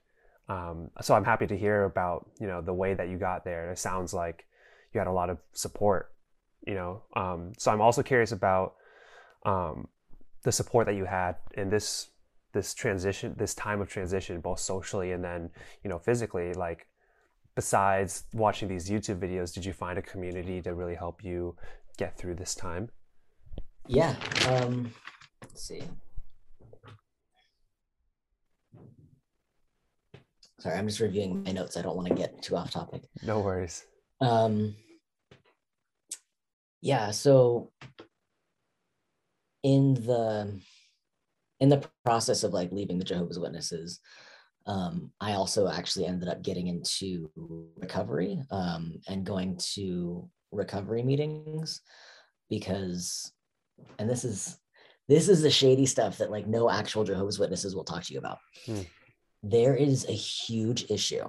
um, 0.49 0.91
so 1.01 1.15
i'm 1.15 1.25
happy 1.25 1.47
to 1.47 1.57
hear 1.57 1.85
about 1.85 2.29
you 2.41 2.47
know 2.47 2.61
the 2.61 2.75
way 2.75 2.95
that 2.95 3.09
you 3.09 3.19
got 3.19 3.45
there 3.45 3.71
it 3.71 3.79
sounds 3.79 4.15
like 4.15 4.47
you 4.93 4.99
had 4.99 5.07
a 5.07 5.13
lot 5.13 5.31
of 5.31 5.39
support 5.53 6.13
you 6.67 6.75
know 6.75 7.03
um, 7.17 7.53
so 7.59 7.71
i'm 7.71 7.81
also 7.81 8.03
curious 8.03 8.33
about 8.33 8.75
um, 9.45 9.89
the 10.43 10.53
support 10.53 10.87
that 10.87 10.95
you 10.95 11.05
had 11.05 11.37
in 11.55 11.71
this 11.71 12.09
this 12.53 12.75
transition 12.75 13.35
this 13.39 13.55
time 13.55 13.81
of 13.81 13.89
transition 13.89 14.41
both 14.41 14.59
socially 14.59 15.13
and 15.13 15.23
then 15.23 15.51
you 15.85 15.91
know 15.91 15.99
physically 15.99 16.53
like 16.55 16.89
besides 17.55 18.25
watching 18.33 18.69
these 18.69 18.91
youtube 18.91 19.21
videos 19.21 19.53
did 19.53 19.65
you 19.65 19.73
find 19.73 19.99
a 19.99 20.03
community 20.03 20.61
to 20.61 20.75
really 20.75 20.97
help 20.97 21.23
you 21.23 21.55
get 21.97 22.19
through 22.19 22.35
this 22.35 22.55
time 22.55 22.91
yeah. 23.91 24.15
Um, 24.49 24.93
let's 25.43 25.63
see. 25.63 25.83
Sorry, 30.61 30.77
I'm 30.77 30.87
just 30.87 31.01
reviewing 31.01 31.43
my 31.43 31.51
notes. 31.51 31.77
I 31.77 31.83
don't 31.83 31.97
want 31.97 32.07
to 32.07 32.15
get 32.15 32.41
too 32.41 32.57
off 32.57 32.71
topic. 32.71 33.03
No 33.25 33.41
worries. 33.41 33.85
Um, 34.21 34.77
yeah. 36.83 37.11
So 37.11 37.73
in 39.63 39.95
the 39.95 40.61
in 41.61 41.69
the 41.69 41.87
process 42.05 42.43
of 42.43 42.53
like 42.53 42.73
leaving 42.73 42.99
the 42.99 43.05
Jehovah's 43.05 43.39
Witnesses, 43.39 44.01
um, 44.67 45.11
I 45.21 45.35
also 45.35 45.69
actually 45.69 46.07
ended 46.07 46.29
up 46.29 46.43
getting 46.43 46.69
into 46.69 47.31
recovery 47.77 48.43
um, 48.51 48.95
and 49.09 49.25
going 49.25 49.59
to 49.75 50.29
recovery 50.53 51.03
meetings 51.03 51.81
because 52.49 53.33
and 53.99 54.09
this 54.09 54.25
is 54.25 54.59
this 55.09 55.29
is 55.29 55.43
the 55.43 55.51
shady 55.51 55.87
stuff 55.87 56.19
that 56.19 56.31
like 56.31 56.47
no 56.47 56.71
actual 56.71 57.05
Jehovah's 57.05 57.39
Witnesses 57.39 57.75
will 57.75 57.85
talk 57.85 58.05
to 58.05 58.13
you 58.13 58.19
about. 58.19 58.39
Hmm. 58.67 58.83
There 59.43 59.75
is 59.75 60.07
a 60.09 60.13
huge 60.13 60.91
issue 60.91 61.25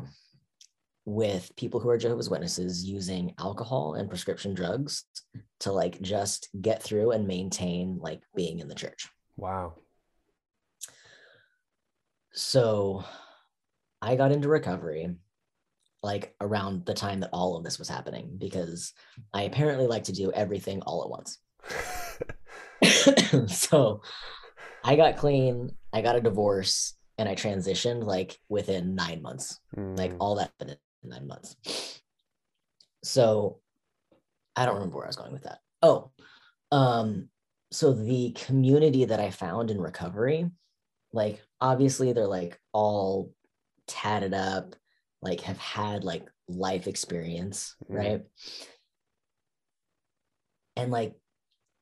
with 1.05 1.55
people 1.55 1.79
who 1.79 1.89
are 1.89 1.97
Jehovah's 1.97 2.29
Witnesses 2.29 2.83
using 2.83 3.33
alcohol 3.39 3.95
and 3.95 4.09
prescription 4.09 4.53
drugs 4.53 5.05
to 5.61 5.71
like 5.71 5.99
just 6.01 6.49
get 6.61 6.81
through 6.81 7.11
and 7.11 7.27
maintain 7.27 7.97
like 7.99 8.21
being 8.35 8.59
in 8.59 8.67
the 8.67 8.75
church. 8.75 9.09
Wow. 9.35 9.75
So 12.33 13.03
I 14.01 14.15
got 14.15 14.31
into 14.31 14.47
recovery 14.47 15.15
like 16.03 16.33
around 16.41 16.85
the 16.85 16.93
time 16.93 17.19
that 17.19 17.29
all 17.31 17.55
of 17.55 17.63
this 17.63 17.77
was 17.77 17.89
happening 17.89 18.31
because 18.37 18.93
I 19.33 19.43
apparently 19.43 19.87
like 19.87 20.05
to 20.05 20.13
do 20.13 20.31
everything 20.31 20.81
all 20.81 21.03
at 21.03 21.09
once. 21.09 21.37
so 23.47 24.01
I 24.83 24.95
got 24.95 25.17
clean, 25.17 25.71
I 25.93 26.01
got 26.01 26.15
a 26.15 26.21
divorce, 26.21 26.95
and 27.17 27.29
I 27.29 27.35
transitioned 27.35 28.03
like 28.03 28.39
within 28.49 28.95
nine 28.95 29.21
months. 29.21 29.59
Mm. 29.77 29.97
Like 29.97 30.13
all 30.19 30.35
that 30.35 30.51
nine 31.03 31.27
months. 31.27 31.55
So 33.03 33.59
I 34.55 34.65
don't 34.65 34.75
remember 34.75 34.97
where 34.97 35.05
I 35.05 35.09
was 35.09 35.15
going 35.15 35.33
with 35.33 35.43
that. 35.43 35.59
Oh, 35.81 36.11
um, 36.71 37.29
so 37.71 37.93
the 37.93 38.31
community 38.31 39.05
that 39.05 39.19
I 39.19 39.31
found 39.31 39.71
in 39.71 39.79
recovery, 39.79 40.49
like 41.13 41.41
obviously 41.59 42.13
they're 42.13 42.27
like 42.27 42.59
all 42.73 43.33
tatted 43.87 44.33
up, 44.33 44.75
like 45.21 45.41
have 45.41 45.57
had 45.57 46.03
like 46.03 46.27
life 46.47 46.87
experience, 46.87 47.75
mm. 47.89 47.97
right? 47.97 48.21
And 50.75 50.91
like 50.91 51.15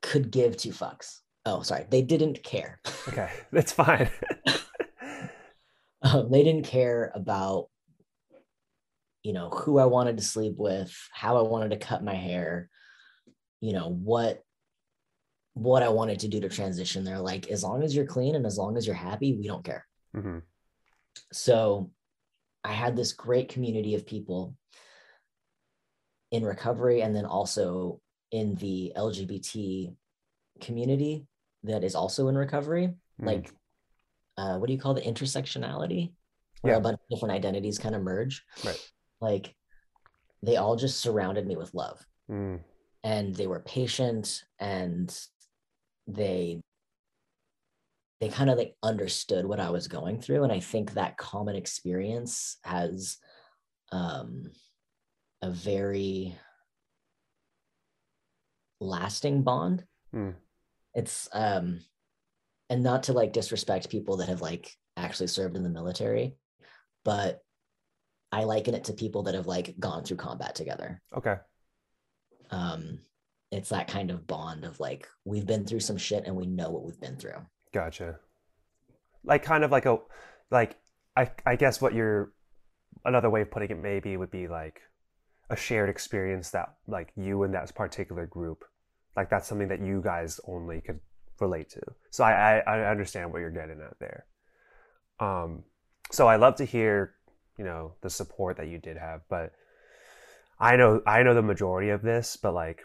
could 0.02 0.32
give 0.32 0.58
two 0.58 0.72
fucks. 0.72 1.20
Oh, 1.46 1.62
sorry, 1.62 1.86
they 1.90 2.02
didn't 2.02 2.44
care. 2.44 2.80
Okay, 3.08 3.30
that's 3.52 3.72
fine. 3.72 4.10
um, 6.02 6.30
they 6.32 6.44
didn't 6.44 6.66
care 6.66 7.12
about, 7.16 7.70
you 9.24 9.34
know, 9.34 9.50
who 9.50 9.80
I 9.80 9.86
wanted 9.86 10.18
to 10.18 10.24
sleep 10.24 10.56
with, 10.58 10.96
how 11.12 11.38
I 11.38 11.48
wanted 11.48 11.72
to 11.72 11.78
cut 11.78 12.04
my 12.04 12.16
hair, 12.16 12.70
you 13.62 13.74
know, 13.74 13.90
what 13.90 14.42
what 15.54 15.84
I 15.84 15.90
wanted 15.90 16.20
to 16.20 16.30
do 16.30 16.40
to 16.42 16.50
transition. 16.50 17.04
They're 17.04 17.20
like, 17.20 17.50
as 17.50 17.64
long 17.64 17.84
as 17.84 17.94
you're 17.94 18.06
clean 18.06 18.36
and 18.36 18.46
as 18.46 18.58
long 18.58 18.78
as 18.78 18.88
you're 18.88 18.96
happy, 18.96 19.36
we 19.36 19.48
don't 19.48 19.64
care. 19.64 19.86
Mm-hmm. 20.16 20.40
So 21.34 21.92
I 22.64 22.72
had 22.72 22.96
this 22.96 23.14
great 23.14 23.50
community 23.50 23.96
of 23.96 24.06
people 24.06 24.56
in 26.32 26.46
recovery 26.46 27.02
and 27.02 27.16
then 27.16 27.26
also 27.26 28.00
in 28.32 28.56
the 28.56 28.94
LGBT 28.96 29.94
community 30.62 31.26
that 31.64 31.84
is 31.84 31.96
also 31.96 32.28
in 32.28 32.38
recovery. 32.38 32.94
Mm. 33.22 33.26
Like, 33.26 33.52
uh, 34.38 34.58
what 34.58 34.68
do 34.68 34.74
you 34.74 34.80
call 34.80 34.94
the 34.94 35.02
intersectionality? 35.02 36.12
Where 36.62 36.74
yeah. 36.74 36.80
a 36.80 36.82
bunch 36.82 37.00
of 37.00 37.10
different 37.10 37.36
identities 37.36 37.80
kind 37.80 37.96
of 37.96 38.02
merge. 38.02 38.44
Right. 38.64 38.92
Like, 39.22 39.56
they 40.42 40.58
all 40.58 40.76
just 40.76 41.00
surrounded 41.00 41.46
me 41.46 41.56
with 41.56 41.74
love. 41.74 42.06
Mm. 42.30 42.60
And 43.04 43.36
they 43.36 43.48
were 43.48 43.62
patient 43.62 44.44
and 44.60 45.18
they 46.08 46.62
they 48.20 48.30
kind 48.30 48.50
of 48.50 48.58
like 48.58 48.76
understood 48.84 49.46
what 49.46 49.62
I 49.62 49.70
was 49.70 49.88
going 49.88 50.20
through. 50.20 50.44
And 50.44 50.52
I 50.52 50.60
think 50.60 50.94
that 50.94 51.18
common 51.18 51.56
experience 51.56 52.58
has 52.66 53.18
um, 53.94 54.52
a 55.42 55.50
very 55.50 56.38
lasting 58.82 59.44
bond. 59.44 59.86
Mm. 60.14 60.36
It's 60.94 61.30
um 61.34 61.82
and 62.70 62.84
not 62.84 63.04
to 63.04 63.14
like 63.14 63.34
disrespect 63.34 63.90
people 63.90 64.18
that 64.18 64.30
have 64.30 64.42
like 64.42 64.76
actually 64.98 65.28
served 65.28 65.56
in 65.56 65.64
the 65.64 65.70
military, 65.70 66.36
but 67.04 67.42
I 68.32 68.44
liken 68.44 68.76
it 68.76 68.84
to 68.86 68.94
people 68.94 69.24
that 69.24 69.36
have 69.36 69.48
like 69.48 69.76
gone 69.80 70.04
through 70.04 70.18
combat 70.18 70.56
together. 70.56 71.02
Okay. 71.16 71.36
Um 72.52 73.00
it's 73.52 73.70
that 73.70 73.88
kind 73.88 74.12
of 74.12 74.28
bond 74.28 74.64
of 74.64 74.80
like 74.80 75.08
we've 75.26 75.48
been 75.48 75.66
through 75.66 75.80
some 75.80 75.98
shit 75.98 76.26
and 76.26 76.36
we 76.36 76.46
know 76.46 76.70
what 76.70 76.84
we've 76.84 77.00
been 77.00 77.18
through. 77.18 77.42
Gotcha. 77.74 78.20
Like 79.24 79.44
kind 79.44 79.64
of 79.64 79.72
like 79.72 79.86
a 79.86 79.98
like 80.52 80.78
I 81.16 81.32
I 81.46 81.56
guess 81.56 81.82
what 81.82 81.94
you're 81.94 82.34
another 83.06 83.30
way 83.30 83.42
of 83.42 83.52
putting 83.52 83.72
it 83.72 83.82
maybe 83.82 84.18
would 84.18 84.32
be 84.32 84.48
like 84.48 84.82
a 85.50 85.56
shared 85.56 85.90
experience 85.90 86.52
that 86.52 86.76
like 86.88 87.12
you 87.16 87.44
and 87.44 87.54
that 87.54 87.74
particular 87.74 88.26
group 88.26 88.64
like 89.16 89.30
that's 89.30 89.48
something 89.48 89.68
that 89.68 89.82
you 89.82 90.02
guys 90.04 90.40
only 90.48 90.82
could 90.82 91.00
relate 91.40 91.70
to 91.70 91.82
so 92.12 92.24
i 92.24 92.60
i, 92.60 92.78
I 92.78 92.92
understand 92.92 93.32
what 93.32 93.40
you're 93.40 93.50
getting 93.50 93.82
at 93.82 93.98
there 94.00 94.26
um 95.20 95.64
so 96.12 96.28
i 96.28 96.36
love 96.36 96.56
to 96.56 96.66
hear 96.66 97.16
you 97.60 97.64
know 97.64 97.94
the 98.02 98.10
support 98.10 98.58
that 98.58 98.70
you 98.70 98.80
did 98.80 98.98
have 98.98 99.22
but 99.30 99.52
I 100.60 100.76
know 100.76 101.02
I 101.08 101.24
know 101.24 101.34
the 101.34 101.42
majority 101.42 101.90
of 101.90 102.02
this, 102.02 102.38
but 102.38 102.54
like 102.54 102.84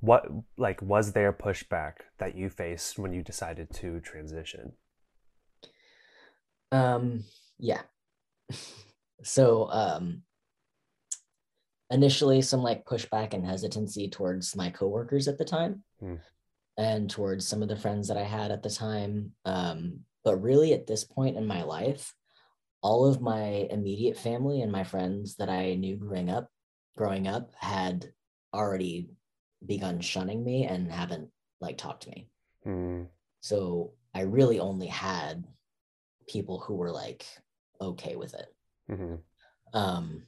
what 0.00 0.26
like 0.56 0.80
was 0.80 1.12
there 1.12 1.32
pushback 1.32 1.94
that 2.18 2.34
you 2.34 2.48
faced 2.48 2.98
when 2.98 3.12
you 3.12 3.22
decided 3.22 3.72
to 3.74 4.00
transition? 4.00 4.72
Um 6.72 7.24
yeah. 7.58 7.82
so 9.22 9.68
um 9.70 10.22
initially 11.90 12.40
some 12.40 12.62
like 12.62 12.86
pushback 12.86 13.34
and 13.34 13.44
hesitancy 13.44 14.08
towards 14.08 14.56
my 14.56 14.70
coworkers 14.70 15.28
at 15.28 15.36
the 15.36 15.44
time 15.44 15.84
hmm. 16.00 16.14
and 16.78 17.10
towards 17.10 17.46
some 17.46 17.62
of 17.62 17.68
the 17.68 17.76
friends 17.76 18.08
that 18.08 18.16
I 18.16 18.24
had 18.24 18.50
at 18.50 18.62
the 18.62 18.70
time. 18.70 19.32
Um, 19.44 20.00
but 20.24 20.42
really 20.42 20.72
at 20.72 20.86
this 20.86 21.04
point 21.04 21.36
in 21.36 21.46
my 21.46 21.62
life, 21.62 22.14
all 22.84 23.06
of 23.06 23.22
my 23.22 23.66
immediate 23.70 24.16
family 24.16 24.60
and 24.60 24.70
my 24.70 24.84
friends 24.84 25.36
that 25.36 25.48
I 25.48 25.74
knew 25.74 25.96
growing 25.96 26.28
up, 26.28 26.50
growing 26.98 27.26
up 27.26 27.50
had 27.58 28.12
already 28.52 29.08
begun 29.64 30.00
shunning 30.00 30.44
me 30.44 30.66
and 30.66 30.92
haven't 30.92 31.30
like 31.62 31.78
talked 31.78 32.02
to 32.02 32.10
me. 32.10 32.28
Mm. 32.66 33.06
So 33.40 33.94
I 34.14 34.20
really 34.20 34.60
only 34.60 34.86
had 34.86 35.44
people 36.28 36.60
who 36.60 36.74
were 36.74 36.90
like 36.90 37.24
okay 37.80 38.16
with 38.16 38.34
it. 38.34 38.54
Mm-hmm. 38.90 39.14
Um, 39.72 40.24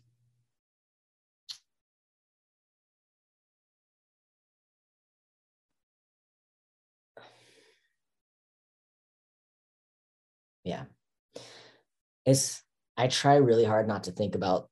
it's 12.26 12.62
i 12.96 13.06
try 13.06 13.36
really 13.36 13.64
hard 13.64 13.88
not 13.88 14.04
to 14.04 14.12
think 14.12 14.34
about 14.34 14.68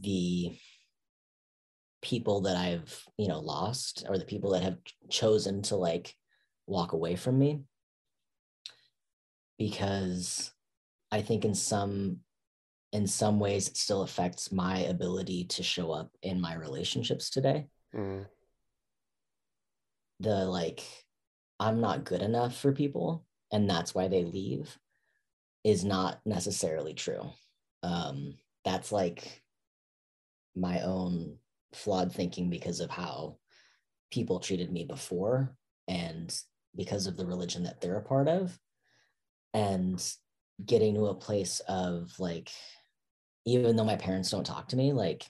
the 0.00 0.52
people 2.02 2.42
that 2.42 2.56
i've 2.56 3.02
you 3.16 3.28
know 3.28 3.38
lost 3.38 4.04
or 4.08 4.18
the 4.18 4.24
people 4.24 4.50
that 4.50 4.62
have 4.62 4.76
chosen 5.08 5.62
to 5.62 5.76
like 5.76 6.14
walk 6.66 6.92
away 6.92 7.16
from 7.16 7.38
me. 7.38 7.60
Because 9.58 10.52
i 11.10 11.22
think 11.22 11.44
in 11.44 11.54
some 11.54 12.18
in 12.92 13.06
some 13.06 13.40
ways 13.40 13.68
it 13.68 13.76
still 13.76 14.02
affects 14.02 14.52
my 14.52 14.78
ability 14.80 15.44
to 15.44 15.62
show 15.62 15.90
up 15.90 16.10
in 16.22 16.40
my 16.40 16.54
relationships 16.54 17.30
today. 17.30 17.66
Mm. 17.94 18.26
the 20.20 20.44
like 20.44 20.82
i'm 21.58 21.80
not 21.80 22.04
good 22.04 22.20
enough 22.20 22.54
for 22.54 22.72
people 22.72 23.24
and 23.50 23.68
that's 23.68 23.94
why 23.94 24.08
they 24.08 24.24
leave 24.24 24.78
is 25.68 25.84
not 25.84 26.20
necessarily 26.24 26.94
true. 26.94 27.30
Um, 27.82 28.34
that's 28.64 28.90
like 28.90 29.42
my 30.56 30.80
own 30.80 31.36
flawed 31.74 32.12
thinking 32.12 32.48
because 32.48 32.80
of 32.80 32.90
how 32.90 33.36
people 34.10 34.40
treated 34.40 34.72
me 34.72 34.84
before 34.84 35.54
and 35.86 36.34
because 36.74 37.06
of 37.06 37.16
the 37.16 37.26
religion 37.26 37.64
that 37.64 37.80
they're 37.80 37.98
a 37.98 38.02
part 38.02 38.28
of. 38.28 38.58
And 39.52 40.02
getting 40.64 40.94
to 40.94 41.06
a 41.06 41.14
place 41.14 41.60
of 41.68 42.12
like, 42.18 42.50
even 43.44 43.76
though 43.76 43.84
my 43.84 43.96
parents 43.96 44.30
don't 44.30 44.44
talk 44.44 44.68
to 44.68 44.76
me, 44.76 44.92
like 44.92 45.26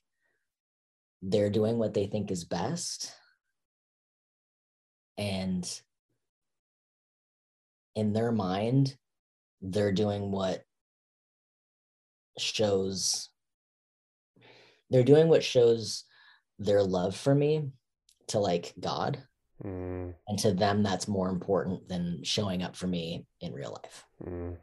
they're 1.20 1.50
doing 1.50 1.78
what 1.78 1.94
they 1.94 2.06
think 2.06 2.30
is 2.30 2.44
best. 2.44 3.12
And 5.16 5.68
in 7.96 8.12
their 8.12 8.30
mind, 8.30 8.96
they're 9.60 9.92
doing 9.92 10.30
what 10.30 10.62
shows 12.38 13.30
they're 14.90 15.02
doing 15.02 15.28
what 15.28 15.44
shows 15.44 16.04
their 16.58 16.82
love 16.82 17.16
for 17.16 17.34
me 17.34 17.70
to 18.28 18.38
like 18.38 18.74
God. 18.78 19.22
Mm. 19.64 20.14
And 20.26 20.38
to 20.40 20.52
them, 20.52 20.82
that's 20.82 21.08
more 21.08 21.28
important 21.28 21.88
than 21.88 22.22
showing 22.22 22.62
up 22.62 22.76
for 22.76 22.86
me 22.86 23.26
in 23.40 23.52
real 23.52 23.78
life. 23.82 24.04
Mm. 24.24 24.56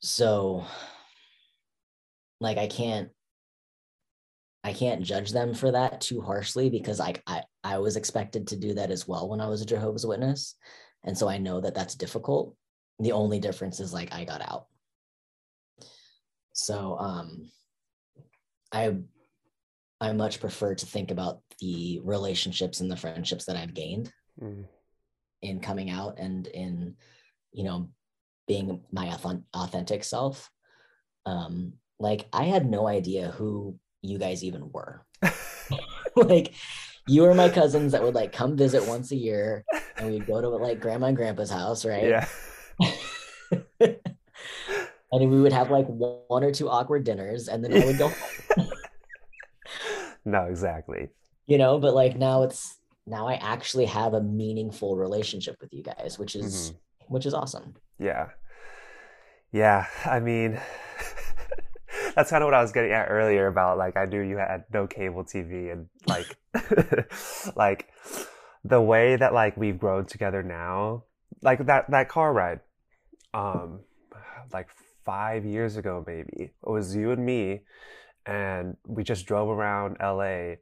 So, 0.00 0.64
like, 2.40 2.58
I 2.58 2.66
can't, 2.66 3.08
I 4.62 4.72
can't 4.72 5.02
judge 5.02 5.32
them 5.32 5.54
for 5.54 5.72
that 5.72 6.00
too 6.00 6.20
harshly 6.20 6.70
because 6.70 7.00
I, 7.00 7.14
I, 7.26 7.42
I 7.62 7.78
was 7.78 7.96
expected 7.96 8.48
to 8.48 8.56
do 8.56 8.74
that 8.74 8.90
as 8.90 9.08
well 9.08 9.28
when 9.28 9.40
I 9.40 9.48
was 9.48 9.62
a 9.62 9.66
Jehovah's 9.66 10.06
Witness. 10.06 10.54
And 11.04 11.16
so 11.16 11.28
I 11.28 11.38
know 11.38 11.60
that 11.60 11.74
that's 11.74 11.94
difficult. 11.94 12.54
The 12.98 13.12
only 13.12 13.38
difference 13.38 13.80
is 13.80 13.92
like 13.92 14.12
I 14.12 14.24
got 14.24 14.40
out. 14.40 14.66
So 16.52 16.96
um, 16.98 17.50
I 18.72 18.96
I 20.00 20.12
much 20.12 20.40
prefer 20.40 20.74
to 20.74 20.86
think 20.86 21.10
about 21.10 21.40
the 21.60 22.00
relationships 22.04 22.80
and 22.80 22.90
the 22.90 22.96
friendships 22.96 23.44
that 23.46 23.56
I've 23.56 23.74
gained 23.74 24.12
mm. 24.40 24.64
in 25.42 25.60
coming 25.60 25.90
out 25.90 26.18
and 26.18 26.46
in 26.46 26.96
you 27.52 27.64
know 27.64 27.90
being 28.46 28.80
my 28.92 29.16
authentic 29.54 30.04
self. 30.04 30.50
Um, 31.26 31.74
like 31.98 32.26
I 32.32 32.44
had 32.44 32.68
no 32.68 32.86
idea 32.86 33.30
who 33.30 33.78
you 34.02 34.18
guys 34.18 34.44
even 34.44 34.70
were. 34.72 35.04
like 36.16 36.54
you 37.06 37.22
were 37.22 37.34
my 37.34 37.48
cousins 37.48 37.92
that 37.92 38.02
would 38.02 38.14
like 38.14 38.32
come 38.32 38.56
visit 38.56 38.86
once 38.86 39.12
a 39.12 39.16
year 39.16 39.64
and 39.96 40.10
we'd 40.10 40.26
go 40.26 40.40
to 40.40 40.48
like 40.48 40.80
grandma 40.80 41.06
and 41.06 41.16
grandpa's 41.16 41.50
house, 41.50 41.84
right? 41.84 42.04
Yeah. 42.08 42.26
and 43.80 45.30
we 45.30 45.40
would 45.40 45.52
have 45.52 45.70
like 45.70 45.86
one 45.86 46.42
or 46.42 46.50
two 46.50 46.68
awkward 46.68 47.04
dinners 47.04 47.48
and 47.48 47.62
then 47.62 47.74
I 47.74 47.84
would 47.84 47.98
go 47.98 48.10
no, 50.24 50.44
exactly. 50.44 51.08
You 51.46 51.58
know, 51.58 51.78
but 51.78 51.94
like 51.94 52.16
now 52.16 52.42
it's 52.44 52.78
now 53.06 53.28
I 53.28 53.34
actually 53.34 53.84
have 53.86 54.14
a 54.14 54.22
meaningful 54.22 54.96
relationship 54.96 55.56
with 55.60 55.72
you 55.74 55.82
guys, 55.82 56.18
which 56.18 56.34
is 56.34 56.70
mm-hmm. 56.70 57.14
which 57.14 57.26
is 57.26 57.34
awesome. 57.34 57.74
Yeah. 57.98 58.28
Yeah. 59.52 59.86
I 60.06 60.20
mean 60.20 60.60
that's 62.14 62.30
kind 62.30 62.42
of 62.42 62.46
what 62.46 62.54
I 62.54 62.62
was 62.62 62.72
getting 62.72 62.92
at 62.92 63.06
earlier 63.10 63.46
about 63.46 63.78
like 63.78 63.96
I 63.96 64.06
knew 64.06 64.20
you 64.20 64.36
had 64.36 64.64
no 64.72 64.86
cable 64.86 65.24
TV 65.24 65.72
and 65.72 65.88
like 66.06 66.36
like 67.56 67.88
the 68.64 68.80
way 68.80 69.16
that 69.16 69.34
like 69.34 69.56
we've 69.56 69.78
grown 69.78 70.06
together 70.06 70.42
now, 70.42 71.04
like 71.42 71.66
that 71.66 71.90
that 71.90 72.08
car 72.08 72.32
ride, 72.32 72.60
um, 73.32 73.80
like 74.52 74.68
five 75.04 75.44
years 75.44 75.76
ago 75.76 76.02
maybe 76.06 76.32
it 76.34 76.54
was 76.62 76.94
you 76.96 77.10
and 77.10 77.24
me, 77.24 77.60
and 78.26 78.76
we 78.86 79.04
just 79.04 79.26
drove 79.26 79.48
around 79.48 79.96
LA, 80.00 80.56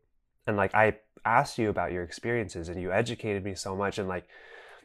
and 0.47 0.57
like 0.57 0.75
I 0.75 0.97
asked 1.25 1.59
you 1.59 1.71
about 1.71 1.93
your 1.93 2.03
experiences 2.03 2.69
and 2.69 2.81
you 2.81 2.93
educated 2.93 3.45
me 3.45 3.55
so 3.55 3.77
much 3.77 3.99
and 3.99 4.09
like 4.09 4.27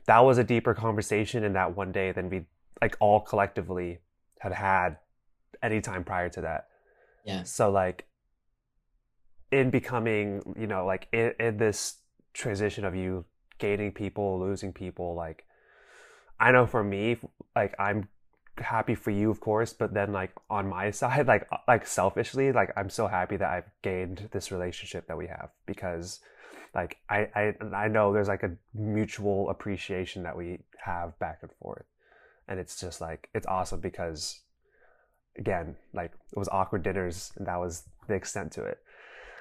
that 0.06 0.20
was 0.20 0.38
a 0.38 0.44
deeper 0.44 0.74
conversation 0.74 1.44
in 1.44 1.54
that 1.54 1.76
one 1.76 1.92
day 1.92 2.12
than 2.12 2.30
we 2.30 2.46
like 2.80 2.96
all 3.00 3.20
collectively 3.20 4.00
had 4.40 4.54
had 4.54 4.98
any 5.62 5.82
time 5.82 6.04
prior 6.04 6.30
to 6.30 6.42
that. 6.42 6.68
Yeah. 7.26 7.44
So 7.44 7.72
like 7.72 8.06
in 9.52 9.70
becoming, 9.70 10.56
you 10.58 10.68
know, 10.68 10.86
like 10.86 11.08
in, 11.12 11.34
in 11.40 11.58
this 11.58 11.98
transition 12.34 12.86
of 12.86 12.96
you 12.96 13.26
gaining 13.58 13.92
people, 13.92 14.40
losing 14.40 14.74
people, 14.74 15.16
like 15.16 15.46
I 16.40 16.52
know 16.52 16.66
for 16.66 16.84
me, 16.84 17.18
like 17.56 17.74
I'm 17.80 18.08
happy 18.58 18.96
for 18.96 19.12
you, 19.12 19.30
of 19.30 19.40
course, 19.40 19.74
but 19.74 19.94
then 19.94 20.12
like 20.12 20.32
on 20.50 20.68
my 20.68 20.92
side, 21.02 21.28
like 21.28 21.48
uh, 21.52 21.58
like 21.68 21.86
selfishly, 21.88 22.52
like 22.52 22.72
I'm 22.76 22.90
so 22.90 23.08
happy 23.08 23.38
that 23.38 23.50
I've 23.50 23.70
gained 23.82 24.30
this 24.32 24.52
relationship 24.52 25.08
that 25.08 25.18
we 25.18 25.28
have 25.28 25.50
because 25.66 26.20
like 26.76 26.98
I 27.10 27.28
I 27.36 27.54
I 27.74 27.88
know 27.88 28.14
there's 28.14 28.28
like 28.28 28.44
a 28.44 28.56
mutual 28.74 29.50
appreciation 29.50 30.24
that 30.24 30.38
we 30.38 30.60
have 30.84 31.18
back 31.20 31.40
and 31.42 31.52
forth. 31.62 31.86
And 32.48 32.60
it's 32.60 32.80
just 32.80 33.02
like 33.02 33.30
it's 33.34 33.48
awesome 33.48 33.80
because 33.80 34.42
again, 35.38 35.76
like 35.94 36.12
it 36.32 36.38
was 36.38 36.50
awkward 36.50 36.84
dinners 36.84 37.32
and 37.38 37.48
that 37.48 37.60
was 37.60 37.84
the 38.08 38.14
extent 38.14 38.52
to 38.54 38.64
it. 38.64 38.80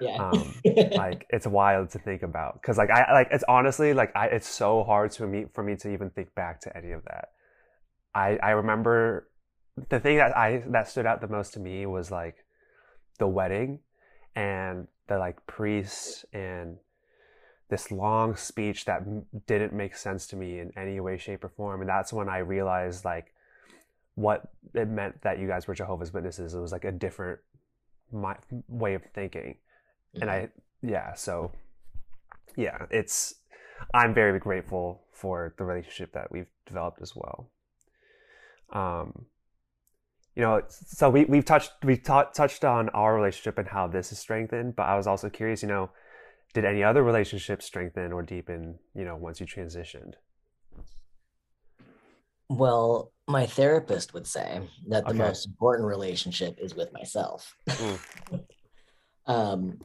Yeah. 0.00 0.16
um, 0.16 0.54
like 0.92 1.26
it's 1.30 1.46
wild 1.46 1.90
to 1.90 1.98
think 1.98 2.22
about 2.22 2.60
because 2.60 2.76
like 2.76 2.90
I 2.90 3.12
like 3.12 3.28
it's 3.30 3.44
honestly 3.48 3.94
like 3.94 4.14
I 4.14 4.26
it's 4.26 4.48
so 4.48 4.84
hard 4.84 5.10
to 5.12 5.26
me 5.26 5.46
for 5.54 5.64
me 5.64 5.76
to 5.76 5.92
even 5.92 6.10
think 6.10 6.34
back 6.34 6.60
to 6.62 6.76
any 6.76 6.92
of 6.92 7.02
that. 7.04 7.30
I 8.14 8.38
I 8.42 8.50
remember 8.50 9.28
the 9.88 10.00
thing 10.00 10.18
that 10.18 10.36
I 10.36 10.62
that 10.68 10.88
stood 10.88 11.06
out 11.06 11.20
the 11.20 11.28
most 11.28 11.54
to 11.54 11.60
me 11.60 11.86
was 11.86 12.10
like 12.10 12.44
the 13.18 13.26
wedding 13.26 13.80
and 14.34 14.86
the 15.08 15.18
like 15.18 15.46
priests 15.46 16.24
and 16.32 16.76
this 17.68 17.90
long 17.90 18.36
speech 18.36 18.84
that 18.84 19.02
didn't 19.46 19.72
make 19.72 19.96
sense 19.96 20.26
to 20.28 20.36
me 20.36 20.60
in 20.60 20.70
any 20.76 21.00
way 21.00 21.16
shape 21.16 21.42
or 21.42 21.48
form 21.48 21.80
and 21.80 21.88
that's 21.88 22.12
when 22.12 22.28
I 22.28 22.38
realized 22.38 23.04
like 23.04 23.32
what 24.16 24.50
it 24.74 24.88
meant 24.88 25.22
that 25.22 25.38
you 25.38 25.46
guys 25.46 25.68
were 25.68 25.74
Jehovah's 25.74 26.12
Witnesses. 26.12 26.52
It 26.52 26.60
was 26.60 26.72
like 26.72 26.84
a 26.84 26.92
different 26.92 27.38
my, 28.12 28.36
way 28.68 28.94
of 28.94 29.02
thinking. 29.14 29.56
Mm-hmm. 30.14 30.22
And 30.22 30.30
I, 30.30 30.48
yeah, 30.82 31.14
so 31.14 31.52
yeah, 32.56 32.86
it's, 32.90 33.36
I'm 33.94 34.12
very 34.12 34.38
grateful 34.38 35.02
for 35.12 35.54
the 35.58 35.64
relationship 35.64 36.12
that 36.14 36.32
we've 36.32 36.46
developed 36.66 37.00
as 37.00 37.14
well. 37.14 37.50
Um, 38.72 39.26
you 40.34 40.42
know, 40.42 40.62
so 40.68 41.08
we 41.08 41.24
we've 41.24 41.44
touched 41.44 41.72
we 41.82 41.96
ta- 41.96 42.24
touched 42.24 42.62
on 42.64 42.90
our 42.90 43.14
relationship 43.14 43.56
and 43.58 43.68
how 43.68 43.86
this 43.86 44.12
is 44.12 44.18
strengthened, 44.18 44.76
but 44.76 44.82
I 44.82 44.96
was 44.96 45.06
also 45.06 45.30
curious, 45.30 45.62
you 45.62 45.68
know, 45.68 45.90
did 46.52 46.64
any 46.64 46.84
other 46.84 47.02
relationships 47.02 47.64
strengthen 47.64 48.12
or 48.12 48.22
deepen, 48.22 48.78
you 48.94 49.04
know, 49.04 49.16
once 49.16 49.40
you 49.40 49.46
transitioned? 49.46 50.14
Well, 52.48 53.12
my 53.28 53.46
therapist 53.46 54.14
would 54.14 54.26
say 54.26 54.60
that 54.88 55.04
the 55.04 55.10
okay. 55.10 55.18
most 55.18 55.46
important 55.46 55.88
relationship 55.88 56.58
is 56.58 56.74
with 56.74 56.92
myself. 56.92 57.56
Mm. 57.68 57.98
um, 59.26 59.78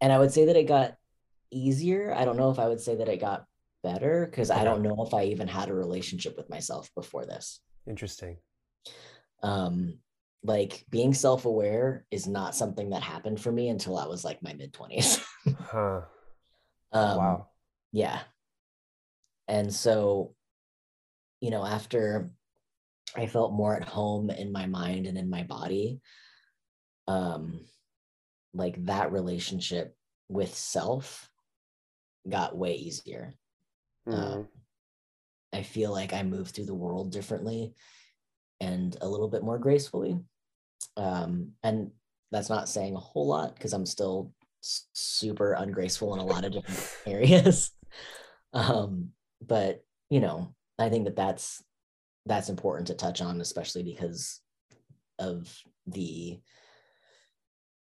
and 0.00 0.12
I 0.12 0.18
would 0.18 0.32
say 0.32 0.46
that 0.46 0.56
it 0.56 0.68
got 0.68 0.94
easier. 1.50 2.14
I 2.14 2.24
don't 2.24 2.36
know 2.36 2.50
if 2.50 2.58
I 2.58 2.66
would 2.66 2.80
say 2.80 2.96
that 2.96 3.08
it 3.08 3.20
got 3.20 3.44
better 3.82 4.26
because 4.26 4.50
okay. 4.50 4.60
I 4.60 4.64
don't 4.64 4.82
know 4.82 5.04
if 5.06 5.12
I 5.12 5.24
even 5.24 5.48
had 5.48 5.68
a 5.68 5.74
relationship 5.74 6.36
with 6.36 6.48
myself 6.48 6.90
before 6.94 7.26
this. 7.26 7.60
Interesting. 7.86 8.38
Um, 9.42 9.98
like 10.42 10.84
being 10.90 11.14
self-aware 11.14 12.06
is 12.10 12.26
not 12.26 12.54
something 12.54 12.90
that 12.90 13.02
happened 13.02 13.40
for 13.40 13.52
me 13.52 13.68
until 13.68 13.98
I 13.98 14.06
was 14.06 14.24
like 14.24 14.42
my 14.42 14.54
mid 14.54 14.72
20s. 14.72 15.22
huh. 15.60 16.00
Um, 16.92 17.16
wow. 17.18 17.46
Yeah. 17.92 18.20
And 19.46 19.72
so, 19.72 20.34
you 21.40 21.50
know, 21.50 21.64
after 21.64 22.30
I 23.18 23.26
felt 23.26 23.52
more 23.52 23.74
at 23.74 23.88
home 23.88 24.30
in 24.30 24.52
my 24.52 24.66
mind 24.66 25.06
and 25.06 25.18
in 25.18 25.28
my 25.28 25.42
body, 25.42 26.00
um, 27.08 27.60
like 28.54 28.84
that 28.84 29.10
relationship 29.10 29.96
with 30.28 30.54
self 30.54 31.28
got 32.28 32.56
way 32.56 32.74
easier. 32.74 33.34
Mm. 34.08 34.46
I 35.52 35.62
feel 35.62 35.90
like 35.90 36.12
I 36.12 36.22
move 36.22 36.50
through 36.50 36.66
the 36.66 36.74
world 36.74 37.10
differently 37.10 37.74
and 38.60 38.96
a 39.00 39.08
little 39.08 39.28
bit 39.28 39.42
more 39.42 39.58
gracefully. 39.58 40.20
Um, 40.96 41.52
and 41.64 41.90
that's 42.30 42.50
not 42.50 42.68
saying 42.68 42.94
a 42.94 43.00
whole 43.00 43.26
lot 43.26 43.56
because 43.56 43.72
I'm 43.72 43.86
still 43.86 44.32
super 44.60 45.54
ungraceful 45.54 46.14
in 46.14 46.20
a 46.20 46.24
lot 46.24 46.44
of 46.44 46.52
different 46.52 46.88
areas. 47.06 47.72
Um, 48.54 49.10
but 49.46 49.84
you 50.08 50.20
know, 50.20 50.54
I 50.78 50.88
think 50.88 51.04
that 51.04 51.16
that's 51.16 51.62
that's 52.28 52.48
important 52.48 52.86
to 52.88 52.94
touch 52.94 53.20
on, 53.20 53.40
especially 53.40 53.82
because 53.82 54.40
of 55.18 55.52
the 55.86 56.38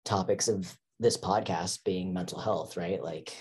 topics 0.04 0.48
of 0.48 0.74
this 0.98 1.16
podcast 1.16 1.84
being 1.84 2.14
mental 2.14 2.38
health, 2.38 2.76
right? 2.76 3.02
Like 3.02 3.34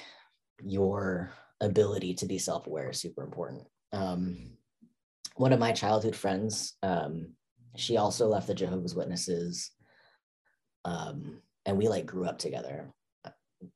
your 0.64 1.32
ability 1.62 2.16
to 2.16 2.26
be 2.26 2.38
self-aware 2.38 2.90
is 2.90 3.00
super 3.00 3.24
important. 3.24 3.64
Um, 3.92 4.52
one 5.36 5.54
of 5.54 5.60
my 5.60 5.72
childhood 5.72 6.16
friends, 6.16 6.74
um, 6.84 7.34
she 7.76 7.98
also 7.98 8.28
left 8.28 8.48
the 8.48 8.56
Jehovah's 8.56 8.96
Witnesses, 8.96 9.72
um, 10.86 11.42
and 11.66 11.78
we 11.78 11.88
like 11.88 12.06
grew 12.06 12.26
up 12.26 12.38
together. 12.38 12.92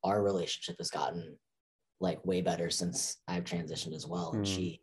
Our 0.04 0.23
relationship 0.23 0.78
has 0.80 0.89
gotten 0.89 1.38
like 1.99 2.26
way 2.26 2.41
better 2.41 2.69
since 2.69 3.17
I've 3.28 3.43
transitioned 3.43 3.95
as 3.95 4.08
well. 4.08 4.32
And 4.34 4.45
mm. 4.45 4.56
she 4.56 4.82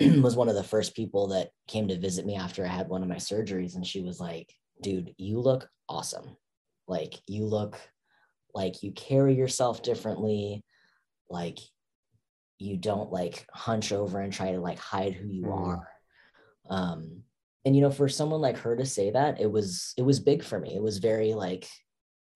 was 0.22 0.36
one 0.36 0.48
of 0.48 0.54
the 0.54 0.62
first 0.62 0.94
people 0.94 1.28
that 1.28 1.50
came 1.66 1.88
to 1.88 1.98
visit 1.98 2.26
me 2.26 2.36
after 2.36 2.64
I 2.64 2.68
had 2.68 2.88
one 2.88 3.02
of 3.02 3.08
my 3.08 3.16
surgeries, 3.16 3.74
and 3.74 3.86
she 3.86 4.02
was 4.02 4.20
like, 4.20 4.52
"Dude, 4.82 5.14
you 5.18 5.40
look 5.40 5.68
awesome. 5.88 6.36
Like 6.86 7.14
you 7.26 7.44
look 7.44 7.78
like 8.54 8.82
you 8.82 8.92
carry 8.92 9.34
yourself 9.34 9.82
differently. 9.82 10.64
Like 11.28 11.58
you 12.58 12.76
don't 12.76 13.12
like 13.12 13.46
hunch 13.52 13.92
over 13.92 14.20
and 14.20 14.32
try 14.32 14.52
to 14.52 14.60
like 14.60 14.78
hide 14.78 15.14
who 15.14 15.28
you 15.28 15.44
mm. 15.44 15.66
are 15.66 15.88
um 16.68 17.22
and 17.64 17.74
you 17.74 17.82
know 17.82 17.90
for 17.90 18.08
someone 18.08 18.40
like 18.40 18.58
her 18.58 18.76
to 18.76 18.84
say 18.84 19.10
that 19.10 19.40
it 19.40 19.50
was 19.50 19.94
it 19.96 20.02
was 20.02 20.20
big 20.20 20.42
for 20.42 20.58
me 20.58 20.74
it 20.74 20.82
was 20.82 20.98
very 20.98 21.34
like 21.34 21.68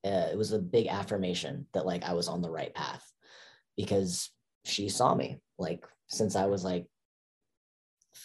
uh, 0.04 0.28
it 0.32 0.36
was 0.36 0.52
a 0.52 0.58
big 0.58 0.88
affirmation 0.88 1.66
that 1.74 1.86
like 1.86 2.04
i 2.04 2.12
was 2.12 2.28
on 2.28 2.42
the 2.42 2.50
right 2.50 2.74
path 2.74 3.04
because 3.76 4.30
she 4.64 4.88
saw 4.88 5.14
me 5.14 5.38
like 5.58 5.84
since 6.08 6.34
i 6.34 6.46
was 6.46 6.64
like 6.64 6.86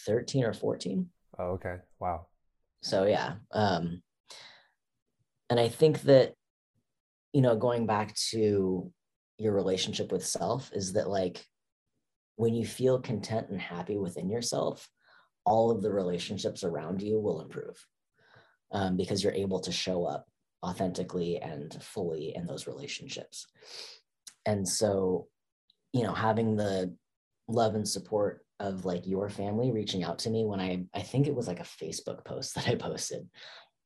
13 0.06 0.44
or 0.44 0.54
14 0.54 1.08
oh 1.40 1.44
okay. 1.52 1.78
Wow. 2.00 2.28
So 2.82 3.06
yeah 3.06 3.36
um 3.52 4.02
and 5.50 5.60
i 5.60 5.70
think 5.70 6.02
that 6.02 6.34
you 7.34 7.42
know 7.42 7.56
going 7.56 7.86
back 7.86 8.16
to 8.32 8.92
your 9.38 9.54
relationship 9.54 10.12
with 10.12 10.26
self 10.26 10.72
is 10.74 10.94
that 10.94 11.10
like 11.10 11.46
when 12.38 12.54
you 12.54 12.66
feel 12.66 13.00
content 13.00 13.48
and 13.50 13.60
happy 13.60 13.98
within 13.98 14.30
yourself, 14.30 14.90
all 15.46 15.72
of 15.72 15.82
the 15.82 15.92
relationships 15.92 16.64
around 16.64 17.02
you 17.02 17.20
will 17.20 17.42
improve 17.42 17.76
um, 18.72 18.96
because 18.96 19.24
you're 19.24 19.34
able 19.34 19.60
to 19.60 19.72
show 19.72 20.06
up 20.06 20.28
authentically 20.64 21.38
and 21.38 21.78
fully 21.82 22.34
in 22.36 22.46
those 22.46 22.68
relationships. 22.68 23.48
And 24.46 24.68
so, 24.68 25.28
you 25.94 26.04
know, 26.04 26.14
having 26.14 26.56
the 26.56 26.96
love 27.48 27.76
and 27.76 27.88
support 27.88 28.46
of 28.60 28.86
like 28.86 29.06
your 29.06 29.30
family 29.30 29.72
reaching 29.72 30.04
out 30.04 30.20
to 30.20 30.30
me 30.30 30.46
when 30.46 30.60
I 30.60 30.86
I 30.94 31.02
think 31.02 31.28
it 31.28 31.36
was 31.36 31.48
like 31.48 31.60
a 31.60 31.64
Facebook 31.64 32.26
post 32.26 32.56
that 32.56 32.68
I 32.68 32.76
posted. 32.76 33.28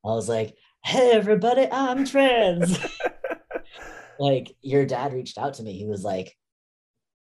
I 0.04 0.10
was 0.10 0.30
like, 0.30 0.56
"Hey 0.84 1.12
everybody, 1.12 1.68
I'm 1.72 2.06
trans." 2.06 2.78
like 4.20 4.56
your 4.62 4.86
dad 4.86 5.14
reached 5.14 5.38
out 5.38 5.56
to 5.56 5.64
me. 5.64 5.78
He 5.78 5.86
was 5.86 6.04
like, 6.04 6.36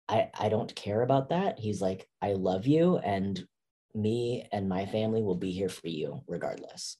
I, 0.09 0.31
I 0.39 0.49
don't 0.51 0.75
care 0.75 1.01
about 1.01 1.31
that. 1.31 1.59
He's 1.59 1.81
like, 1.81 2.07
I 2.21 2.33
love 2.33 2.67
you 2.67 2.99
and 2.99 3.43
me 3.95 4.47
and 4.53 4.69
my 4.69 4.87
family 4.87 5.23
will 5.23 5.37
be 5.37 5.53
here 5.53 5.71
for 5.71 5.89
you 5.89 6.23
regardless. 6.27 6.99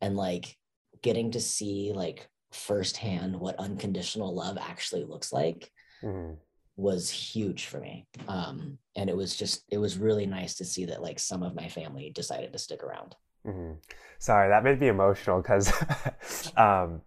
And 0.00 0.16
like 0.16 0.56
getting 1.02 1.32
to 1.32 1.40
see 1.40 1.92
like 1.92 2.28
firsthand 2.52 3.34
what 3.34 3.58
unconditional 3.58 4.32
love 4.34 4.56
actually 4.60 5.04
looks 5.04 5.32
like 5.32 5.70
mm-hmm. 6.02 6.34
Was 6.76 7.10
huge 7.10 7.66
for 7.66 7.78
me. 7.78 8.06
Um, 8.28 8.78
and 8.96 9.08
it 9.08 9.16
was 9.16 9.36
just, 9.36 9.64
it 9.70 9.78
was 9.78 9.98
really 9.98 10.26
nice 10.26 10.54
to 10.56 10.64
see 10.64 10.84
that 10.86 11.02
like 11.02 11.18
some 11.18 11.42
of 11.42 11.54
my 11.54 11.68
family 11.68 12.10
decided 12.10 12.52
to 12.52 12.58
stick 12.58 12.82
around. 12.82 13.14
Mm-hmm. 13.46 13.74
Sorry, 14.18 14.48
that 14.48 14.64
made 14.64 14.80
me 14.80 14.88
emotional 14.88 15.40
because 15.40 15.72
um, 16.56 17.02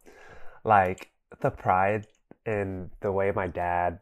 like 0.63 1.12
the 1.41 1.49
pride 1.49 2.08
in 2.45 2.91
the 3.01 3.12
way 3.12 3.32
my 3.32 3.47
dad 3.47 3.99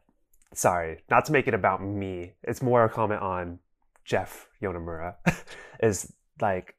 sorry, 0.56 1.04
not 1.10 1.26
to 1.26 1.32
make 1.32 1.48
it 1.48 1.54
about 1.54 1.84
me. 1.84 2.34
It's 2.44 2.62
more 2.62 2.86
a 2.86 2.90
comment 2.90 3.22
on 3.22 3.60
Jeff 4.04 4.48
Yonemura 4.62 5.16
is 5.84 6.12
like 6.42 6.76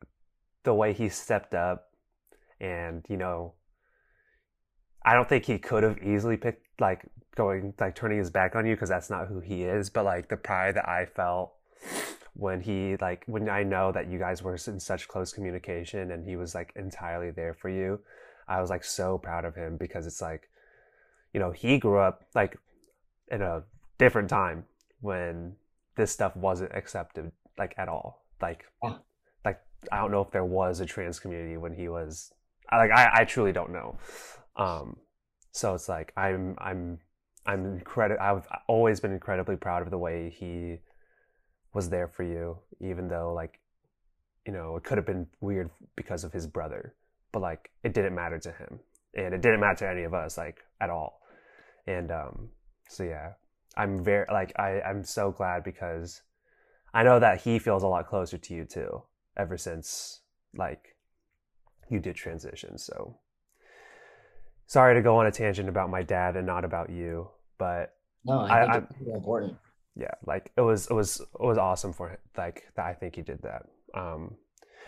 the 0.64 0.74
way 0.74 0.92
he 0.92 1.08
stepped 1.08 1.54
up 1.54 1.90
and, 2.60 3.04
you 3.08 3.16
know, 3.16 3.54
I 5.04 5.14
don't 5.14 5.28
think 5.28 5.44
he 5.44 5.58
could 5.58 5.82
have 5.82 5.98
easily 6.02 6.36
picked 6.36 6.80
like 6.80 7.02
going 7.36 7.74
like 7.78 7.94
turning 7.94 8.18
his 8.18 8.30
back 8.30 8.56
on 8.56 8.66
you 8.66 8.74
because 8.74 8.88
that's 8.88 9.10
not 9.10 9.28
who 9.28 9.40
he 9.40 9.62
is, 9.62 9.90
but 9.90 10.04
like 10.04 10.28
the 10.28 10.36
pride 10.36 10.76
that 10.76 10.88
I 10.88 11.06
felt 11.06 11.52
when 12.34 12.60
he 12.60 12.96
like 13.00 13.24
when 13.26 13.48
I 13.48 13.62
know 13.62 13.92
that 13.92 14.10
you 14.10 14.18
guys 14.18 14.42
were 14.42 14.58
in 14.66 14.80
such 14.80 15.08
close 15.08 15.32
communication 15.32 16.10
and 16.10 16.26
he 16.26 16.36
was 16.36 16.54
like 16.54 16.72
entirely 16.76 17.30
there 17.30 17.54
for 17.54 17.68
you, 17.68 18.00
I 18.48 18.60
was 18.60 18.70
like 18.70 18.84
so 18.84 19.18
proud 19.18 19.44
of 19.44 19.54
him 19.54 19.76
because 19.76 20.06
it's 20.06 20.20
like 20.20 20.48
you 21.32 21.40
know, 21.40 21.50
he 21.50 21.76
grew 21.78 21.98
up 21.98 22.24
like 22.34 22.56
in 23.30 23.42
a 23.42 23.62
different 23.98 24.30
time 24.30 24.64
when 25.00 25.54
this 25.96 26.10
stuff 26.10 26.34
wasn't 26.34 26.72
accepted 26.74 27.30
like 27.58 27.74
at 27.76 27.88
all. 27.88 28.24
Like, 28.40 28.64
like 29.44 29.60
I 29.92 29.98
don't 29.98 30.10
know 30.10 30.22
if 30.22 30.30
there 30.30 30.44
was 30.46 30.80
a 30.80 30.86
trans 30.86 31.18
community 31.18 31.58
when 31.58 31.74
he 31.74 31.88
was. 31.88 32.32
Like 32.72 32.90
I, 32.90 33.10
I 33.20 33.24
truly 33.24 33.52
don't 33.52 33.70
know. 33.70 33.98
Um, 34.56 34.96
so 35.52 35.74
it's 35.74 35.88
like 35.88 36.12
I'm, 36.16 36.54
I'm, 36.58 37.00
I'm 37.46 37.64
incredible. 37.64 38.20
I've 38.20 38.46
always 38.66 39.00
been 39.00 39.12
incredibly 39.12 39.56
proud 39.56 39.82
of 39.82 39.90
the 39.90 39.98
way 39.98 40.30
he 40.30 40.78
was 41.72 41.88
there 41.88 42.08
for 42.08 42.22
you, 42.22 42.58
even 42.80 43.08
though 43.08 43.32
like, 43.32 43.60
you 44.46 44.52
know, 44.52 44.76
it 44.76 44.84
could 44.84 44.98
have 44.98 45.06
been 45.06 45.26
weird 45.40 45.70
because 45.94 46.24
of 46.24 46.32
his 46.32 46.46
brother, 46.46 46.94
but 47.32 47.40
like 47.40 47.70
it 47.84 47.94
didn't 47.94 48.14
matter 48.14 48.38
to 48.38 48.50
him, 48.52 48.80
and 49.14 49.34
it 49.34 49.42
didn't 49.42 49.60
matter 49.60 49.86
to 49.86 49.90
any 49.90 50.04
of 50.04 50.14
us 50.14 50.36
like 50.38 50.58
at 50.80 50.90
all. 50.90 51.20
And 51.86 52.10
um, 52.10 52.48
so 52.88 53.04
yeah, 53.04 53.32
I'm 53.76 54.02
very 54.02 54.26
like 54.32 54.52
I 54.58 54.80
I'm 54.80 55.04
so 55.04 55.30
glad 55.30 55.64
because 55.64 56.22
I 56.94 57.02
know 57.02 57.18
that 57.20 57.42
he 57.42 57.58
feels 57.58 57.82
a 57.82 57.88
lot 57.88 58.08
closer 58.08 58.38
to 58.38 58.54
you 58.54 58.64
too 58.64 59.02
ever 59.36 59.56
since 59.58 60.20
like 60.56 60.96
you 61.90 62.00
did 62.00 62.16
transition. 62.16 62.78
So 62.78 63.18
sorry 64.66 64.94
to 64.94 65.02
go 65.02 65.18
on 65.18 65.26
a 65.26 65.32
tangent 65.32 65.68
about 65.68 65.90
my 65.90 66.02
dad 66.02 66.36
and 66.36 66.46
not 66.46 66.64
about 66.64 66.90
you, 66.90 67.28
but 67.58 67.94
no, 68.24 68.40
I, 68.40 68.68
I 68.68 68.72
think 68.80 68.90
it's 69.00 69.16
important. 69.16 69.56
Yeah, 69.94 70.14
like 70.26 70.52
it 70.56 70.60
was 70.60 70.88
it 70.88 70.94
was 70.94 71.20
it 71.20 71.44
was 71.44 71.58
awesome 71.58 71.92
for 71.92 72.10
him, 72.10 72.18
like 72.36 72.64
that. 72.76 72.84
I 72.84 72.94
think 72.94 73.16
he 73.16 73.22
did 73.22 73.42
that. 73.42 73.66
Um, 73.94 74.36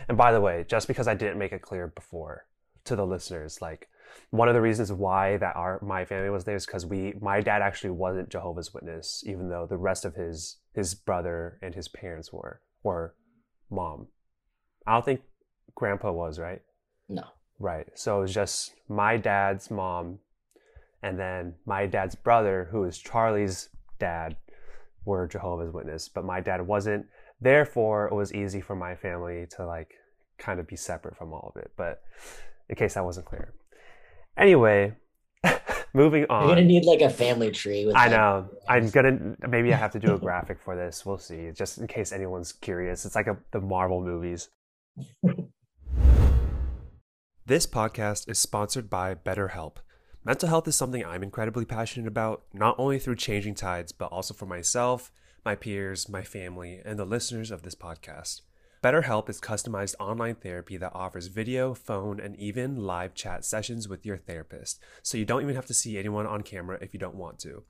and 0.07 0.17
by 0.17 0.31
the 0.31 0.41
way, 0.41 0.65
just 0.67 0.87
because 0.87 1.07
I 1.07 1.15
didn't 1.15 1.39
make 1.39 1.51
it 1.51 1.61
clear 1.61 1.87
before 1.87 2.45
to 2.85 2.95
the 2.95 3.05
listeners, 3.05 3.61
like 3.61 3.87
one 4.31 4.47
of 4.47 4.53
the 4.53 4.61
reasons 4.61 4.91
why 4.91 5.37
that 5.37 5.55
our 5.55 5.79
my 5.81 6.05
family 6.05 6.29
was 6.29 6.43
there 6.43 6.55
is 6.55 6.65
because 6.65 6.85
we 6.85 7.13
my 7.21 7.41
dad 7.41 7.61
actually 7.61 7.91
wasn't 7.91 8.29
Jehovah's 8.29 8.73
Witness, 8.73 9.23
even 9.25 9.49
though 9.49 9.65
the 9.67 9.77
rest 9.77 10.05
of 10.05 10.15
his 10.15 10.57
his 10.73 10.93
brother 10.93 11.59
and 11.61 11.75
his 11.75 11.87
parents 11.87 12.31
were 12.31 12.61
or 12.83 13.15
mom. 13.69 14.07
I 14.85 14.93
don't 14.93 15.05
think 15.05 15.21
grandpa 15.75 16.11
was, 16.11 16.39
right? 16.39 16.61
No. 17.07 17.23
Right. 17.59 17.87
So 17.95 18.19
it 18.19 18.21
was 18.21 18.33
just 18.33 18.73
my 18.87 19.17
dad's 19.17 19.69
mom 19.69 20.19
and 21.01 21.17
then 21.19 21.55
my 21.65 21.85
dad's 21.85 22.15
brother, 22.15 22.67
who 22.71 22.83
is 22.83 22.97
Charlie's 22.97 23.69
dad, 23.99 24.35
were 25.05 25.27
Jehovah's 25.27 25.73
Witness, 25.73 26.09
but 26.09 26.25
my 26.25 26.41
dad 26.41 26.65
wasn't. 26.65 27.05
Therefore, 27.41 28.07
it 28.07 28.13
was 28.13 28.33
easy 28.33 28.59
for 28.61 28.75
my 28.75 28.95
family 28.95 29.47
to 29.55 29.65
like 29.65 29.93
kind 30.37 30.59
of 30.59 30.67
be 30.67 30.75
separate 30.75 31.15
from 31.17 31.33
all 31.33 31.53
of 31.55 31.61
it. 31.61 31.71
But 31.77 32.01
in 32.69 32.75
case 32.75 32.93
that 32.95 33.05
wasn't 33.05 33.25
clear. 33.25 33.53
Anyway, 34.37 34.93
moving 35.93 36.25
on. 36.29 36.47
You're 36.47 36.55
gonna 36.55 36.67
need 36.67 36.85
like 36.85 37.01
a 37.01 37.09
family 37.09 37.51
tree. 37.51 37.85
With 37.85 37.95
I 37.95 38.07
like- 38.07 38.11
know. 38.11 38.49
I'm 38.67 38.89
gonna 38.89 39.35
maybe 39.47 39.73
I 39.73 39.77
have 39.77 39.91
to 39.91 39.99
do 39.99 40.13
a 40.13 40.19
graphic 40.19 40.59
for 40.63 40.75
this. 40.75 41.05
We'll 41.05 41.17
see. 41.17 41.49
Just 41.53 41.77
in 41.77 41.87
case 41.87 42.11
anyone's 42.11 42.51
curious. 42.51 43.05
It's 43.05 43.15
like 43.15 43.27
a, 43.27 43.37
the 43.51 43.61
Marvel 43.61 44.01
movies. 44.01 44.49
this 47.45 47.65
podcast 47.65 48.29
is 48.29 48.37
sponsored 48.37 48.89
by 48.89 49.15
BetterHelp. 49.15 49.77
Mental 50.25 50.49
health 50.49 50.67
is 50.67 50.75
something 50.75 51.05
I'm 51.05 51.23
incredibly 51.23 51.63
passionate 51.63 52.07
about, 52.07 52.43
not 52.53 52.75
only 52.77 52.99
through 52.99 53.15
changing 53.15 53.55
tides, 53.55 53.93
but 53.93 54.11
also 54.11 54.33
for 54.33 54.45
myself, 54.45 55.11
my 55.45 55.55
peers, 55.55 56.09
my 56.09 56.23
family, 56.23 56.81
and 56.83 56.99
the 56.99 57.05
listeners 57.05 57.51
of 57.51 57.61
this 57.61 57.75
podcast. 57.75 58.41
BetterHelp 58.83 59.29
is 59.29 59.39
customized 59.39 59.95
online 59.97 60.35
therapy 60.35 60.75
that 60.75 60.93
offers 60.93 61.27
video, 61.27 61.73
phone, 61.73 62.19
and 62.19 62.35
even 62.35 62.75
live 62.75 63.13
chat 63.13 63.45
sessions 63.45 63.87
with 63.87 64.05
your 64.05 64.17
therapist, 64.17 64.81
so 65.01 65.17
you 65.17 65.23
don't 65.23 65.41
even 65.41 65.55
have 65.55 65.65
to 65.67 65.73
see 65.73 65.97
anyone 65.97 66.27
on 66.27 66.43
camera 66.43 66.77
if 66.81 66.93
you 66.93 66.99
don't 66.99 67.15
want 67.15 67.39
to. 67.39 67.63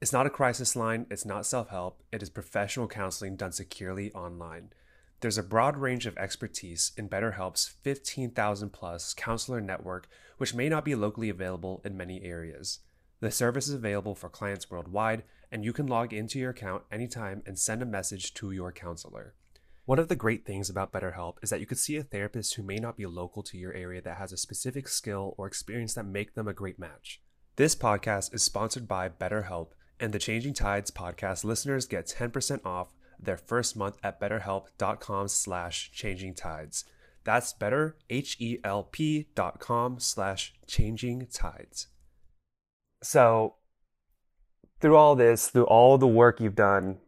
It's 0.00 0.12
not 0.12 0.26
a 0.26 0.30
crisis 0.30 0.76
line, 0.76 1.06
it's 1.10 1.24
not 1.24 1.46
self 1.46 1.68
help, 1.70 2.02
it 2.12 2.22
is 2.22 2.30
professional 2.30 2.86
counseling 2.86 3.34
done 3.34 3.52
securely 3.52 4.12
online. 4.12 4.70
There's 5.20 5.38
a 5.38 5.42
broad 5.42 5.76
range 5.76 6.06
of 6.06 6.16
expertise 6.16 6.92
in 6.96 7.08
BetterHelp's 7.08 7.74
15,000 7.82 8.70
plus 8.70 9.14
counselor 9.14 9.60
network, 9.60 10.08
which 10.36 10.54
may 10.54 10.68
not 10.68 10.84
be 10.84 10.94
locally 10.94 11.28
available 11.28 11.82
in 11.84 11.96
many 11.96 12.22
areas. 12.22 12.78
The 13.18 13.32
service 13.32 13.66
is 13.66 13.74
available 13.74 14.14
for 14.14 14.28
clients 14.28 14.70
worldwide, 14.70 15.24
and 15.50 15.64
you 15.64 15.72
can 15.72 15.88
log 15.88 16.12
into 16.12 16.38
your 16.38 16.50
account 16.50 16.84
anytime 16.92 17.42
and 17.46 17.58
send 17.58 17.82
a 17.82 17.86
message 17.86 18.32
to 18.34 18.52
your 18.52 18.70
counselor. 18.70 19.34
One 19.86 19.98
of 19.98 20.06
the 20.06 20.14
great 20.14 20.46
things 20.46 20.70
about 20.70 20.92
BetterHelp 20.92 21.38
is 21.42 21.50
that 21.50 21.58
you 21.58 21.66
could 21.66 21.78
see 21.78 21.96
a 21.96 22.04
therapist 22.04 22.54
who 22.54 22.62
may 22.62 22.76
not 22.76 22.96
be 22.96 23.06
local 23.06 23.42
to 23.42 23.58
your 23.58 23.72
area 23.72 24.00
that 24.02 24.18
has 24.18 24.30
a 24.30 24.36
specific 24.36 24.86
skill 24.86 25.34
or 25.36 25.48
experience 25.48 25.94
that 25.94 26.06
make 26.06 26.34
them 26.34 26.46
a 26.46 26.52
great 26.52 26.78
match. 26.78 27.20
This 27.56 27.74
podcast 27.74 28.32
is 28.32 28.44
sponsored 28.44 28.86
by 28.86 29.08
BetterHelp, 29.08 29.70
and 29.98 30.12
the 30.12 30.20
Changing 30.20 30.54
Tides 30.54 30.92
podcast 30.92 31.42
listeners 31.42 31.86
get 31.86 32.06
10% 32.06 32.64
off 32.64 32.92
their 33.20 33.36
first 33.36 33.76
month 33.76 33.96
at 34.02 34.20
betterhelp.com 34.20 35.28
slash 35.28 35.90
changing 35.92 36.34
tides. 36.34 36.84
That's 37.24 37.52
better, 37.52 37.96
H-E-L-P 38.08 39.28
dot 39.34 39.60
com 39.60 39.98
slash 39.98 40.54
changing 40.66 41.26
tides. 41.26 41.88
So 43.02 43.56
through 44.80 44.96
all 44.96 45.14
this, 45.14 45.48
through 45.48 45.66
all 45.66 45.98
the 45.98 46.06
work 46.06 46.40
you've 46.40 46.54
done 46.54 46.98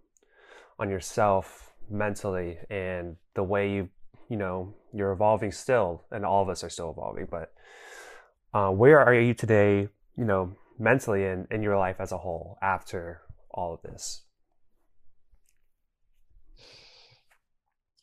on 0.79 0.91
yourself 0.91 1.73
mentally 1.89 2.59
and 2.69 3.17
the 3.35 3.43
way 3.43 3.73
you, 3.73 3.89
you 4.29 4.37
know, 4.37 4.75
you're 4.93 5.13
evolving 5.13 5.53
still, 5.53 6.05
and 6.11 6.25
all 6.25 6.43
of 6.43 6.49
us 6.49 6.65
are 6.65 6.71
still 6.71 6.91
evolving, 6.91 7.27
but 7.31 7.53
uh, 8.53 8.71
where 8.71 9.01
are 9.01 9.15
you 9.15 9.35
today, 9.35 9.89
you 10.17 10.25
know, 10.25 10.53
mentally 10.79 11.25
and 11.25 11.47
in 11.51 11.63
your 11.63 11.79
life 11.79 11.97
as 12.01 12.13
a 12.13 12.19
whole 12.19 12.59
after 12.61 13.21
all 13.51 13.75
of 13.75 13.83
this? 13.83 14.23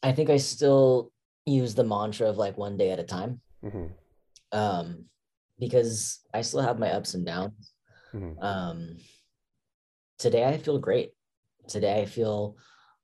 I 0.03 0.11
think 0.11 0.29
I 0.29 0.37
still 0.37 1.11
use 1.45 1.75
the 1.75 1.83
mantra 1.83 2.29
of 2.29 2.37
like 2.37 2.57
one 2.57 2.77
day 2.77 2.91
at 2.91 2.99
a 2.99 3.03
time. 3.03 3.41
hmm 3.61 3.87
Um, 4.51 5.05
because 5.59 6.19
I 6.33 6.41
still 6.41 6.61
have 6.61 6.79
my 6.79 6.91
ups 6.91 7.13
and 7.13 7.25
downs. 7.25 7.73
hmm 8.11 8.33
Um, 8.41 8.97
today 10.19 10.45
I 10.45 10.57
feel 10.57 10.79
great. 10.79 11.11
Today 11.67 12.01
I 12.01 12.05
feel 12.05 12.57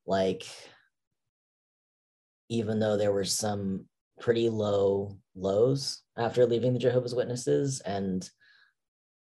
like 0.06 0.46
even 2.50 2.80
though 2.80 2.98
there 2.98 3.12
were 3.14 3.26
some 3.26 3.86
pretty 4.20 4.50
low 4.50 5.18
lows 5.36 6.04
after 6.18 6.46
leaving 6.46 6.74
the 6.74 6.80
Jehovah's 6.80 7.16
Witnesses 7.16 7.80
and 7.82 8.30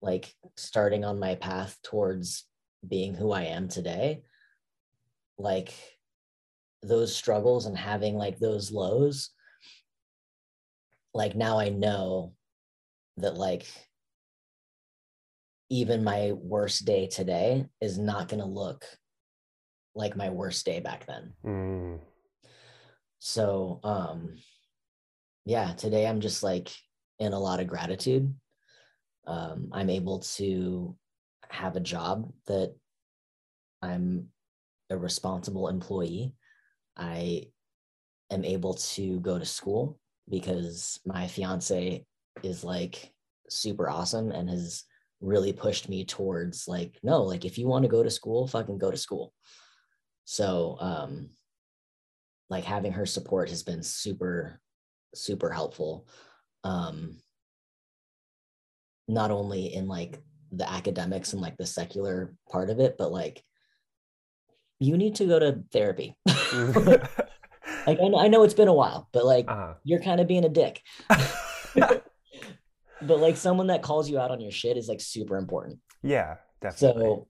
like 0.02 0.34
starting 0.58 1.06
on 1.06 1.20
my 1.20 1.36
path 1.36 1.78
towards 1.84 2.46
being 2.86 3.14
who 3.14 3.32
I 3.32 3.44
am 3.44 3.68
today, 3.68 4.24
like 5.38 5.74
those 6.82 7.16
struggles 7.16 7.66
and 7.66 7.78
having 7.78 8.16
like 8.16 8.40
those 8.40 8.72
lows, 8.72 9.30
like 11.14 11.36
now 11.36 11.60
I 11.60 11.70
know 11.70 12.34
that 13.18 13.36
like 13.36 13.66
even 15.70 16.04
my 16.04 16.34
worst 16.34 16.86
day 16.86 17.08
today 17.08 17.66
is 17.80 17.98
not 17.98 18.28
going 18.28 18.42
to 18.42 18.46
look 18.46 18.86
like 19.96 20.16
my 20.16 20.30
worst 20.30 20.66
day 20.66 20.80
back 20.80 21.06
then. 21.06 21.34
mm 21.46 22.00
So, 23.20 23.80
um, 23.84 24.36
yeah, 25.46 25.74
today 25.74 26.08
I'm 26.08 26.22
just 26.22 26.44
like 26.44 26.70
in 27.20 27.34
a 27.34 27.40
lot 27.40 27.60
of 27.60 27.68
gratitude. 27.68 28.34
Um, 29.28 29.70
I'm 29.72 29.90
able 29.90 30.20
to 30.38 30.96
have 31.50 31.76
a 31.76 31.82
job 31.82 32.32
that 32.48 32.74
I'm 33.82 34.28
a 34.90 34.98
responsible 34.98 35.68
employee. 35.68 36.34
I 36.98 37.48
am 38.30 38.46
able 38.46 38.76
to 38.76 39.20
go 39.20 39.40
to 39.40 39.46
school 39.46 40.00
because 40.30 41.00
my 41.06 41.28
fiance 41.28 42.06
is 42.44 42.64
like 42.64 43.12
super 43.50 43.90
awesome 43.90 44.32
and 44.32 44.50
has 44.50 44.84
really 45.20 45.54
pushed 45.54 45.90
me 45.90 46.06
towards 46.06 46.68
like, 46.68 46.98
no, 47.04 47.24
like 47.24 47.46
if 47.46 47.58
you 47.58 47.68
want 47.68 47.84
to 47.84 47.90
go 47.90 48.04
to 48.04 48.10
school, 48.10 48.48
fucking 48.48 48.78
go 48.78 48.92
to 48.92 48.98
school. 48.98 49.34
So, 50.26 50.78
um, 50.80 51.30
like 52.52 52.66
having 52.66 52.92
her 52.92 53.06
support 53.08 53.50
has 53.50 53.64
been 53.64 53.82
super 53.82 54.60
super 55.16 55.50
helpful 55.50 56.08
um 56.64 57.18
not 59.08 59.32
only 59.32 59.74
in 59.74 59.88
like 59.88 60.22
the 60.52 60.70
academics 60.70 61.34
and 61.34 61.42
like 61.42 61.58
the 61.58 61.66
secular 61.66 62.36
part 62.52 62.70
of 62.70 62.80
it 62.80 62.96
but 63.00 63.12
like 63.12 63.44
you 64.82 64.98
need 64.98 65.16
to 65.16 65.26
go 65.26 65.40
to 65.40 65.64
therapy. 65.72 66.18
Like 67.88 67.98
I 68.00 68.10
know, 68.10 68.20
I 68.20 68.28
know 68.28 68.44
it's 68.44 68.54
been 68.54 68.68
a 68.68 68.74
while 68.74 69.10
but 69.12 69.26
like 69.26 69.50
uh, 69.50 69.74
you're 69.84 70.02
kind 70.02 70.22
of 70.22 70.28
being 70.28 70.46
a 70.46 70.50
dick. 70.50 70.82
But 73.04 73.18
like 73.20 73.36
someone 73.36 73.68
that 73.68 73.82
calls 73.82 74.08
you 74.08 74.20
out 74.20 74.30
on 74.30 74.40
your 74.40 74.52
shit 74.52 74.78
is 74.78 74.88
like 74.88 75.02
super 75.02 75.38
important. 75.38 75.80
Yeah, 76.04 76.36
definitely. 76.62 77.04
so 77.04 77.28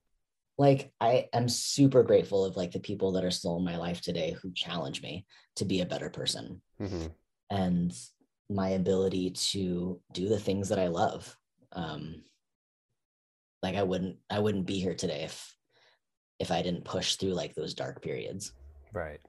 like 0.57 0.91
i 0.99 1.29
am 1.31 1.47
super 1.47 2.03
grateful 2.03 2.43
of 2.43 2.57
like 2.57 2.71
the 2.71 2.79
people 2.81 3.13
that 3.13 3.23
are 3.23 3.31
still 3.31 3.55
in 3.57 3.63
my 3.63 3.77
life 3.77 4.01
today 4.01 4.35
who 4.41 4.51
challenge 4.53 5.01
me 5.01 5.25
to 5.55 5.63
be 5.63 5.79
a 5.79 5.85
better 5.85 6.09
person 6.09 6.61
hmm 6.77 7.05
and 7.49 7.93
my 8.49 8.69
ability 8.69 9.31
to 9.31 9.99
do 10.13 10.27
the 10.27 10.39
things 10.39 10.69
that 10.69 10.79
I 10.79 10.87
love. 10.87 11.35
Um, 11.71 12.23
like 13.63 13.75
I 13.75 13.83
wouldn't, 13.83 14.17
I 14.29 14.39
wouldn't 14.39 14.65
be 14.65 14.79
here 14.79 14.95
today 14.95 15.23
if, 15.23 15.55
if 16.41 16.51
I 16.51 16.61
didn't 16.61 16.83
push 16.83 17.15
through 17.15 17.33
like 17.33 17.53
those 17.55 17.73
dark 17.73 18.01
periods. 18.01 18.51
Right. 18.91 19.21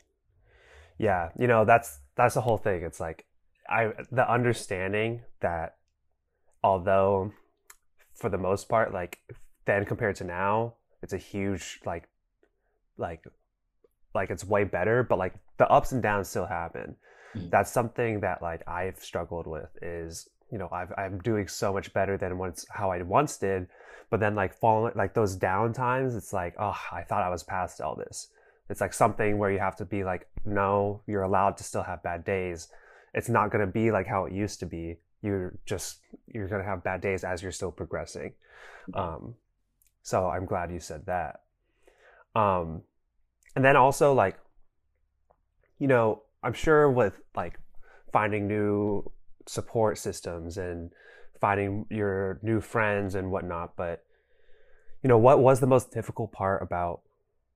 Yeah, 0.98 1.30
you 1.38 1.46
know, 1.46 1.64
that's 1.64 2.00
that's 2.16 2.34
the 2.34 2.40
whole 2.40 2.58
thing. 2.58 2.82
It's 2.82 3.00
like 3.00 3.26
I 3.68 3.92
the 4.10 4.30
understanding 4.30 5.22
that 5.40 5.76
although 6.64 7.32
for 8.14 8.28
the 8.30 8.38
most 8.38 8.68
part 8.68 8.92
like 8.92 9.18
then 9.66 9.84
compared 9.84 10.16
to 10.16 10.24
now, 10.24 10.74
it's 11.02 11.12
a 11.12 11.18
huge 11.18 11.80
like 11.84 12.08
like 12.96 13.24
like 14.14 14.30
it's 14.30 14.44
way 14.44 14.64
better, 14.64 15.02
but 15.02 15.18
like 15.18 15.34
the 15.58 15.68
ups 15.68 15.92
and 15.92 16.02
downs 16.02 16.28
still 16.28 16.46
happen. 16.46 16.96
Mhm. 17.36 17.50
That's 17.50 17.70
something 17.70 18.20
that 18.20 18.42
like 18.42 18.66
I've 18.66 18.98
struggled 18.98 19.46
with 19.46 19.70
is, 19.82 20.28
you 20.52 20.58
know, 20.58 20.68
I've 20.70 20.92
I'm 20.98 21.18
doing 21.18 21.48
so 21.48 21.72
much 21.72 21.92
better 21.94 22.18
than 22.18 22.36
once 22.36 22.66
how 22.70 22.92
I 22.92 23.00
once 23.02 23.38
did, 23.38 23.66
but 24.10 24.20
then 24.20 24.34
like 24.34 24.52
falling 24.52 24.92
like 24.94 25.14
those 25.14 25.34
down 25.34 25.72
times, 25.72 26.14
it's 26.14 26.32
like, 26.32 26.54
oh, 26.58 26.78
I 26.92 27.02
thought 27.02 27.22
I 27.22 27.30
was 27.30 27.42
past 27.42 27.80
all 27.80 27.96
this. 27.96 28.28
It's 28.68 28.80
like 28.80 28.92
something 28.92 29.38
where 29.38 29.50
you 29.50 29.58
have 29.58 29.76
to 29.76 29.86
be 29.86 30.04
like, 30.04 30.28
no, 30.44 31.00
you're 31.06 31.22
allowed 31.22 31.56
to 31.56 31.64
still 31.64 31.82
have 31.82 32.02
bad 32.02 32.24
days. 32.24 32.68
It's 33.14 33.30
not 33.30 33.50
going 33.50 33.66
to 33.66 33.72
be 33.72 33.90
like 33.90 34.06
how 34.06 34.26
it 34.26 34.32
used 34.34 34.60
to 34.60 34.66
be. 34.66 34.98
You're 35.22 35.54
just 35.64 36.00
you're 36.26 36.48
going 36.48 36.60
to 36.62 36.68
have 36.68 36.84
bad 36.84 37.00
days 37.00 37.24
as 37.24 37.42
you're 37.42 37.50
still 37.50 37.72
progressing. 37.72 38.34
Um, 38.94 39.36
so 40.02 40.28
I'm 40.28 40.44
glad 40.44 40.70
you 40.70 40.80
said 40.80 41.06
that. 41.06 41.40
Um, 42.34 42.82
and 43.56 43.64
then 43.64 43.76
also 43.76 44.12
like, 44.12 44.38
you 45.78 45.86
know, 45.86 46.22
I'm 46.42 46.52
sure 46.52 46.90
with 46.90 47.20
like 47.34 47.58
finding 48.12 48.46
new 48.46 49.10
support 49.46 49.98
systems 49.98 50.56
and 50.56 50.90
finding 51.40 51.86
your 51.90 52.38
new 52.42 52.60
friends 52.60 53.14
and 53.14 53.30
whatnot, 53.30 53.76
but 53.76 54.04
you 55.02 55.08
know, 55.08 55.18
what 55.18 55.40
was 55.40 55.60
the 55.60 55.66
most 55.66 55.92
difficult 55.92 56.32
part 56.32 56.62
about 56.62 57.00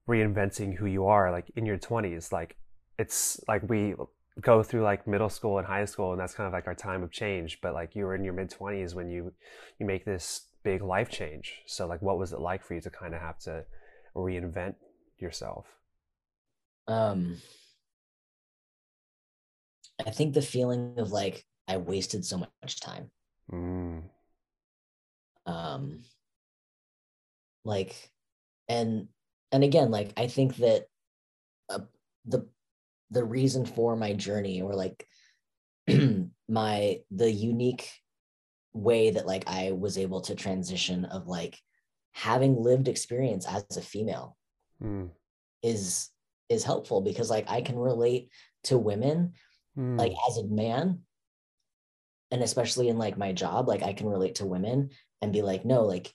reinventing 0.08 0.76
who 0.76 0.86
you 0.86 1.06
are 1.06 1.32
like 1.32 1.50
in 1.56 1.66
your 1.66 1.76
20s 1.76 2.30
like 2.30 2.54
it's 2.96 3.40
like 3.48 3.68
we 3.68 3.92
go 4.40 4.62
through 4.62 4.84
like 4.84 5.04
middle 5.04 5.28
school 5.28 5.58
and 5.58 5.66
high 5.66 5.84
school 5.84 6.12
and 6.12 6.20
that's 6.20 6.32
kind 6.32 6.46
of 6.46 6.52
like 6.52 6.68
our 6.68 6.76
time 6.76 7.02
of 7.02 7.10
change 7.10 7.58
but 7.60 7.74
like 7.74 7.96
you 7.96 8.04
were 8.04 8.14
in 8.14 8.22
your 8.22 8.32
mid 8.32 8.48
20s 8.48 8.94
when 8.94 9.10
you 9.10 9.32
you 9.80 9.84
make 9.84 10.04
this 10.04 10.46
big 10.66 10.82
life 10.82 11.08
change. 11.08 11.62
So 11.66 11.86
like 11.86 12.02
what 12.02 12.18
was 12.18 12.32
it 12.32 12.40
like 12.40 12.64
for 12.64 12.74
you 12.74 12.80
to 12.80 12.90
kind 12.90 13.14
of 13.14 13.20
have 13.20 13.38
to 13.40 13.64
reinvent 14.16 14.74
yourself? 15.16 15.66
Um 16.88 17.36
i 20.06 20.10
think 20.10 20.34
the 20.34 20.42
feeling 20.42 20.94
of 20.98 21.10
like 21.10 21.46
i 21.68 21.76
wasted 21.76 22.24
so 22.24 22.38
much 22.38 22.80
time 22.80 23.10
mm. 23.52 24.02
um 25.46 26.02
like 27.64 28.10
and 28.68 29.08
and 29.52 29.64
again 29.64 29.90
like 29.90 30.12
i 30.16 30.26
think 30.26 30.56
that 30.56 30.86
uh, 31.68 31.80
the 32.24 32.46
the 33.10 33.24
reason 33.24 33.64
for 33.64 33.96
my 33.96 34.12
journey 34.12 34.62
or 34.62 34.74
like 34.74 35.06
my 36.48 37.00
the 37.10 37.30
unique 37.30 37.90
way 38.76 39.10
that 39.10 39.26
like 39.26 39.44
I 39.48 39.72
was 39.72 39.98
able 39.98 40.20
to 40.22 40.34
transition 40.34 41.04
of 41.06 41.26
like 41.26 41.58
having 42.12 42.62
lived 42.62 42.88
experience 42.88 43.46
as 43.46 43.64
a 43.76 43.82
female 43.82 44.36
mm. 44.82 45.08
is 45.62 46.10
is 46.48 46.64
helpful 46.64 47.00
because 47.00 47.30
like 47.30 47.48
I 47.48 47.62
can 47.62 47.76
relate 47.78 48.30
to 48.64 48.78
women 48.78 49.32
mm. 49.76 49.98
like 49.98 50.12
as 50.28 50.38
a 50.38 50.46
man 50.46 51.00
and 52.30 52.42
especially 52.42 52.88
in 52.88 52.98
like 52.98 53.16
my 53.16 53.32
job 53.32 53.68
like 53.68 53.82
I 53.82 53.92
can 53.92 54.08
relate 54.08 54.36
to 54.36 54.46
women 54.46 54.90
and 55.22 55.32
be 55.32 55.42
like 55.42 55.64
no 55.64 55.82
like 55.82 56.12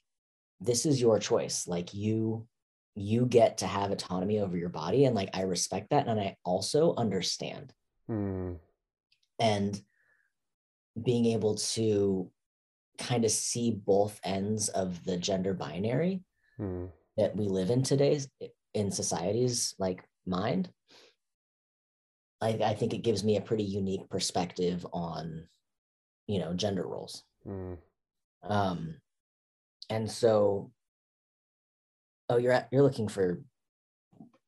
this 0.59 0.85
is 0.85 1.01
your 1.01 1.19
choice 1.19 1.67
like 1.67 1.93
you 1.93 2.47
you 2.95 3.25
get 3.25 3.59
to 3.59 3.67
have 3.67 3.91
autonomy 3.91 4.39
over 4.39 4.57
your 4.57 4.69
body 4.69 5.05
and 5.05 5.15
like 5.15 5.29
i 5.33 5.41
respect 5.41 5.89
that 5.89 6.07
and 6.07 6.19
i 6.19 6.35
also 6.43 6.93
understand 6.95 7.73
mm. 8.09 8.57
and 9.39 9.81
being 11.01 11.25
able 11.25 11.55
to 11.55 12.29
kind 12.97 13.23
of 13.23 13.31
see 13.31 13.71
both 13.71 14.19
ends 14.23 14.67
of 14.69 15.03
the 15.05 15.17
gender 15.17 15.53
binary 15.53 16.21
mm. 16.59 16.89
that 17.17 17.35
we 17.35 17.47
live 17.47 17.69
in 17.69 17.81
today's 17.81 18.27
in 18.73 18.91
society's 18.91 19.73
like 19.79 20.03
mind 20.25 20.69
I, 22.41 22.49
I 22.49 22.73
think 22.73 22.93
it 22.93 23.03
gives 23.03 23.23
me 23.23 23.37
a 23.37 23.41
pretty 23.41 23.63
unique 23.63 24.09
perspective 24.09 24.85
on 24.91 25.47
you 26.31 26.39
know 26.39 26.53
gender 26.53 26.85
roles 26.87 27.23
mm. 27.45 27.77
um 28.43 28.95
and 29.89 30.09
so 30.09 30.71
Oh, 32.31 32.37
you're 32.37 32.53
at, 32.53 32.69
you're 32.71 32.81
looking 32.81 33.09
for 33.09 33.41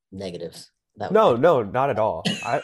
negatives. 0.09 0.71
That 0.95 1.11
no, 1.11 1.35
no, 1.35 1.63
not 1.63 1.89
at 1.89 1.99
all. 1.99 2.23
I 2.45 2.61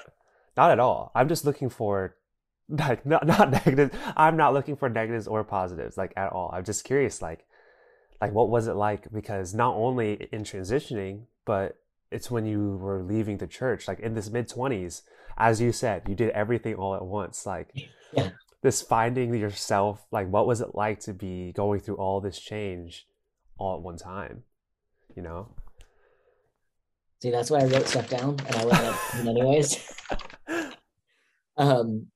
not 0.56 0.72
at 0.72 0.80
all. 0.80 1.12
I'm 1.14 1.28
just 1.28 1.44
looking 1.44 1.68
for 1.68 2.16
like 2.70 3.06
not 3.06 3.28
not 3.28 3.52
negative. 3.52 3.92
I'm 4.16 4.38
not 4.38 4.54
looking 4.54 4.78
for 4.78 4.88
negatives 4.88 5.28
or 5.28 5.44
positives 5.44 5.98
like 5.98 6.14
at 6.16 6.32
all. 6.32 6.50
I'm 6.54 6.64
just 6.64 6.86
curious 6.86 7.22
like 7.22 7.46
like 8.22 8.32
what 8.32 8.50
was 8.50 8.68
it 8.68 8.76
like 8.76 9.12
because 9.12 9.54
not 9.54 9.76
only 9.76 10.30
in 10.32 10.44
transitioning, 10.44 11.24
but 11.44 11.76
it's 12.12 12.32
when 12.32 12.46
you 12.46 12.78
were 12.78 13.04
leaving 13.04 13.40
the 13.40 13.48
church 13.48 13.90
like 13.90 14.00
in 14.00 14.14
this 14.14 14.30
mid 14.30 14.48
20s 14.48 15.02
as 15.38 15.60
you 15.60 15.74
said, 15.74 16.04
you 16.08 16.16
did 16.16 16.30
everything 16.30 16.76
all 16.76 16.96
at 16.96 17.06
once 17.06 17.46
like 17.46 17.72
yeah. 18.14 18.30
This 18.62 18.82
finding 18.82 19.34
yourself 19.34 20.06
like 20.12 20.28
what 20.30 20.48
was 20.48 20.62
it 20.62 20.76
like 20.76 21.00
to 21.02 21.14
be 21.14 21.52
going 21.54 21.80
through 21.80 21.96
all 21.96 22.20
this 22.20 22.40
change 22.40 23.08
all 23.58 23.78
at 23.78 23.82
one 23.82 23.98
time? 23.98 24.44
you 25.16 25.24
know? 25.24 25.50
See, 27.22 27.32
that's 27.32 27.52
why 27.52 27.60
I 27.60 27.66
wrote 27.66 27.88
stuff 27.88 28.10
down 28.10 28.38
and 28.48 28.56
I 28.56 28.66
went 28.66 28.80
up 28.80 29.16
anyways. 29.16 29.94
um, 31.58 32.08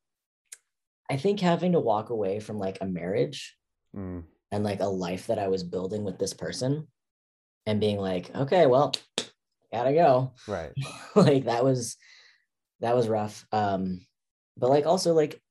I 1.10 1.18
think 1.18 1.42
having 1.42 1.74
to 1.74 1.80
walk 1.80 2.10
away 2.10 2.40
from 2.40 2.58
like 2.58 2.78
a 2.80 2.86
marriage 2.86 3.58
mm. 3.96 4.24
and 4.52 4.64
like 4.64 4.80
a 4.80 4.86
life 4.86 5.28
that 5.28 5.40
I 5.40 5.50
was 5.50 5.64
building 5.64 6.06
with 6.06 6.18
this 6.18 6.34
person 6.34 6.88
and 7.66 7.82
being 7.82 7.98
like, 7.98 8.34
okay, 8.34 8.66
well, 8.66 8.94
gotta 9.74 9.92
go. 9.92 10.32
Right. 10.48 10.72
like 11.16 11.46
that 11.46 11.66
was 11.66 11.98
that 12.80 12.96
was 12.96 13.10
rough. 13.10 13.46
Um, 13.52 14.06
but 14.56 14.70
like 14.70 14.86
also 14.86 15.14
like 15.14 15.42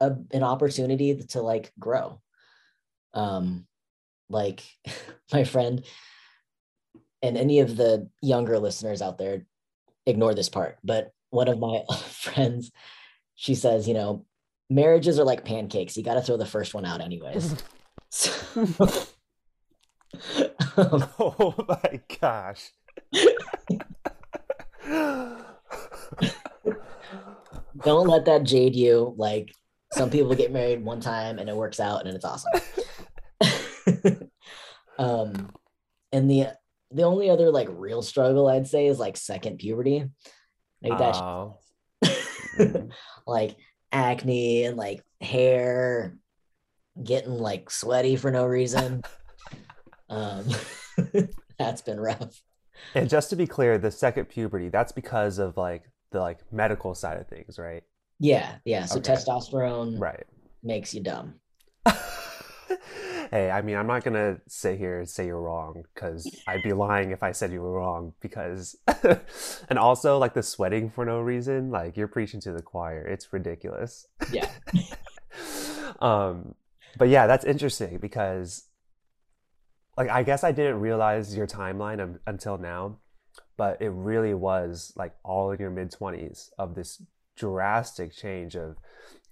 a, 0.00 0.12
an 0.32 0.42
opportunity 0.42 1.16
to 1.30 1.42
like 1.42 1.72
grow. 1.78 2.20
Um, 3.14 3.66
like 4.28 4.62
my 5.32 5.44
friend 5.44 5.84
and 7.22 7.36
any 7.36 7.60
of 7.60 7.76
the 7.76 8.08
younger 8.22 8.58
listeners 8.58 9.02
out 9.02 9.18
there 9.18 9.46
ignore 10.06 10.34
this 10.34 10.48
part 10.48 10.78
but 10.84 11.12
one 11.30 11.48
of 11.48 11.58
my 11.58 11.82
friends 12.10 12.70
she 13.34 13.54
says 13.54 13.88
you 13.88 13.94
know 13.94 14.26
marriages 14.70 15.18
are 15.18 15.24
like 15.24 15.44
pancakes. 15.44 15.96
You 15.96 16.02
got 16.02 16.14
to 16.14 16.22
throw 16.22 16.36
the 16.36 16.46
first 16.46 16.74
one 16.74 16.84
out 16.84 17.00
anyways. 17.00 17.56
So, 18.10 18.32
um, 20.78 21.04
oh 21.18 21.54
my 21.68 22.00
gosh. 22.18 22.70
Don't 27.84 28.08
let 28.08 28.24
that 28.24 28.44
jade 28.44 28.74
you 28.74 29.14
like 29.18 29.52
some 29.92 30.10
people 30.10 30.34
get 30.34 30.52
married 30.52 30.84
one 30.84 31.00
time 31.00 31.38
and 31.38 31.48
it 31.48 31.56
works 31.56 31.80
out 31.80 32.06
and 32.06 32.14
it's 32.14 32.24
awesome 32.24 32.52
um 34.98 35.50
and 36.12 36.30
the 36.30 36.48
the 36.90 37.02
only 37.02 37.28
other 37.30 37.50
like 37.50 37.68
real 37.70 38.02
struggle 38.02 38.48
I'd 38.48 38.66
say 38.66 38.86
is 38.86 38.98
like 38.98 39.16
second 39.16 39.58
puberty. 39.58 40.04
Like 40.82 40.98
that 40.98 41.16
oh. 41.16 41.58
like 43.26 43.56
acne 43.92 44.64
and 44.64 44.76
like 44.76 45.02
hair 45.20 46.16
getting 47.02 47.32
like 47.32 47.70
sweaty 47.70 48.16
for 48.16 48.30
no 48.30 48.46
reason. 48.46 49.02
um 50.08 50.46
that's 51.58 51.82
been 51.82 52.00
rough. 52.00 52.40
And 52.94 53.10
just 53.10 53.30
to 53.30 53.36
be 53.36 53.46
clear, 53.46 53.76
the 53.76 53.90
second 53.90 54.26
puberty, 54.26 54.68
that's 54.68 54.92
because 54.92 55.38
of 55.38 55.56
like 55.56 55.82
the 56.12 56.20
like 56.20 56.40
medical 56.52 56.94
side 56.94 57.18
of 57.18 57.26
things, 57.26 57.58
right? 57.58 57.82
Yeah, 58.18 58.56
yeah. 58.64 58.84
So 58.84 58.98
okay. 58.98 59.14
testosterone 59.14 59.98
right 59.98 60.24
makes 60.62 60.92
you 60.92 61.00
dumb 61.02 61.34
hey, 63.30 63.50
I 63.50 63.62
mean, 63.62 63.76
I'm 63.76 63.86
not 63.86 64.04
gonna 64.04 64.38
sit 64.46 64.78
here 64.78 64.98
and 64.98 65.08
say 65.08 65.26
you're 65.26 65.40
wrong 65.40 65.84
because 65.94 66.30
I'd 66.46 66.62
be 66.62 66.72
lying 66.72 67.10
if 67.10 67.22
I 67.22 67.32
said 67.32 67.52
you 67.52 67.60
were 67.60 67.72
wrong. 67.72 68.14
Because, 68.20 68.76
and 69.68 69.78
also 69.78 70.18
like 70.18 70.34
the 70.34 70.42
sweating 70.42 70.90
for 70.90 71.04
no 71.04 71.20
reason, 71.20 71.70
like 71.70 71.96
you're 71.96 72.08
preaching 72.08 72.40
to 72.42 72.52
the 72.52 72.62
choir. 72.62 73.06
It's 73.06 73.32
ridiculous. 73.32 74.06
Yeah. 74.32 74.50
um, 76.00 76.54
but 76.96 77.08
yeah, 77.08 77.26
that's 77.26 77.44
interesting 77.44 77.98
because, 77.98 78.64
like, 79.96 80.08
I 80.08 80.22
guess 80.22 80.44
I 80.44 80.52
didn't 80.52 80.80
realize 80.80 81.36
your 81.36 81.46
timeline 81.46 82.18
until 82.26 82.58
now, 82.58 82.98
but 83.56 83.80
it 83.80 83.90
really 83.90 84.34
was 84.34 84.92
like 84.96 85.14
all 85.24 85.50
in 85.50 85.60
your 85.60 85.70
mid 85.70 85.90
twenties 85.90 86.50
of 86.58 86.74
this 86.74 87.02
drastic 87.38 88.12
change 88.12 88.56
of 88.56 88.76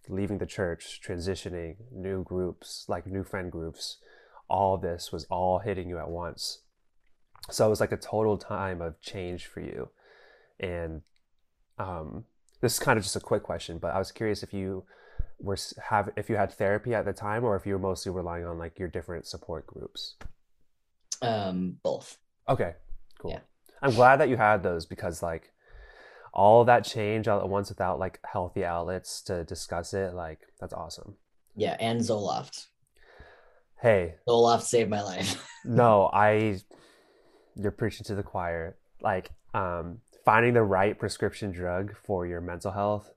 leaving 0.09 0.39
the 0.39 0.47
church, 0.47 1.01
transitioning, 1.05 1.77
new 1.93 2.23
groups, 2.23 2.85
like 2.89 3.07
new 3.07 3.25
friend 3.25 3.51
groups, 3.51 3.99
all 4.49 4.77
this 4.77 5.13
was 5.13 5.25
all 5.25 5.59
hitting 5.59 5.89
you 5.89 5.99
at 5.99 6.09
once. 6.09 6.61
So 7.51 7.67
it 7.67 7.71
was 7.71 7.81
like 7.81 7.93
a 7.93 7.97
total 7.97 8.37
time 8.37 8.81
of 8.81 9.01
change 9.01 9.47
for 9.47 9.61
you. 9.61 9.89
And 10.59 11.03
um, 11.79 12.25
this 12.61 12.75
is 12.75 12.79
kind 12.79 12.97
of 12.97 13.05
just 13.05 13.17
a 13.17 13.21
quick 13.21 13.43
question, 13.43 13.79
but 13.79 13.95
I 13.95 13.99
was 13.99 14.13
curious 14.13 14.43
if 14.43 14.53
you 14.53 14.85
were 15.39 15.59
have 15.91 16.11
if 16.17 16.31
you 16.31 16.37
had 16.37 16.51
therapy 16.53 16.95
at 16.95 17.05
the 17.05 17.13
time 17.13 17.45
or 17.45 17.57
if 17.57 17.67
you 17.67 17.75
were 17.75 17.79
mostly 17.79 18.11
relying 18.11 18.47
on 18.47 18.59
like 18.59 18.79
your 18.79 18.89
different 18.89 19.27
support 19.27 19.67
groups. 19.67 20.15
Um, 21.21 21.77
both. 21.83 22.19
Okay, 22.49 22.75
cool. 23.19 23.33
Yeah. 23.33 23.41
I'm 23.83 23.93
glad 23.93 24.17
that 24.17 24.29
you 24.29 24.37
had 24.37 24.63
those 24.63 24.87
because 24.87 25.23
like 25.23 25.53
all 26.37 26.67
that 26.67 26.85
change 26.85 27.27
all 27.27 27.41
at 27.41 27.49
once 27.49 27.71
without 27.71 27.99
like 27.99 28.21
healthy 28.25 28.63
outlets 28.63 29.23
to 29.23 29.43
discuss 29.45 29.95
it, 29.95 30.15
like 30.15 30.41
that's 30.61 30.75
awesome. 30.75 31.17
Yeah, 31.57 31.77
and 31.81 32.01
Zoloft. 32.01 32.67
Hey, 33.81 34.17
Zoloft 34.29 34.63
saved 34.63 34.91
my 34.91 35.03
life. 35.03 35.49
no, 35.65 36.11
I 36.13 36.59
you're 37.57 37.73
preaching 37.73 38.05
to 38.05 38.15
the 38.15 38.23
choir. 38.23 38.77
Like 39.01 39.31
um 39.55 40.01
finding 40.27 40.53
the 40.53 40.63
right 40.63 40.99
prescription 40.99 41.53
drug 41.53 41.97
for 42.05 42.27
your 42.27 42.41
mental 42.41 42.73
health 42.73 43.13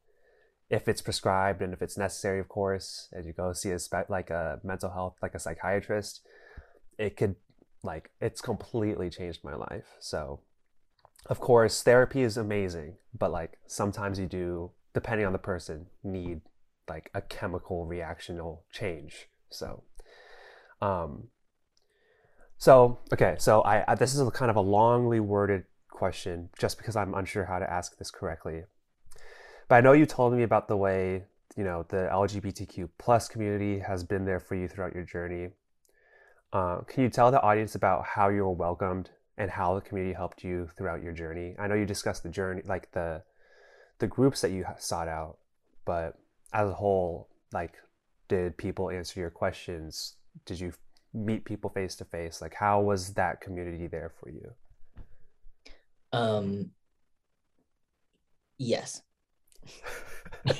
if 0.70 0.88
it's 0.88 1.02
prescribed 1.02 1.62
and 1.62 1.74
if 1.74 1.82
it's 1.82 1.98
necessary 1.98 2.40
of 2.40 2.48
course 2.48 3.10
as 3.12 3.26
you 3.26 3.34
go 3.34 3.52
see 3.52 3.72
a 3.72 3.80
spe- 3.80 4.08
like 4.08 4.30
a 4.30 4.60
mental 4.64 4.92
health 4.92 5.16
like 5.20 5.34
a 5.34 5.40
psychiatrist 5.40 6.22
it 7.00 7.18
could 7.18 7.36
like 7.82 8.12
it's 8.22 8.42
completely 8.42 9.10
changed 9.10 9.44
my 9.44 9.56
life 9.56 9.96
so 10.00 10.40
of 11.26 11.40
course, 11.40 11.84
therapy 11.84 12.22
is 12.22 12.38
amazing, 12.38 12.96
but 13.20 13.32
like 13.32 13.60
sometimes 13.68 14.18
you 14.18 14.26
do, 14.26 14.72
depending 14.94 15.28
on 15.28 15.34
the 15.34 15.40
person, 15.40 15.86
need 16.04 16.42
like 16.88 17.12
a 17.14 17.22
chemical 17.22 17.86
reactional 17.86 18.60
change. 18.72 19.28
So, 19.50 19.84
um, 20.82 21.28
so 22.58 23.00
okay, 23.14 23.36
so 23.38 23.62
I, 23.62 23.84
I 23.92 23.96
this 23.96 24.14
is 24.14 24.22
a 24.22 24.32
kind 24.32 24.50
of 24.50 24.58
a 24.58 24.64
longly 24.64 25.20
worded 25.20 25.66
question, 25.90 26.50
just 26.58 26.78
because 26.78 26.96
I'm 26.96 27.14
unsure 27.14 27.46
how 27.46 27.60
to 27.60 27.70
ask 27.70 27.98
this 27.98 28.10
correctly. 28.10 28.64
but 29.68 29.76
I 29.76 29.82
know 29.82 29.92
you 29.92 30.06
told 30.06 30.34
me 30.34 30.44
about 30.44 30.68
the 30.68 30.78
way 30.78 31.24
you 31.58 31.64
know 31.64 31.86
the 31.90 32.10
LGBTQ 32.12 32.90
plus 32.98 33.28
community 33.28 33.80
has 33.80 34.04
been 34.04 34.26
there 34.26 34.40
for 34.40 34.56
you 34.56 34.68
throughout 34.68 34.96
your 34.96 35.04
journey. 35.04 35.50
Uh, 36.52 36.80
can 36.88 37.04
you 37.04 37.10
tell 37.10 37.30
the 37.30 37.42
audience 37.42 37.76
about 37.76 38.06
how 38.06 38.30
you 38.30 38.44
were 38.44 38.52
welcomed 38.52 39.12
and 39.40 39.50
how 39.50 39.74
the 39.74 39.82
community 39.82 40.14
helped 40.14 40.44
you 40.44 40.70
throughout 40.78 41.02
your 41.02 41.14
journey? 41.14 41.56
I 41.58 41.66
know 41.68 41.76
you 41.76 41.86
discussed 41.86 42.22
the 42.22 42.30
journey, 42.30 42.62
like 42.66 42.92
the 42.92 43.24
the 43.98 44.08
groups 44.08 44.42
that 44.42 44.52
you 44.52 44.66
sought 44.78 45.08
out, 45.08 45.38
but 45.86 46.20
as 46.54 46.70
a 46.70 46.74
whole, 46.74 47.28
like, 47.52 47.74
did 48.28 48.56
people 48.58 48.90
answer 48.90 49.20
your 49.20 49.30
questions? 49.30 50.16
Did 50.46 50.60
you 50.60 50.74
meet 51.14 51.44
people 51.44 51.70
face 51.72 51.96
to 51.96 52.06
face? 52.06 52.42
Like, 52.42 52.54
how 52.54 52.82
was 52.82 53.14
that 53.16 53.42
community 53.42 53.88
there 53.88 54.12
for 54.20 54.30
you? 54.30 54.54
Um. 56.14 56.72
Yes. 58.58 59.02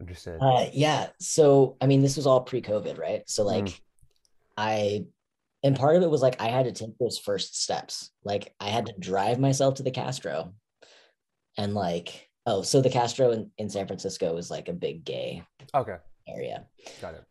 Understood. 0.00 0.38
Uh, 0.40 0.66
yeah. 0.72 1.08
So, 1.18 1.76
I 1.80 1.86
mean, 1.86 2.02
this 2.02 2.16
was 2.16 2.26
all 2.26 2.42
pre-COVID, 2.42 2.98
right? 2.98 3.28
So, 3.28 3.44
like, 3.44 3.64
Mm. 3.64 3.80
I, 4.56 5.04
and 5.66 5.76
part 5.76 5.96
of 5.96 6.02
it 6.02 6.10
was 6.10 6.22
like 6.22 6.40
I 6.40 6.46
had 6.48 6.64
to 6.66 6.72
take 6.72 6.96
those 6.98 7.18
first 7.18 7.60
steps. 7.62 8.10
Like, 8.24 8.54
I 8.60 8.68
had 8.68 8.86
to 8.86 8.94
drive 8.98 9.38
myself 9.40 9.74
to 9.74 9.82
the 9.82 9.90
Castro, 9.90 10.54
and 11.58 11.74
like, 11.74 12.28
oh, 12.46 12.62
so 12.62 12.80
the 12.80 12.90
Castro 12.90 13.32
in, 13.32 13.50
in 13.58 13.68
San 13.68 13.86
Francisco 13.86 14.36
is 14.36 14.50
like 14.50 14.68
a 14.68 14.72
big 14.72 15.04
gay 15.04 15.42
Okay, 15.74 15.96
area, 16.28 16.66
got 17.00 17.14
it. 17.14 17.24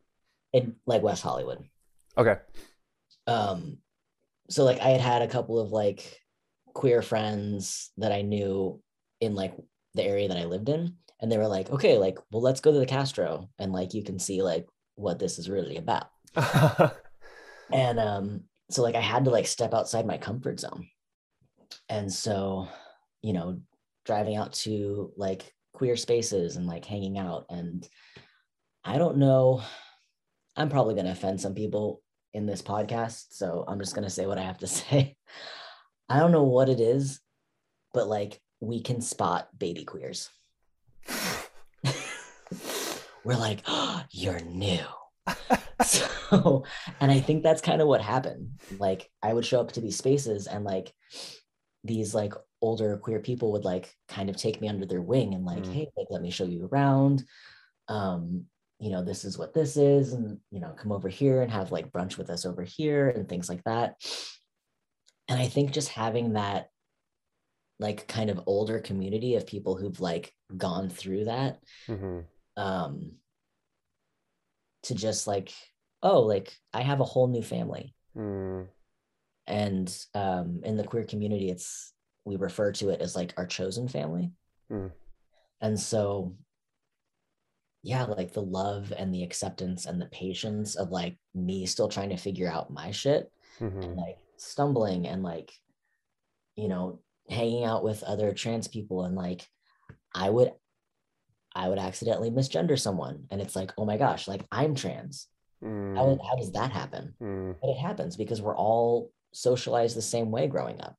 in 0.54 0.76
like 0.86 1.02
West 1.04 1.24
Hollywood. 1.24 1.64
Okay. 2.18 2.38
um 3.28 3.78
so 4.50 4.64
like 4.64 4.80
i 4.80 4.90
had 4.90 5.02
had 5.02 5.22
a 5.22 5.28
couple 5.28 5.60
of 5.60 5.72
like 5.72 6.22
queer 6.74 7.02
friends 7.02 7.92
that 7.98 8.12
i 8.14 8.22
knew 8.22 8.80
in 9.20 9.34
like 9.36 9.54
the 9.96 10.04
area 10.04 10.28
that 10.30 10.38
i 10.38 10.46
lived 10.46 10.70
in 10.70 10.96
and 11.20 11.32
they 11.32 11.38
were 11.38 11.48
like 11.48 11.70
okay 11.72 11.98
like 11.98 12.18
well 12.32 12.42
let's 12.44 12.62
go 12.62 12.72
to 12.72 12.80
the 12.80 12.86
castro 12.86 13.50
and 13.60 13.74
like 13.74 13.94
you 13.94 14.04
can 14.04 14.20
see 14.20 14.42
like 14.44 14.66
what 14.96 15.18
this 15.20 15.40
is 15.40 15.50
really 15.50 15.78
about 15.78 16.08
and 17.72 18.00
um 18.00 18.44
so 18.70 18.82
like 18.82 18.96
i 18.96 19.02
had 19.02 19.26
to 19.26 19.32
like 19.32 19.48
step 19.48 19.74
outside 19.74 20.06
my 20.06 20.18
comfort 20.18 20.60
zone. 20.60 20.88
And 21.90 22.12
so 22.12 22.68
you 23.22 23.34
know 23.34 23.60
driving 24.06 24.36
out 24.36 24.54
to 24.54 25.12
like 25.18 25.52
queer 25.74 25.96
spaces 25.96 26.56
and 26.56 26.68
like 26.68 26.86
hanging 26.86 27.18
out. 27.18 27.46
And 27.50 27.88
i 28.84 28.98
don't 28.98 29.18
know 29.18 29.64
i'm 30.56 30.70
probably 30.70 30.94
going 30.94 31.06
to 31.06 31.12
offend 31.12 31.42
some 31.42 31.56
people 31.56 32.02
in 32.34 32.46
this 32.46 32.62
podcast 32.62 33.26
so 33.32 33.66
i'm 33.68 33.80
just 33.80 33.96
going 33.96 34.04
to 34.04 34.14
say 34.14 34.26
what 34.26 34.38
i 34.38 34.44
have 34.44 34.60
to 34.60 34.68
say. 34.80 35.16
I 36.08 36.20
don't 36.20 36.32
know 36.32 36.44
what 36.44 36.70
it 36.70 36.80
is 36.80 37.20
but 37.94 38.08
like 38.08 38.40
we 38.60 38.82
can 38.82 39.02
spot 39.02 39.48
baby 39.58 39.84
queers. 39.86 40.30
We're 43.24 43.38
like 43.38 43.62
oh, 43.66 44.04
you're 44.12 44.42
new 44.42 44.86
so 45.84 46.64
and 47.00 47.12
i 47.12 47.20
think 47.20 47.44
that's 47.44 47.62
kind 47.62 47.82
of 47.82 47.88
what 47.88 48.02
happened. 48.02 48.52
Like 48.80 49.10
i 49.22 49.34
would 49.34 49.46
show 49.46 49.60
up 49.60 49.72
to 49.74 49.82
these 49.82 49.98
spaces 49.98 50.48
and 50.48 50.64
like 50.64 50.94
these 51.84 52.16
like 52.16 52.34
older 52.62 52.98
queer 52.98 53.20
people 53.20 53.52
would 53.52 53.66
like 53.66 53.94
kind 54.08 54.30
of 54.30 54.38
take 54.38 54.60
me 54.62 54.68
under 54.68 54.86
their 54.86 55.02
wing 55.02 55.34
and 55.36 55.46
like 55.46 55.64
Mm. 55.64 55.74
hey 55.74 55.88
like 55.98 56.08
let 56.10 56.22
me 56.22 56.32
show 56.32 56.46
you 56.46 56.68
around. 56.72 57.24
Um 57.88 58.46
you 58.80 58.92
know 58.92 59.04
this 59.04 59.24
is 59.24 59.38
what 59.38 59.54
this 59.54 59.78
is 59.78 60.14
and 60.14 60.40
you 60.52 60.60
know 60.60 60.74
come 60.78 60.92
over 60.92 61.08
here 61.10 61.42
and 61.42 61.52
have 61.52 61.72
like 61.72 61.92
brunch 61.92 62.18
with 62.18 62.30
us 62.30 62.46
over 62.46 62.64
here 62.64 63.10
and 63.10 63.28
things 63.30 63.50
like 63.50 63.64
that. 63.66 63.96
And 65.28 65.40
i 65.40 65.48
think 65.48 65.72
just 65.72 65.90
having 65.90 66.34
that 66.34 66.70
like 67.80 68.08
kind 68.08 68.30
of 68.30 68.42
older 68.46 68.80
community 68.80 69.36
of 69.36 69.46
people 69.46 69.76
who've 69.76 70.00
like 70.00 70.32
gone 70.56 70.90
through 70.90 71.26
that 71.26 71.60
hmm 71.88 72.20
um 72.58 73.12
to 74.86 74.96
just 74.96 75.28
like 75.28 75.54
oh 76.02 76.22
like 76.22 76.54
i 76.74 76.82
have 76.82 77.00
a 77.00 77.06
whole 77.06 77.28
new 77.28 77.42
family. 77.44 77.94
Mm, 78.18 78.68
and 79.48 80.06
um 80.14 80.62
in 80.64 80.78
the 80.78 80.84
queer 80.84 81.04
community 81.04 81.50
it's 81.50 81.94
we 82.26 82.38
refer 82.38 82.72
to 82.72 82.90
it 82.90 83.02
as 83.02 83.16
like 83.16 83.34
our 83.38 83.46
chosen 83.46 83.88
family. 83.88 84.32
Mm. 84.72 84.92
and 85.62 85.80
so 85.80 86.36
yeah 87.84 88.04
like 88.06 88.34
the 88.34 88.42
love 88.42 88.92
and 88.98 89.14
the 89.14 89.22
acceptance 89.24 89.86
and 89.86 90.02
the 90.02 90.08
patience 90.08 90.76
of 90.76 90.90
like 90.90 91.18
me 91.36 91.68
still 91.68 91.88
trying 91.88 92.10
to 92.10 92.18
figure 92.18 92.50
out 92.50 92.72
my 92.74 92.90
shit 92.90 93.32
and 93.60 93.72
mhm, 93.72 93.96
like 93.96 94.18
stumbling 94.38 95.08
and 95.08 95.22
like 95.22 95.52
you 96.56 96.68
know 96.68 97.00
hanging 97.30 97.64
out 97.64 97.84
with 97.84 98.02
other 98.04 98.34
trans 98.34 98.68
people 98.68 99.06
and 99.06 99.16
like 99.16 99.48
i 100.16 100.28
would 100.30 100.52
i 101.56 101.68
would 101.68 101.80
accidentally 101.80 102.30
misgender 102.30 102.78
someone 102.80 103.26
and 103.32 103.42
it's 103.42 103.56
like 103.56 103.72
oh 103.78 103.86
my 103.86 103.98
gosh 103.98 104.28
like 104.28 104.46
i'm 104.52 104.76
trans. 104.76 105.28
How, 105.62 105.68
mm, 105.70 106.20
how 106.28 106.36
does 106.36 106.52
that 106.52 106.72
happen? 106.72 107.16
Mm, 107.22 107.56
but 107.60 107.70
it 107.72 107.78
happens 107.78 108.16
because 108.16 108.42
we're 108.42 108.56
all 108.56 109.10
socialized 109.34 109.98
the 109.98 110.02
same 110.02 110.30
way 110.30 110.48
growing 110.48 110.80
up. 110.80 110.96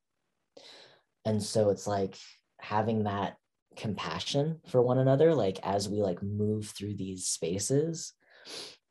And 1.25 1.43
so 1.43 1.71
it's 1.71 1.87
like 1.87 2.17
having 2.61 3.05
that 3.05 3.37
compassion 3.77 4.61
for 4.67 4.81
one 4.81 4.99
another 4.99 5.35
like 5.35 5.61
as 5.63 5.87
we 5.87 6.01
like 6.01 6.23
move 6.23 6.67
through 6.71 6.95
these 6.95 7.27
spaces 7.27 8.15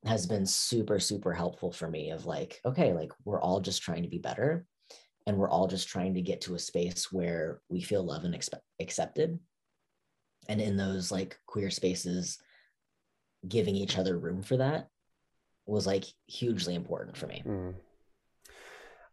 has 0.05 0.28
been 0.28 0.45
super 0.45 0.99
super 0.99 1.34
helpful 1.34 1.72
for 1.72 1.89
me 1.89 2.11
of 2.11 2.28
like 2.28 2.61
okay 2.63 2.93
like 2.93 3.11
we're 3.24 3.41
all 3.41 3.59
just 3.59 3.82
trying 3.82 4.03
to 4.03 4.09
be 4.09 4.20
better 4.20 4.63
and 5.26 5.36
we're 5.36 5.49
all 5.49 5.68
just 5.68 5.88
trying 5.88 6.13
to 6.13 6.22
get 6.22 6.39
to 6.41 6.53
a 6.53 6.59
space 6.59 7.11
where 7.11 7.59
we 7.68 7.82
feel 7.82 8.03
love 8.03 8.26
and 8.26 8.36
expe- 8.36 8.59
accepted 8.80 9.39
and 10.47 10.61
in 10.61 10.77
those 10.77 11.11
like 11.11 11.39
queer 11.45 11.69
spaces 11.69 12.39
giving 13.47 13.75
each 13.75 13.97
other 13.97 14.17
room 14.17 14.41
for 14.41 14.57
that 14.57 14.89
was 15.65 15.87
like 15.87 16.05
hugely 16.27 16.75
important 16.75 17.17
for 17.17 17.27
me 17.27 17.43
mm. 17.45 17.73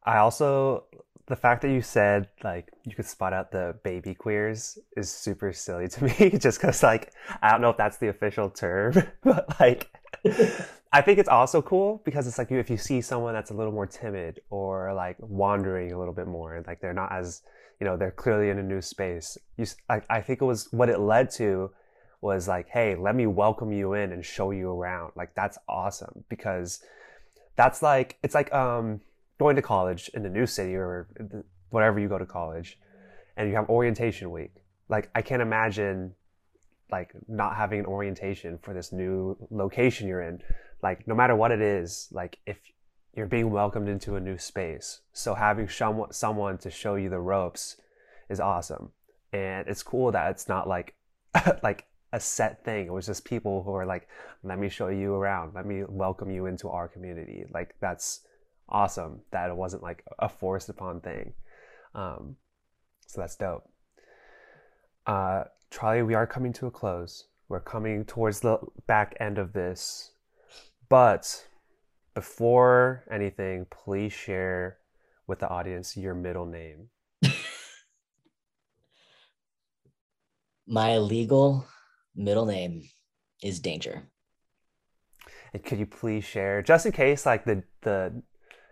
I 0.05 0.19
also 0.19 0.85
the 1.27 1.37
fact 1.37 1.63
that 1.63 1.71
you 1.71 1.83
said 1.83 2.29
like 2.43 2.71
you 2.85 2.95
could 2.95 3.07
spot 3.07 3.33
out 3.33 3.53
the 3.53 3.77
baby 3.85 4.15
queers 4.15 4.79
is 4.97 5.11
super 5.11 5.53
silly 5.53 5.89
to 5.89 6.05
me 6.05 6.31
just 6.39 6.61
because 6.61 6.83
like 6.83 7.13
I 7.41 7.51
don't 7.51 7.61
know 7.61 7.71
if 7.71 7.77
that's 7.77 7.99
the 7.99 8.09
official 8.09 8.51
term 8.51 8.95
but 9.23 9.61
like 9.61 9.91
I 10.95 11.01
think 11.01 11.19
it's 11.19 11.29
also 11.29 11.63
cool 11.63 12.03
because 12.05 12.27
it's 12.27 12.37
like 12.37 12.53
if 12.53 12.69
you 12.69 12.77
see 12.77 13.01
someone 13.01 13.33
that's 13.33 13.51
a 13.51 13.55
little 13.55 13.73
more 13.73 13.87
timid 13.87 14.41
or 14.51 14.93
like 14.93 15.17
wandering 15.21 15.93
a 15.93 15.99
little 15.99 16.13
bit 16.13 16.27
more 16.27 16.63
like 16.67 16.81
they're 16.81 16.93
not 16.93 17.11
as 17.11 17.43
you 17.81 17.87
know 17.87 17.97
they're 17.97 18.11
clearly 18.11 18.51
in 18.51 18.59
a 18.59 18.63
new 18.63 18.83
space 18.83 19.39
you 19.57 19.65
I, 19.89 20.03
I 20.11 20.21
think 20.21 20.43
it 20.43 20.45
was 20.45 20.69
what 20.71 20.91
it 20.91 21.01
led 21.01 21.31
to 21.33 21.71
was 22.21 22.47
like 22.47 22.69
hey 22.69 22.95
let 22.95 23.17
me 23.17 23.27
welcome 23.27 23.73
you 23.73 23.95
in 23.95 24.13
and 24.13 24.25
show 24.25 24.51
you 24.51 24.71
around. 24.71 25.13
Like 25.17 25.35
that's 25.35 25.59
awesome 25.67 26.25
because 26.29 26.83
that's 27.57 27.83
like 27.83 28.19
it's 28.23 28.35
like 28.35 28.53
um 28.53 29.01
going 29.39 29.57
to 29.57 29.63
college 29.63 30.11
in 30.13 30.27
a 30.27 30.31
new 30.31 30.47
city 30.47 30.77
or 30.77 31.09
whatever 31.71 32.01
you 32.01 32.09
go 32.09 32.19
to 32.19 32.27
college 32.27 32.79
and 33.39 33.49
you 33.49 33.55
have 33.57 33.69
orientation 33.71 34.31
week. 34.31 34.53
Like 34.91 35.09
i 35.15 35.23
can't 35.23 35.41
imagine 35.41 36.15
like 36.91 37.15
not 37.27 37.57
having 37.57 37.81
an 37.81 37.87
orientation 37.87 38.59
for 38.59 38.75
this 38.75 38.93
new 38.93 39.39
location 39.51 40.07
you're 40.07 40.21
in 40.21 40.43
like 40.83 41.07
no 41.07 41.15
matter 41.15 41.37
what 41.37 41.53
it 41.53 41.61
is 41.61 42.09
like 42.11 42.39
if 42.47 42.59
you're 43.15 43.27
being 43.27 43.51
welcomed 43.51 43.89
into 43.89 44.17
a 44.17 44.21
new 44.21 44.39
space. 44.39 45.01
So 45.13 45.35
having 45.35 45.69
someone 45.69 46.13
someone 46.13 46.59
to 46.59 46.71
show 46.71 46.95
you 46.95 47.11
the 47.11 47.21
ropes 47.21 47.77
is 48.29 48.41
awesome. 48.41 48.91
And 49.33 49.69
it's 49.69 49.83
cool 49.83 50.13
that 50.13 50.31
it's 50.31 50.49
not 50.49 50.69
like 50.69 50.95
like 51.63 51.87
a 52.13 52.21
set 52.21 52.65
thing. 52.65 52.87
It 52.87 52.93
was 52.93 53.07
just 53.07 53.25
people 53.25 53.63
who 53.63 53.75
are 53.75 53.87
like 53.87 54.09
let 54.43 54.59
me 54.59 54.69
show 54.69 54.89
you 54.89 55.15
around. 55.15 55.55
Let 55.55 55.67
me 55.67 55.83
welcome 55.89 56.31
you 56.31 56.47
into 56.47 56.69
our 56.69 56.89
community. 56.89 57.45
Like 57.53 57.75
that's 57.81 58.21
awesome 58.69 59.21
that 59.31 59.51
it 59.51 59.57
wasn't 59.57 59.83
like 59.83 60.05
a 60.19 60.29
forced 60.29 60.69
upon 60.69 61.01
thing. 61.01 61.35
Um 61.95 62.37
so 63.07 63.21
that's 63.21 63.37
dope. 63.37 63.69
Uh 65.07 65.45
charlie 65.71 66.03
we 66.03 66.15
are 66.15 66.27
coming 66.27 66.53
to 66.55 66.67
a 66.67 66.71
close. 66.71 67.27
We're 67.49 67.61
coming 67.61 68.07
towards 68.07 68.41
the 68.41 68.59
back 68.87 69.15
end 69.21 69.37
of 69.37 69.53
this 69.53 70.12
but 70.93 71.47
before 72.15 73.03
anything 73.11 73.67
please 73.71 74.13
share 74.13 74.77
with 75.27 75.39
the 75.39 75.49
audience 75.49 75.97
your 75.97 76.13
middle 76.13 76.45
name. 76.45 76.89
My 80.67 80.99
legal 80.99 81.67
middle 82.15 82.45
name 82.45 82.83
is 83.43 83.59
danger. 83.59 84.03
And 85.55 85.65
could 85.65 85.79
you 85.79 85.87
please 85.87 86.25
share 86.25 86.61
just 86.61 86.85
in 86.85 86.93
case 86.93 87.25
like 87.25 87.47
the 87.47 87.63
the 87.81 88.23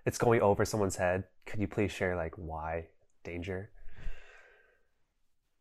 it's 0.05 0.19
going 0.19 0.43
over 0.43 0.67
someone's 0.67 0.97
head 0.97 1.25
could 1.47 1.59
you 1.59 1.69
please 1.69 1.91
share 1.91 2.17
like 2.17 2.35
why 2.37 2.89
danger? 3.25 3.71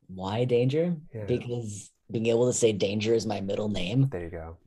Why 0.07 0.43
danger? 0.43 0.97
Yeah. 1.15 1.23
because 1.23 1.89
being 2.11 2.25
able 2.25 2.47
to 2.47 2.53
say 2.53 2.73
danger 2.73 3.13
is 3.13 3.25
my 3.25 3.39
middle 3.39 3.69
name 3.69 4.09
there 4.11 4.23
you 4.23 4.29
go 4.29 4.57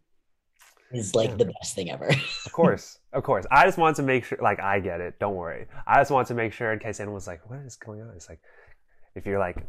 is 0.94 1.14
like 1.14 1.36
the 1.38 1.46
best 1.46 1.74
thing 1.74 1.90
ever 1.90 2.06
Of 2.06 2.52
course, 2.52 2.98
of 3.12 3.22
course. 3.22 3.44
I 3.50 3.64
just 3.64 3.78
want 3.78 3.96
to 3.96 4.02
make 4.02 4.24
sure, 4.24 4.38
like, 4.40 4.60
I 4.60 4.80
get 4.80 5.00
it. 5.00 5.18
Don't 5.18 5.34
worry. 5.34 5.66
I 5.86 6.00
just 6.00 6.10
want 6.10 6.28
to 6.28 6.34
make 6.34 6.52
sure 6.52 6.72
in 6.72 6.78
case 6.78 7.00
anyone's 7.00 7.26
like, 7.26 7.48
"What 7.48 7.60
is 7.60 7.76
going 7.76 8.00
on?" 8.02 8.12
It's 8.14 8.28
like, 8.28 8.40
if 9.14 9.26
you're 9.26 9.38
like, 9.38 9.64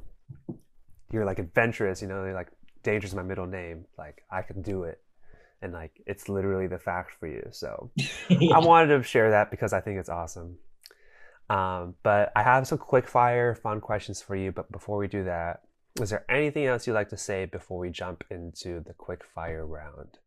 you're 1.12 1.26
like 1.26 1.40
adventurous, 1.40 2.02
you 2.02 2.08
know, 2.08 2.24
you're 2.24 2.34
like 2.34 2.52
danger's 2.84 3.16
my 3.16 3.24
middle 3.24 3.48
name. 3.48 3.86
Like 3.98 4.24
I 4.32 4.42
can 4.42 4.62
do 4.62 4.84
it, 4.84 5.02
and 5.62 5.74
like 5.74 5.92
it's 6.06 6.30
literally 6.30 6.68
the 6.68 6.80
fact 6.80 7.12
for 7.20 7.28
you. 7.28 7.48
So 7.52 7.92
Yeah. 8.30 8.54
I 8.56 8.60
wanted 8.60 8.96
to 8.98 9.04
share 9.04 9.32
that 9.32 9.52
because 9.52 9.74
I 9.74 9.82
think 9.82 10.00
it's 10.00 10.10
awesome. 10.10 10.58
Um, 11.50 11.96
but 12.04 12.32
I 12.36 12.44
have 12.44 12.68
some 12.68 12.78
quick 12.78 13.08
fire 13.08 13.54
fun 13.56 13.82
questions 13.82 14.22
for 14.22 14.36
you. 14.36 14.52
But 14.52 14.72
before 14.72 14.98
we 14.98 15.08
do 15.08 15.24
that, 15.26 15.62
is 16.02 16.10
there 16.10 16.26
anything 16.30 16.66
else 16.66 16.88
you'd 16.88 16.94
like 16.94 17.10
to 17.10 17.18
say 17.18 17.46
before 17.46 17.78
we 17.78 17.90
jump 17.90 18.24
into 18.32 18.82
the 18.82 18.94
quick 18.94 19.24
fire 19.24 19.66
round? 19.66 20.18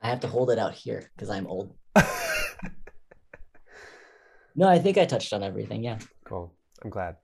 I 0.00 0.08
have 0.08 0.20
to 0.20 0.28
hold 0.28 0.50
it 0.50 0.58
out 0.58 0.74
here 0.74 1.10
because 1.14 1.30
I'm 1.30 1.46
old. 1.46 1.74
No, 4.54 4.68
I 4.68 4.78
think 4.78 4.98
I 4.98 5.06
touched 5.06 5.32
on 5.32 5.42
everything. 5.42 5.82
Yeah. 5.82 5.98
cool. 6.24 6.52
I'm 6.84 6.90
glad. 6.90 7.16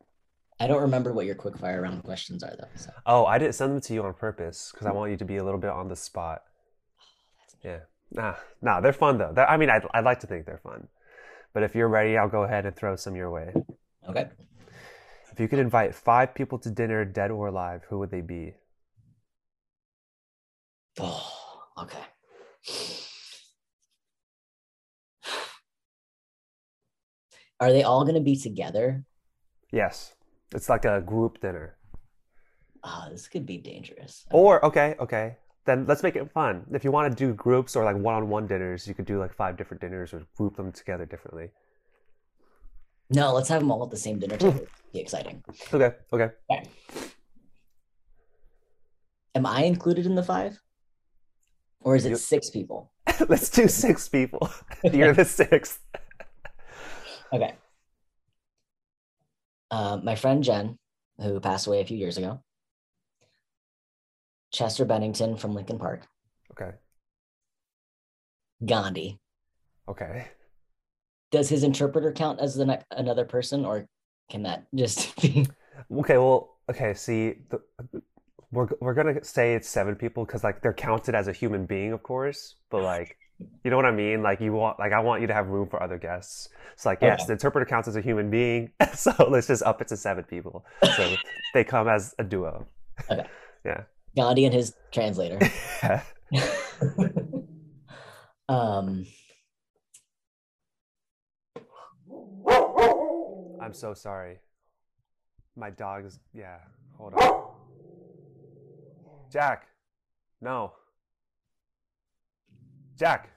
I 0.61 0.66
don't 0.66 0.81
remember 0.83 1.12
what 1.12 1.27
your 1.27 1.35
quick 1.35 1.57
fire 1.59 1.83
round 1.83 2.03
questions 2.03 2.43
are 2.43 2.55
though. 2.59 2.69
So 2.75 2.91
Oh, 3.07 3.27
I 3.27 3.39
didn't 3.39 3.55
send 3.55 3.73
them 3.73 3.81
to 3.83 3.95
you 3.95 4.03
on 4.03 4.14
purpose 4.14 4.71
because 4.73 4.87
I 4.87 4.93
want 4.93 5.11
you 5.11 5.16
to 5.19 5.25
be 5.25 5.37
a 5.37 5.45
little 5.45 5.61
bit 5.61 5.71
on 5.71 5.89
the 5.89 5.97
spot. 5.97 6.43
Yeah. 7.64 7.81
Nah, 8.12 8.37
nah, 8.62 8.81
they're 8.81 8.93
fun 8.93 9.19
though. 9.19 9.33
They're, 9.35 9.51
I 9.51 9.57
mean, 9.57 9.69
I'd, 9.69 9.83
I'd 9.93 10.05
like 10.05 10.21
to 10.21 10.29
think 10.29 10.47
they're 10.47 10.61
fun. 10.62 10.87
But 11.53 11.64
if 11.64 11.75
you're 11.75 11.89
ready, 11.89 12.16
I'll 12.16 12.29
go 12.29 12.45
ahead 12.45 12.64
and 12.66 12.75
throw 12.75 12.95
some 12.95 13.16
your 13.16 13.31
way. 13.31 13.53
okay. 14.09 14.29
If 15.39 15.43
you 15.43 15.49
could 15.49 15.61
invite 15.61 15.95
five 15.95 16.34
people 16.34 16.59
to 16.59 16.68
dinner, 16.68 17.05
dead 17.05 17.30
or 17.30 17.47
alive, 17.47 17.82
who 17.89 18.01
would 18.01 18.11
they 18.11 18.22
be? 18.22 18.55
Oh, 20.99 21.32
okay. 21.78 22.03
Are 27.61 27.70
they 27.70 27.84
all 27.84 28.03
going 28.03 28.16
to 28.16 28.20
be 28.20 28.34
together? 28.34 29.05
Yes. 29.70 30.16
It's 30.53 30.68
like 30.68 30.84
a 30.84 31.01
group 31.01 31.41
dinner. 31.41 31.76
Ah, 32.82 33.07
this 33.09 33.28
could 33.28 33.47
be 33.47 33.59
dangerous. 33.59 34.26
Or, 34.32 34.64
okay, 34.64 34.97
okay. 34.99 35.36
Then 35.66 35.86
let's 35.86 36.03
make 36.03 36.16
it 36.16 36.32
fun. 36.32 36.64
If 36.72 36.82
you 36.82 36.91
want 36.91 37.16
to 37.16 37.26
do 37.26 37.32
groups 37.32 37.76
or 37.76 37.84
like 37.84 37.97
one 37.97 38.16
on 38.16 38.28
one 38.28 38.49
dinners, 38.49 38.89
you 38.89 38.95
could 38.95 39.07
do 39.07 39.20
like 39.20 39.32
five 39.32 39.57
different 39.57 39.80
dinners 39.80 40.12
or 40.12 40.26
group 40.36 40.57
them 40.57 40.72
together 40.72 41.07
differently. 41.07 41.51
No, 43.11 43.33
let's 43.33 43.49
have 43.49 43.61
them 43.61 43.71
all 43.71 43.83
at 43.85 43.91
the 43.91 43.97
same 43.97 44.19
dinner 44.19 44.37
table. 44.37 44.67
be 44.93 45.01
exciting. 45.01 45.43
Okay, 45.73 45.95
okay. 46.13 46.31
Am 49.35 49.47
I 49.47 49.63
included 49.63 50.05
in 50.07 50.15
the 50.15 50.23
five? 50.23 50.61
Or 51.81 51.97
is 51.97 52.05
it 52.05 52.11
You- 52.11 52.17
six 52.17 52.51
people? 52.51 52.93
let's 53.29 53.49
do 53.51 53.69
six 53.69 54.09
people. 54.09 54.51
You're 54.85 55.15
the 55.15 55.25
sixth. 55.25 55.81
Okay. 57.31 57.55
Uh, 59.71 59.99
my 60.03 60.15
friend 60.15 60.43
Jen, 60.43 60.79
who 61.21 61.41
passed 61.41 61.67
away 61.67 61.83
a 61.83 61.85
few 61.85 61.99
years 61.99 62.17
ago. 62.17 62.43
Chester 64.51 64.87
Bennington 64.87 65.37
from 65.37 65.55
Linkin 65.55 65.79
Park. 65.79 66.07
Okay, 66.53 66.71
Gandhi. 68.65 69.19
okay. 69.87 70.29
Does 71.31 71.49
his 71.49 71.62
interpreter 71.62 72.12
count 72.12 72.41
as 72.41 72.55
the 72.55 72.64
ne- 72.66 72.83
another 72.91 73.24
person, 73.24 73.64
or 73.64 73.87
can 74.31 74.43
that 74.45 74.66
just 74.74 75.14
be? 75.22 75.47
Okay, 75.93 76.16
well, 76.18 76.57
okay, 76.70 76.95
see, 76.95 77.35
the, 77.51 77.61
we're 78.51 78.68
we're 78.81 78.95
gonna 78.95 79.22
say 79.22 79.55
it's 79.55 79.68
seven 79.68 79.95
people 79.95 80.24
because 80.24 80.43
like 80.43 80.62
they're 80.62 80.72
counted 80.72 81.14
as 81.14 81.29
a 81.29 81.33
human 81.33 81.66
being, 81.66 81.93
of 81.93 82.03
course, 82.03 82.57
but 82.70 82.83
like, 82.83 83.18
you 83.62 83.70
know 83.70 83.76
what 83.76 83.85
I 83.85 83.91
mean? 83.91 84.22
Like 84.22 84.41
you 84.41 84.53
want, 84.53 84.79
like 84.79 84.93
I 84.93 85.01
want 85.01 85.20
you 85.20 85.26
to 85.26 85.35
have 85.35 85.49
room 85.49 85.68
for 85.68 85.83
other 85.83 85.99
guests. 85.99 86.49
It's 86.72 86.87
like 86.87 86.99
yes, 87.03 87.20
Okay. 87.20 87.26
the 87.26 87.33
interpreter 87.35 87.66
counts 87.66 87.89
as 87.89 87.97
a 87.97 88.01
human 88.01 88.31
being, 88.31 88.70
so 88.95 89.12
let's 89.29 89.47
just 89.49 89.62
up 89.62 89.83
it 89.83 89.89
to 89.89 89.97
seven 89.99 90.24
people. 90.24 90.64
So 90.97 91.14
they 91.55 91.62
come 91.64 91.89
as 91.89 92.14
a 92.18 92.24
duo. 92.24 92.66
Yeah, 93.64 93.83
Gandhi 94.16 94.47
and 94.47 94.55
his 94.55 94.74
translator. 94.93 95.39
um, 98.49 99.05
I'm 103.61 103.73
so 103.73 103.95
sorry. 103.95 104.39
My 105.57 105.71
dog's 105.71 106.21
yeah. 106.33 106.59
Hold 106.97 107.15
on. 107.15 107.49
Jack, 109.31 109.67
no. 110.41 110.73
Jack. 112.97 113.31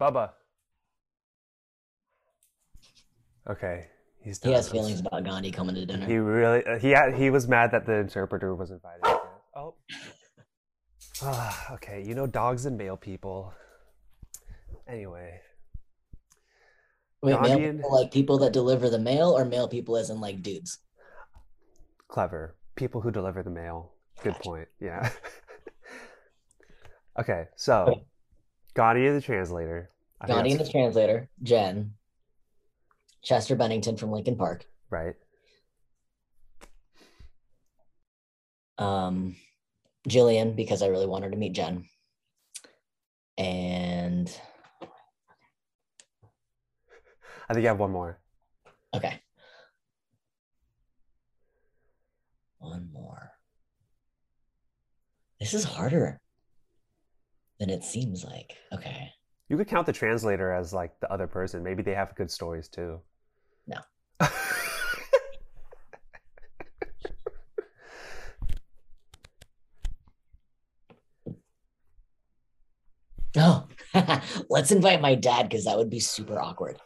Bubba. 0.00 0.30
Okay, 3.48 3.86
he's 4.20 4.38
done. 4.38 4.50
he 4.50 4.56
has 4.56 4.68
feelings 4.68 5.00
about 5.00 5.24
Gandhi 5.24 5.50
coming 5.50 5.74
to 5.74 5.84
dinner. 5.84 6.06
He 6.06 6.16
really 6.16 6.64
uh, 6.64 6.78
he 6.78 6.90
had, 6.90 7.14
he 7.14 7.30
was 7.30 7.48
mad 7.48 7.72
that 7.72 7.86
the 7.86 7.94
interpreter 7.94 8.54
was 8.54 8.70
invited. 8.70 9.02
Oh. 9.54 9.74
Ah, 11.22 11.74
okay, 11.74 12.02
you 12.02 12.14
know 12.14 12.26
dogs 12.26 12.64
and 12.64 12.78
male 12.78 12.96
people. 12.96 13.52
Anyway, 14.88 15.42
Wait, 17.22 17.40
male 17.40 17.58
people 17.58 17.92
like 17.92 18.10
people 18.10 18.38
that 18.38 18.52
deliver 18.52 18.90
the 18.90 18.98
mail, 18.98 19.36
or 19.36 19.44
male 19.44 19.68
people 19.68 19.96
as 19.96 20.10
in 20.10 20.20
like 20.20 20.42
dudes? 20.42 20.78
clever 22.08 22.54
people 22.76 23.00
who 23.00 23.10
deliver 23.10 23.42
the 23.42 23.50
mail. 23.50 23.92
Good 24.22 24.34
Gotcha. 24.34 24.40
point. 24.40 24.68
Yeah. 24.80 25.10
okay, 27.18 27.48
so 27.56 27.84
Okay. 27.88 28.04
The 28.74 29.20
translator. 29.20 29.90
I 30.20 30.26
the 30.28 30.68
translator, 30.70 31.28
Jen, 31.42 31.94
Chester 33.22 33.56
Bennington 33.56 33.96
from 33.96 34.12
Linkin 34.12 34.36
Park, 34.36 34.66
right. 34.88 35.14
um, 38.78 39.36
Jillian 40.08 40.54
because 40.54 40.82
I 40.82 40.86
really 40.88 41.06
wanted 41.06 41.32
to 41.32 41.38
meet 41.38 41.54
Jen, 41.54 41.86
and 43.36 44.30
I 47.52 47.54
think 47.54 47.64
you 47.64 47.68
have 47.68 47.78
one 47.80 47.90
more. 47.90 48.18
okay, 48.96 49.20
one 52.56 52.88
more. 52.94 53.32
This 55.38 55.52
is 55.52 55.64
harder 55.64 56.18
than 57.60 57.68
it 57.68 57.84
seems 57.84 58.24
like. 58.24 58.56
Okay, 58.72 59.10
You 59.50 59.58
could 59.58 59.68
count 59.68 59.84
the 59.84 59.92
translator 59.92 60.50
as 60.50 60.72
like 60.72 60.98
the 61.00 61.12
other 61.12 61.26
person. 61.26 61.62
Maybe 61.62 61.82
they 61.82 61.94
have 61.94 62.14
good 62.14 62.30
stories 62.30 62.68
too. 62.68 63.00
No. 63.66 63.80
oh, 73.36 73.66
let's 74.48 74.70
invite 74.70 75.02
my 75.02 75.14
dad 75.14 75.50
because 75.50 75.66
that 75.66 75.76
would 75.76 75.90
be 75.90 76.00
super 76.00 76.40
awkward. 76.40 76.78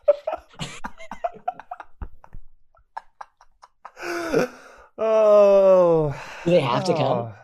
Oh. 4.98 6.14
Do 6.44 6.50
they 6.50 6.60
have 6.60 6.84
to 6.84 6.92
come? 6.94 7.18
Oh. 7.18 7.34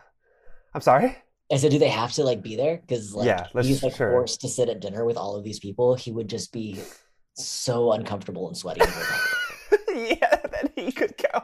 I'm 0.73 0.81
sorry? 0.81 1.17
I 1.51 1.57
said, 1.57 1.71
do 1.71 1.77
they 1.79 1.89
have 1.89 2.11
to 2.13 2.23
like 2.23 2.41
be 2.41 2.55
there? 2.55 2.77
Because 2.77 3.13
like 3.13 3.27
Yeah, 3.27 3.47
he's 3.61 3.83
like 3.83 3.95
sure. 3.95 4.09
forced 4.11 4.41
to 4.41 4.49
sit 4.49 4.69
at 4.69 4.79
dinner 4.79 5.05
with 5.05 5.17
all 5.17 5.35
of 5.35 5.43
these 5.43 5.59
people. 5.59 5.93
He 5.95 6.11
would 6.11 6.27
just 6.27 6.51
be 6.51 6.79
so 7.35 7.91
uncomfortable 7.91 8.47
and 8.47 8.57
sweaty. 8.57 8.79
the 8.79 8.87
whole 8.87 9.87
time. 9.97 10.07
yeah, 10.21 10.35
then 10.51 10.69
he 10.75 10.91
could 10.91 11.13
go. 11.17 11.43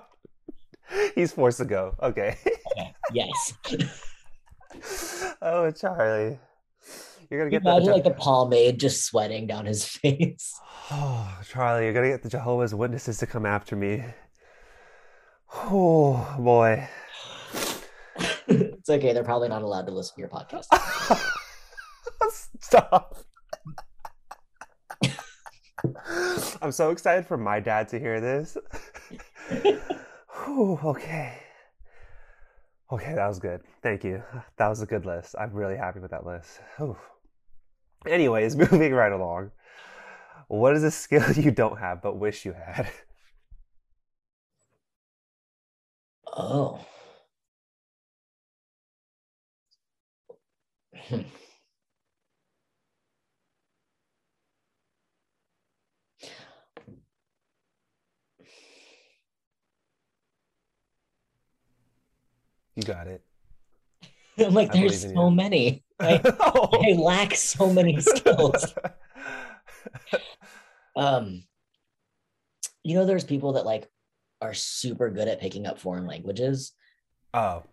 He's 1.14 1.32
forced 1.34 1.60
to 1.60 1.66
go. 1.66 1.95
Okay. 2.01 2.38
Okay, 2.72 2.93
Yes. 3.14 3.53
oh, 5.41 5.70
Charlie. 5.72 6.39
You're 7.30 7.41
gonna 7.41 7.51
get 7.51 7.62
Imagine 7.62 7.88
the 7.89 7.93
like 7.93 8.03
the 8.03 8.12
pomade 8.12 8.80
just 8.80 9.05
sweating 9.05 9.45
down 9.45 9.66
his 9.66 9.86
face. 9.86 10.60
Oh, 10.91 11.38
Charlie, 11.47 11.84
you're 11.84 11.93
gonna 11.93 12.10
get 12.10 12.24
the 12.24 12.30
Jehovah's 12.30 12.74
Witnesses 12.74 13.20
to 13.20 13.28
come 13.28 13.45
after 13.45 13.76
me. 13.76 14.03
Oh 15.53 16.35
boy. 16.39 16.87
it's 18.47 18.89
okay. 18.89 19.13
They're 19.13 19.23
probably 19.23 19.49
not 19.49 19.61
allowed 19.61 19.85
to 19.85 19.91
listen 19.91 20.15
to 20.15 20.21
your 20.21 20.29
podcast. 20.29 20.65
Stop. 22.59 23.17
I'm 26.61 26.71
so 26.71 26.91
excited 26.91 27.25
for 27.25 27.37
my 27.37 27.59
dad 27.59 27.87
to 27.89 27.99
hear 27.99 28.19
this. 28.19 28.57
Whew, 30.45 30.79
okay. 30.83 31.39
Okay, 32.91 33.13
that 33.13 33.27
was 33.27 33.39
good. 33.39 33.61
Thank 33.83 34.03
you. 34.03 34.23
That 34.57 34.67
was 34.67 34.81
a 34.81 34.85
good 34.85 35.05
list. 35.05 35.35
I'm 35.39 35.53
really 35.53 35.77
happy 35.77 35.99
with 35.99 36.11
that 36.11 36.25
list. 36.25 36.59
Whew. 36.77 36.97
Anyways, 38.07 38.55
moving 38.71 38.93
right 38.93 39.11
along. 39.11 39.51
What 40.47 40.75
is 40.75 40.83
a 40.83 40.91
skill 40.91 41.31
you 41.33 41.51
don't 41.51 41.77
have 41.77 42.01
but 42.01 42.17
wish 42.17 42.45
you 42.45 42.53
had? 42.53 42.89
Oh. 46.41 46.79
You 62.75 62.83
got 62.85 63.07
it. 63.07 63.21
I'm 64.37 64.53
like, 64.53 64.73
I 64.73 64.79
there's 64.79 65.01
so 65.13 65.29
many. 65.29 65.83
I, 65.99 66.21
oh. 66.23 66.69
I, 66.81 66.93
lack 66.93 67.35
so 67.35 67.73
many 67.73 67.99
skills. 68.01 68.73
um, 70.95 71.43
you 72.85 72.95
know, 72.95 73.05
there's 73.05 73.25
people 73.25 73.53
that 73.53 73.65
like 73.65 73.89
are 74.41 74.53
super 74.53 75.09
good 75.09 75.27
at 75.27 75.39
picking 75.39 75.65
up 75.65 75.79
foreign 75.79 76.07
languages 76.07 76.73
oh, 77.33 77.63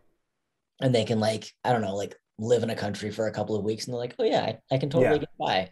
and 0.81 0.95
they 0.95 1.05
can 1.05 1.21
like, 1.21 1.53
I 1.65 1.73
don't 1.73 1.83
know, 1.83 1.97
like 1.97 2.17
live 2.39 2.63
in 2.63 2.71
a 2.71 2.77
country 2.77 3.11
for 3.11 3.27
a 3.29 3.33
couple 3.33 3.57
of 3.57 3.65
weeks 3.65 3.87
and 3.87 3.95
they're 3.95 4.01
like, 4.01 4.15
oh 4.19 4.25
yeah, 4.25 4.41
I, 4.43 4.59
I 4.71 4.79
can 4.79 4.91
totally 4.91 5.13
Yeah. 5.15 5.19
get 5.19 5.29
by. 5.39 5.71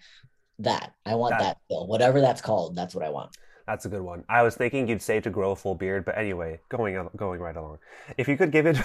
That 0.60 0.92
I 1.04 1.16
want 1.16 1.32
That- 1.32 1.40
that 1.40 1.58
skill, 1.64 1.86
whatever 1.88 2.20
that's 2.20 2.40
called. 2.40 2.76
That's 2.76 2.94
what 2.94 3.04
I 3.04 3.10
want. 3.10 3.36
that's 3.66 3.86
a 3.86 3.88
good 3.88 4.02
one. 4.02 4.24
I 4.28 4.42
was 4.42 4.54
thinking 4.54 4.88
you'd 4.88 5.02
say 5.02 5.20
to 5.20 5.30
grow 5.30 5.50
a 5.50 5.56
full 5.56 5.74
beard, 5.74 6.04
but 6.04 6.16
anyway, 6.16 6.60
going 6.68 7.08
going 7.16 7.40
right 7.40 7.56
along. 7.56 7.78
If 8.16 8.28
you 8.28 8.36
could 8.36 8.52
give 8.52 8.66
it, 8.66 8.76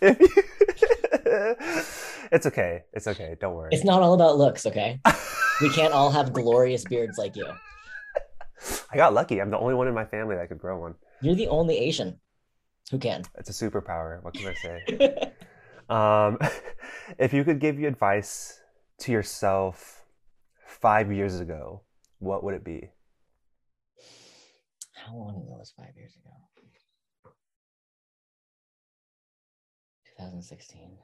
if 0.00 0.20
you... 0.20 0.28
it's 2.32 2.46
okay. 2.46 2.84
It's 2.92 3.06
okay. 3.08 3.36
Don't 3.40 3.54
worry. 3.54 3.70
It's 3.72 3.84
not 3.84 4.02
all 4.02 4.14
about 4.14 4.38
looks, 4.38 4.66
okay? 4.66 5.00
we 5.60 5.68
can't 5.70 5.92
all 5.92 6.10
have 6.10 6.32
glorious 6.32 6.84
beards 6.84 7.18
like 7.18 7.36
you. 7.36 7.46
I 8.92 8.96
got 8.96 9.14
lucky. 9.14 9.40
I'm 9.40 9.50
the 9.50 9.58
only 9.58 9.74
one 9.74 9.88
in 9.88 9.94
my 9.94 10.04
family 10.04 10.36
that 10.36 10.48
could 10.48 10.58
grow 10.58 10.80
one. 10.80 10.94
You're 11.20 11.34
the 11.34 11.48
only 11.48 11.78
Asian 11.78 12.18
who 12.90 12.98
can. 12.98 13.22
It's 13.38 13.50
a 13.50 13.70
superpower. 13.70 14.22
What 14.22 14.34
can 14.34 14.48
I 14.48 14.54
say? 14.54 15.32
Um, 15.90 16.38
if 17.18 17.34
you 17.34 17.42
could 17.42 17.58
give 17.58 17.78
you 17.78 17.88
advice 17.88 18.60
to 19.00 19.12
yourself 19.12 20.04
five 20.64 21.10
years 21.10 21.40
ago, 21.40 21.82
what 22.20 22.44
would 22.44 22.54
it 22.54 22.64
be? 22.64 22.90
How 24.94 25.16
long 25.16 25.30
ago 25.30 25.56
was 25.58 25.72
five 25.76 25.90
years 25.96 26.12
ago? 26.14 26.30
2016. 30.16 30.96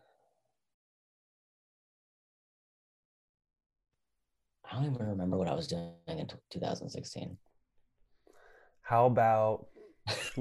I 4.71 4.75
don't 4.75 4.95
even 4.95 5.07
remember 5.07 5.37
what 5.37 5.49
I 5.49 5.55
was 5.55 5.67
doing 5.67 5.95
in 6.07 6.29
2016. 6.51 7.37
How 8.87 9.07
about 9.07 9.67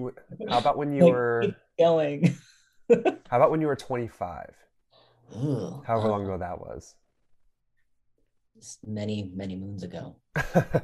how 0.49 0.59
about 0.59 0.77
when 0.77 0.93
you 0.93 1.05
Like, 1.05 1.13
were 1.13 1.55
going. 1.79 2.35
how 3.29 3.37
about 3.37 3.49
when 3.51 3.59
you 3.61 3.67
were 3.67 3.75
25? 3.75 4.53
Ooh, 5.35 5.83
However 5.85 6.09
long 6.09 6.23
ago 6.23 6.37
that 6.37 6.59
was. 6.59 6.95
many, 8.85 9.31
many 9.35 9.55
moons 9.55 9.83
ago. 9.83 10.15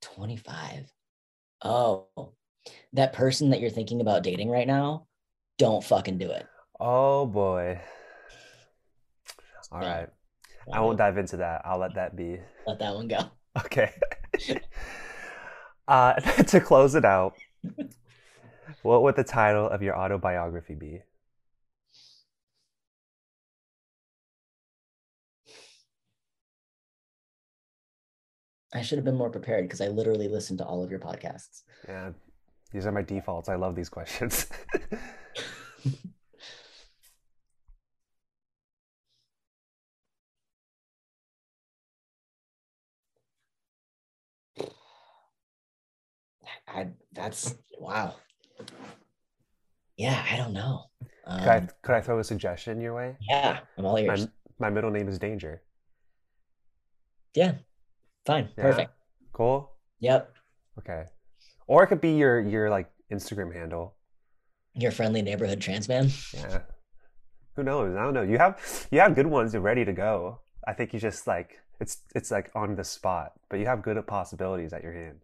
25. 0.00 0.92
Oh, 1.62 2.08
that 2.92 3.12
person 3.12 3.50
that 3.50 3.60
you're 3.60 3.70
thinking 3.70 4.00
about 4.00 4.22
dating 4.22 4.50
right 4.50 4.66
now, 4.66 5.06
don't 5.58 5.82
fucking 5.84 6.18
do 6.18 6.30
it. 6.30 6.46
oh 6.80 7.26
boy. 7.26 7.80
All 9.72 9.80
Yeah. 9.80 9.98
right. 10.00 10.08
I 10.72 10.80
won't 10.80 10.98
dive 10.98 11.18
into 11.18 11.38
that. 11.38 11.62
I'll 11.64 11.78
let 11.78 11.94
that 11.94 12.16
be. 12.16 12.40
Let 12.66 12.78
that 12.80 12.94
one 12.94 13.08
go. 13.08 13.18
Okay. 13.66 13.92
Uh, 15.88 16.14
to 16.48 16.60
close 16.60 16.94
it 16.94 17.04
out, 17.04 17.36
what 18.82 19.02
would 19.02 19.16
the 19.16 19.24
title 19.24 19.68
of 19.68 19.82
your 19.82 19.96
autobiography 19.96 20.74
be? 20.74 21.02
I 28.74 28.82
should 28.82 28.98
have 28.98 29.04
been 29.04 29.16
more 29.16 29.30
prepared 29.30 29.66
because 29.66 29.80
I 29.80 29.86
literally 29.88 30.26
listened 30.26 30.58
to 30.58 30.64
all 30.64 30.82
of 30.82 30.90
your 30.90 30.98
podcasts. 30.98 31.62
Yeah, 31.86 32.10
these 32.72 32.86
are 32.86 32.92
my 32.92 33.02
defaults. 33.02 33.48
I 33.48 33.54
love 33.54 33.76
these 33.76 33.88
questions. 33.88 34.48
I 46.74 46.88
that's 47.12 47.54
wow. 47.78 48.16
Yeah, 49.96 50.24
I 50.30 50.36
don't 50.36 50.52
know. 50.52 50.84
could, 51.24 51.48
I, 51.48 51.56
Um, 51.58 51.68
could 51.82 51.94
I 51.94 52.00
throw 52.00 52.18
a 52.18 52.24
suggestion 52.24 52.80
your 52.80 52.94
way? 52.94 53.16
yeah, 53.20 53.60
I'm 53.78 53.84
all 53.86 53.96
ears. 53.98 54.26
My, 54.58 54.68
my 54.68 54.70
middle 54.74 54.90
name 54.90 55.08
is 55.08 55.18
Danger. 55.18 55.62
Yeah, 57.34 57.54
fine, 58.26 58.48
Yeah? 58.56 58.62
perfect. 58.62 58.92
Cool. 59.32 59.70
Yep, 60.00 60.32
Okay. 60.78 61.04
Or 61.66 61.82
it 61.82 61.86
could 61.86 62.00
be 62.00 62.10
your 62.16 62.40
your 62.40 62.68
like 62.70 62.90
Instagram 63.10 63.54
handle. 63.54 63.94
your 64.74 64.90
friendly 64.90 65.22
neighborhood 65.22 65.60
trans 65.60 65.88
man. 65.88 66.10
Yeah. 66.32 66.60
Who 67.56 67.62
knows? 67.62 67.96
I 67.96 68.02
don't 68.02 68.14
know. 68.14 68.22
You 68.22 68.38
have 68.38 68.58
you 68.90 69.00
have 69.00 69.14
good 69.14 69.26
ones. 69.26 69.52
You're 69.54 69.62
ready 69.62 69.84
to 69.84 69.92
go. 69.92 70.40
I 70.66 70.72
think 70.74 70.92
you 70.92 70.98
just 71.00 71.26
like 71.26 71.60
it's 71.80 72.02
it's 72.14 72.30
like 72.30 72.50
on 72.54 72.74
the 72.76 72.84
spot, 72.84 73.32
but 73.48 73.58
you 73.60 73.66
have 73.66 73.82
good 73.82 74.04
possibilities 74.06 74.72
at 74.72 74.82
your 74.82 74.92
hand. 74.92 75.20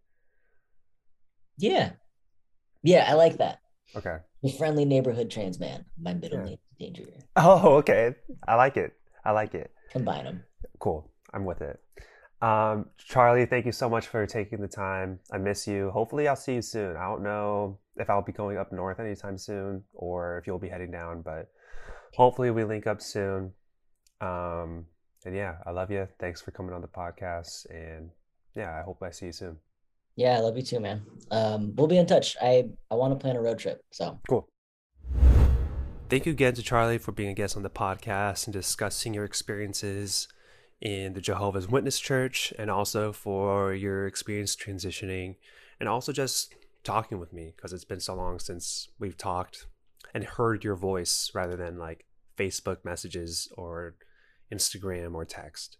Yeah, 1.61 1.93
yeah, 2.83 3.05
I 3.09 3.15
like 3.15 3.37
that. 3.39 3.61
Okay. 3.95 4.17
The 4.43 4.53
friendly 4.53 4.85
neighborhood 4.85 5.31
trans 5.31 5.61
man. 5.61 5.85
My 6.01 6.15
middle 6.15 6.39
Yeah. 6.39 6.45
name 6.45 6.59
is 6.71 6.77
Danger. 6.79 7.11
Oh, 7.37 7.77
okay. 7.77 8.15
I 8.49 8.55
like 8.55 8.77
it. 8.77 8.93
I 9.25 9.33
like 9.33 9.55
it. 9.55 9.71
Combine 9.93 10.25
them. 10.25 10.45
Cool. 10.79 11.11
I'm 11.35 11.45
with 11.45 11.61
it. 11.61 11.79
Um, 12.41 12.87
Charlie, 12.97 13.45
thank 13.45 13.67
you 13.67 13.73
so 13.73 13.89
much 13.91 14.07
for 14.07 14.27
taking 14.27 14.61
the 14.61 14.69
time. 14.69 15.21
I 15.31 15.37
miss 15.39 15.67
you. 15.69 15.91
Hopefully, 15.91 16.27
I'll 16.27 16.37
see 16.37 16.55
you 16.55 16.63
soon. 16.63 16.97
I 16.97 17.05
don't 17.07 17.23
know 17.23 17.79
if 17.97 18.09
I'll 18.09 18.23
be 18.23 18.33
going 18.33 18.57
up 18.57 18.73
north 18.73 18.99
anytime 18.99 19.37
soon 19.37 19.85
or 19.93 20.39
if 20.39 20.47
you'll 20.47 20.59
be 20.59 20.71
heading 20.71 20.91
down, 20.91 21.21
but 21.21 21.49
hopefully, 22.15 22.51
we 22.51 22.65
link 22.65 22.87
up 22.87 23.03
soon. 23.03 23.53
Um, 24.23 24.87
and 25.27 25.35
yeah, 25.37 25.57
I 25.67 25.71
love 25.73 25.91
you. 25.91 26.09
Thanks 26.19 26.41
for 26.41 26.51
coming 26.53 26.73
on 26.73 26.81
the 26.81 26.89
podcast. 26.89 27.67
And 27.69 28.11
yeah, 28.55 28.75
I 28.79 28.83
hope 28.83 29.03
I 29.03 29.11
see 29.11 29.27
you 29.27 29.33
soon. 29.33 29.59
Yeah, 30.21 30.37
I 30.37 30.41
love 30.41 30.55
you 30.55 30.63
too, 30.63 30.81
man. 30.81 31.01
Um, 31.31 31.75
we'll 31.77 31.87
be 31.87 31.97
in 31.97 32.05
touch. 32.05 32.37
I 32.43 32.69
I 32.91 32.95
want 32.95 33.15
to 33.15 33.17
plan 33.17 33.37
a 33.37 33.41
road 33.41 33.59
trip. 33.59 33.83
So 33.91 34.21
Cool. 34.29 34.47
Thank 36.11 36.27
you 36.27 36.33
again 36.33 36.53
to 36.53 36.63
Charlie 36.63 36.99
for 36.99 37.13
being 37.13 37.31
a 37.31 37.35
guest 37.35 37.57
on 37.57 37.63
the 37.63 37.71
podcast 37.71 38.47
and 38.47 38.53
discussing 38.53 39.15
your 39.15 39.25
experiences 39.25 40.29
in 40.83 41.15
the 41.15 41.23
Jehovah's 41.23 41.69
Witness 41.69 41.99
Church 41.99 42.53
and 42.59 42.71
also 42.71 43.15
for 43.15 43.73
your 43.73 44.07
experience 44.07 44.55
transitioning 44.55 45.37
and 45.79 45.89
also 45.89 46.13
just 46.13 46.55
talking 46.85 47.19
with 47.19 47.33
me 47.33 47.55
because 47.57 47.73
it's 47.73 47.87
been 47.87 48.01
so 48.01 48.15
long 48.15 48.39
since 48.39 48.89
we've 48.99 49.17
talked 49.17 49.69
and 50.13 50.25
heard 50.25 50.65
your 50.65 50.77
voice 50.77 51.31
rather 51.33 51.57
than 51.57 51.79
like 51.79 52.05
Facebook 52.37 52.85
messages 52.85 53.49
or 53.57 53.95
Instagram 54.53 55.15
or 55.15 55.25
text. 55.25 55.79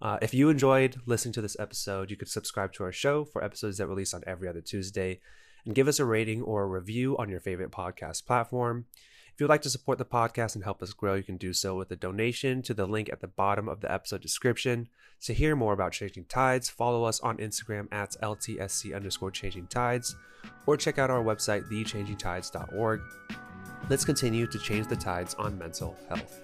Uh, 0.00 0.18
if 0.20 0.34
you 0.34 0.50
enjoyed 0.50 0.96
listening 1.06 1.32
to 1.32 1.40
this 1.40 1.58
episode, 1.58 2.10
you 2.10 2.16
could 2.16 2.28
subscribe 2.28 2.72
to 2.74 2.84
our 2.84 2.92
show 2.92 3.24
for 3.24 3.42
episodes 3.42 3.78
that 3.78 3.86
release 3.86 4.12
on 4.12 4.22
every 4.26 4.48
other 4.48 4.60
Tuesday 4.60 5.20
and 5.64 5.74
give 5.74 5.88
us 5.88 5.98
a 5.98 6.04
rating 6.04 6.42
or 6.42 6.62
a 6.62 6.66
review 6.66 7.16
on 7.18 7.28
your 7.28 7.40
favorite 7.40 7.70
podcast 7.70 8.26
platform. 8.26 8.86
If 9.34 9.40
you'd 9.40 9.50
like 9.50 9.62
to 9.62 9.70
support 9.70 9.98
the 9.98 10.04
podcast 10.06 10.54
and 10.54 10.64
help 10.64 10.82
us 10.82 10.94
grow, 10.94 11.14
you 11.14 11.22
can 11.22 11.36
do 11.36 11.52
so 11.52 11.76
with 11.76 11.90
a 11.90 11.96
donation 11.96 12.62
to 12.62 12.72
the 12.72 12.86
link 12.86 13.10
at 13.12 13.20
the 13.20 13.26
bottom 13.26 13.68
of 13.68 13.80
the 13.80 13.92
episode 13.92 14.22
description. 14.22 14.88
To 15.22 15.34
hear 15.34 15.54
more 15.56 15.72
about 15.74 15.92
Changing 15.92 16.24
Tides, 16.24 16.70
follow 16.70 17.04
us 17.04 17.20
on 17.20 17.36
Instagram 17.38 17.88
at 17.92 18.16
LTSC 18.22 18.94
underscore 18.94 19.30
Changing 19.30 19.66
Tides 19.66 20.16
or 20.66 20.76
check 20.76 20.98
out 20.98 21.10
our 21.10 21.22
website, 21.22 21.70
thechangingtides.org. 21.70 23.00
Let's 23.90 24.04
continue 24.04 24.46
to 24.46 24.58
change 24.58 24.88
the 24.88 24.96
tides 24.96 25.34
on 25.34 25.58
mental 25.58 25.96
health. 26.08 26.40